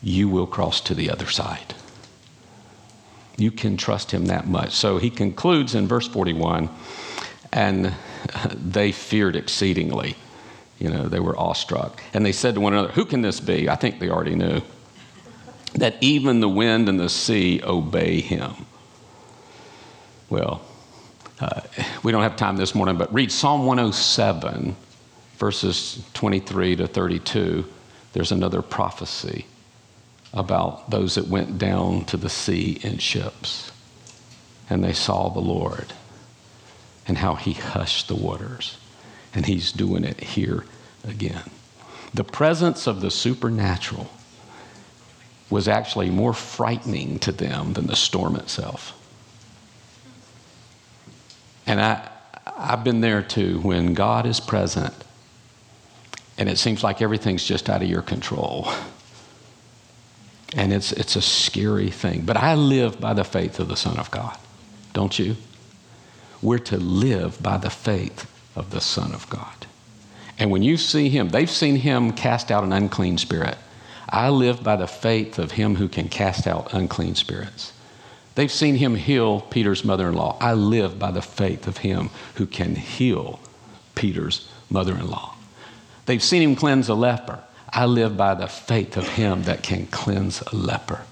you 0.00 0.28
will 0.28 0.46
cross 0.46 0.80
to 0.82 0.94
the 0.94 1.10
other 1.10 1.26
side. 1.26 1.74
You 3.36 3.50
can 3.50 3.76
trust 3.76 4.10
him 4.10 4.26
that 4.26 4.46
much. 4.46 4.72
So 4.72 4.98
he 4.98 5.10
concludes 5.10 5.74
in 5.74 5.88
verse 5.88 6.06
41 6.06 6.68
and 7.52 7.94
they 8.54 8.92
feared 8.92 9.36
exceedingly. 9.36 10.16
You 10.78 10.88
know, 10.88 11.08
they 11.08 11.20
were 11.20 11.38
awestruck. 11.38 12.02
And 12.12 12.26
they 12.26 12.32
said 12.32 12.54
to 12.54 12.60
one 12.60 12.72
another, 12.72 12.92
Who 12.92 13.04
can 13.04 13.22
this 13.22 13.40
be? 13.40 13.68
I 13.68 13.76
think 13.76 14.00
they 14.00 14.10
already 14.10 14.34
knew. 14.34 14.62
That 15.74 15.96
even 16.00 16.40
the 16.40 16.48
wind 16.48 16.88
and 16.88 16.98
the 16.98 17.08
sea 17.08 17.62
obey 17.62 18.20
him. 18.20 18.66
Well, 20.28 20.62
uh, 21.40 21.60
we 22.02 22.12
don't 22.12 22.22
have 22.22 22.36
time 22.36 22.56
this 22.56 22.74
morning, 22.74 22.96
but 22.96 23.12
read 23.12 23.32
Psalm 23.32 23.64
107, 23.66 24.76
verses 25.38 26.04
23 26.14 26.76
to 26.76 26.86
32. 26.86 27.64
There's 28.12 28.32
another 28.32 28.60
prophecy 28.60 29.46
about 30.32 30.90
those 30.90 31.14
that 31.16 31.28
went 31.28 31.58
down 31.58 32.04
to 32.06 32.16
the 32.16 32.28
sea 32.28 32.78
in 32.82 32.98
ships 32.98 33.70
and 34.70 34.82
they 34.82 34.92
saw 34.92 35.28
the 35.28 35.40
Lord 35.40 35.92
and 37.06 37.18
how 37.18 37.34
he 37.34 37.52
hushed 37.52 38.08
the 38.08 38.14
waters. 38.14 38.78
And 39.34 39.46
he's 39.46 39.72
doing 39.72 40.04
it 40.04 40.20
here 40.20 40.64
again. 41.04 41.50
The 42.14 42.24
presence 42.24 42.86
of 42.86 43.00
the 43.00 43.10
supernatural 43.10 44.10
was 45.50 45.68
actually 45.68 46.10
more 46.10 46.32
frightening 46.32 47.18
to 47.20 47.32
them 47.32 47.72
than 47.74 47.86
the 47.86 47.96
storm 47.96 48.36
itself. 48.36 48.98
And 51.66 51.80
I, 51.80 52.08
I've 52.56 52.84
been 52.84 53.00
there 53.00 53.22
too 53.22 53.60
when 53.60 53.94
God 53.94 54.26
is 54.26 54.40
present 54.40 54.94
and 56.38 56.48
it 56.48 56.58
seems 56.58 56.82
like 56.82 57.02
everything's 57.02 57.44
just 57.44 57.68
out 57.68 57.82
of 57.82 57.88
your 57.88 58.02
control. 58.02 58.72
And 60.54 60.72
it's, 60.72 60.92
it's 60.92 61.16
a 61.16 61.22
scary 61.22 61.90
thing. 61.90 62.22
But 62.22 62.36
I 62.36 62.54
live 62.54 63.00
by 63.00 63.14
the 63.14 63.24
faith 63.24 63.58
of 63.58 63.68
the 63.68 63.76
Son 63.76 63.98
of 63.98 64.10
God. 64.10 64.36
Don't 64.92 65.18
you? 65.18 65.36
We're 66.42 66.58
to 66.58 66.76
live 66.76 67.42
by 67.42 67.56
the 67.56 67.70
faith 67.70 68.30
of 68.54 68.70
the 68.70 68.80
Son 68.80 69.12
of 69.12 69.28
God. 69.30 69.66
And 70.38 70.50
when 70.50 70.62
you 70.62 70.76
see 70.76 71.08
him, 71.08 71.28
they've 71.28 71.50
seen 71.50 71.76
him 71.76 72.12
cast 72.12 72.50
out 72.50 72.64
an 72.64 72.72
unclean 72.72 73.18
spirit. 73.18 73.56
I 74.08 74.28
live 74.28 74.62
by 74.62 74.76
the 74.76 74.86
faith 74.86 75.38
of 75.38 75.52
him 75.52 75.76
who 75.76 75.88
can 75.88 76.08
cast 76.08 76.46
out 76.46 76.74
unclean 76.74 77.14
spirits. 77.14 77.72
They've 78.34 78.52
seen 78.52 78.76
him 78.76 78.94
heal 78.94 79.40
Peter's 79.40 79.84
mother 79.84 80.08
in 80.08 80.14
law. 80.14 80.36
I 80.40 80.54
live 80.54 80.98
by 80.98 81.10
the 81.10 81.22
faith 81.22 81.66
of 81.66 81.78
him 81.78 82.10
who 82.34 82.46
can 82.46 82.74
heal 82.74 83.40
Peter's 83.94 84.48
mother 84.70 84.94
in 84.94 85.08
law. 85.08 85.34
They've 86.06 86.22
seen 86.22 86.42
him 86.42 86.56
cleanse 86.56 86.88
a 86.88 86.94
leper. 86.94 87.42
I 87.72 87.86
live 87.86 88.16
by 88.16 88.34
the 88.34 88.48
faith 88.48 88.96
of 88.96 89.08
him 89.08 89.44
that 89.44 89.62
can 89.62 89.86
cleanse 89.86 90.42
a 90.42 90.54
leper. 90.54 91.02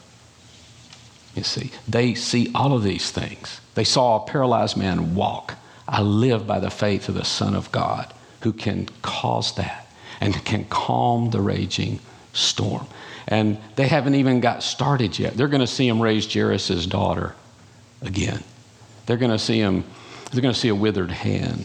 You 1.35 1.43
see, 1.43 1.71
they 1.89 2.15
see 2.15 2.51
all 2.55 2.73
of 2.73 2.83
these 2.83 3.11
things. 3.11 3.61
They 3.75 3.85
saw 3.85 4.17
a 4.17 4.27
paralyzed 4.27 4.77
man 4.77 5.15
walk. 5.15 5.55
I 5.89 6.03
live 6.03 6.47
by 6.47 6.61
the 6.61 6.71
faith 6.71 7.09
of 7.09 7.15
the 7.15 7.25
Son 7.25 7.55
of 7.55 7.73
God 7.73 8.13
who 8.43 8.53
can 8.53 8.89
cause 9.03 9.55
that 9.55 9.89
and 10.21 10.45
can 10.45 10.65
calm 10.67 11.31
the 11.31 11.41
raging 11.41 12.01
storm. 12.33 12.87
And 13.27 13.59
they 13.77 13.87
haven't 13.87 14.15
even 14.17 14.41
got 14.41 14.63
started 14.63 15.19
yet. 15.19 15.37
They're 15.37 15.49
going 15.49 15.61
to 15.61 15.67
see 15.67 15.89
him 15.89 16.01
raise 16.01 16.33
Jairus' 16.33 16.87
daughter 16.87 17.35
again. 18.03 18.43
They're 19.07 19.17
going 19.17 19.31
to 19.31 19.39
see 19.39 19.59
him, 19.59 19.85
they're 20.31 20.43
going 20.43 20.55
to 20.55 20.61
see 20.61 20.69
a 20.69 20.75
withered 20.75 21.11
hand 21.11 21.65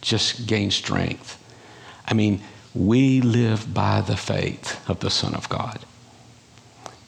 just 0.00 0.46
gain 0.46 0.70
strength. 0.70 1.42
I 2.06 2.14
mean, 2.14 2.40
we 2.74 3.20
live 3.20 3.72
by 3.72 4.00
the 4.00 4.16
faith 4.16 4.88
of 4.88 5.00
the 5.00 5.10
Son 5.10 5.34
of 5.34 5.48
God. 5.48 5.80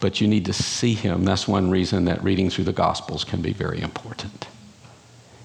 But 0.00 0.20
you 0.20 0.26
need 0.26 0.46
to 0.46 0.52
see 0.52 0.94
him. 0.94 1.24
That's 1.24 1.46
one 1.46 1.70
reason 1.70 2.06
that 2.06 2.22
reading 2.24 2.48
through 2.48 2.64
the 2.64 2.72
Gospels 2.72 3.24
can 3.24 3.42
be 3.42 3.52
very 3.52 3.80
important. 3.80 4.48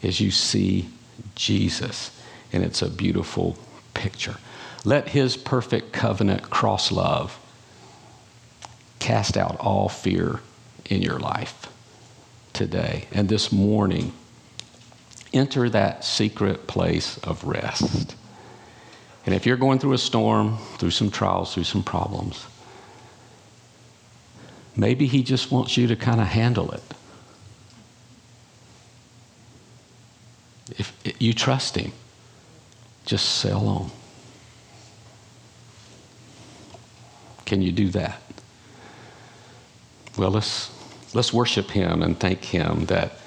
Is 0.01 0.21
you 0.21 0.31
see 0.31 0.89
Jesus, 1.35 2.11
and 2.53 2.63
it's 2.63 2.81
a 2.81 2.89
beautiful 2.89 3.57
picture. 3.93 4.37
Let 4.85 5.09
his 5.09 5.35
perfect 5.35 5.91
covenant 5.91 6.49
cross 6.49 6.91
love 6.91 7.39
cast 8.99 9.35
out 9.35 9.57
all 9.59 9.89
fear 9.89 10.39
in 10.89 11.01
your 11.01 11.19
life 11.19 11.67
today. 12.53 13.07
And 13.11 13.27
this 13.27 13.51
morning, 13.51 14.13
enter 15.33 15.69
that 15.69 16.05
secret 16.05 16.67
place 16.67 17.17
of 17.19 17.43
rest. 17.43 18.15
And 19.25 19.33
if 19.33 19.45
you're 19.45 19.57
going 19.57 19.79
through 19.79 19.93
a 19.93 19.97
storm, 19.97 20.57
through 20.77 20.91
some 20.91 21.09
trials, 21.09 21.53
through 21.53 21.63
some 21.63 21.83
problems, 21.83 22.45
maybe 24.75 25.07
he 25.07 25.23
just 25.23 25.51
wants 25.51 25.77
you 25.77 25.87
to 25.87 25.95
kind 25.95 26.21
of 26.21 26.27
handle 26.27 26.71
it. 26.71 26.83
If 30.77 31.15
you 31.19 31.33
trust 31.33 31.75
him, 31.75 31.91
just 33.05 33.37
sail 33.37 33.67
on. 33.67 33.91
Can 37.45 37.61
you 37.61 37.71
do 37.71 37.89
that? 37.89 38.21
Well, 40.17 40.31
let's, 40.31 40.71
let's 41.13 41.31
worship 41.31 41.69
him 41.69 42.01
and 42.01 42.19
thank 42.19 42.43
him 42.43 42.85
that 42.85 43.19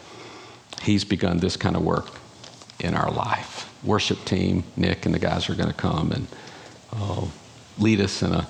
he's 0.82 1.04
begun 1.04 1.38
this 1.38 1.56
kind 1.56 1.76
of 1.76 1.82
work 1.82 2.10
in 2.80 2.94
our 2.94 3.10
life. 3.10 3.67
Worship 3.84 4.24
team, 4.24 4.64
Nick 4.76 5.06
and 5.06 5.14
the 5.14 5.18
guys 5.18 5.48
are 5.48 5.54
going 5.54 5.68
to 5.68 5.74
come 5.74 6.12
and 6.12 6.26
uh, 6.92 7.26
lead 7.78 8.00
us 8.00 8.22
in 8.22 8.32
a, 8.32 8.48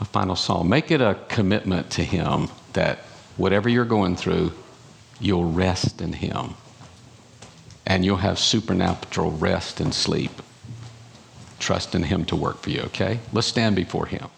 a 0.00 0.04
final 0.04 0.36
song. 0.36 0.68
Make 0.68 0.90
it 0.90 1.00
a 1.00 1.18
commitment 1.28 1.90
to 1.92 2.04
him 2.04 2.48
that 2.74 2.98
whatever 3.36 3.68
you're 3.68 3.84
going 3.84 4.16
through, 4.16 4.52
you'll 5.18 5.50
rest 5.50 6.00
in 6.00 6.12
him 6.12 6.54
and 7.86 8.04
you'll 8.04 8.16
have 8.16 8.38
supernatural 8.38 9.30
rest 9.30 9.80
and 9.80 9.94
sleep. 9.94 10.42
Trust 11.58 11.94
in 11.94 12.02
him 12.02 12.24
to 12.26 12.36
work 12.36 12.60
for 12.60 12.70
you, 12.70 12.80
okay? 12.82 13.20
Let's 13.32 13.46
stand 13.46 13.76
before 13.76 14.06
him. 14.06 14.28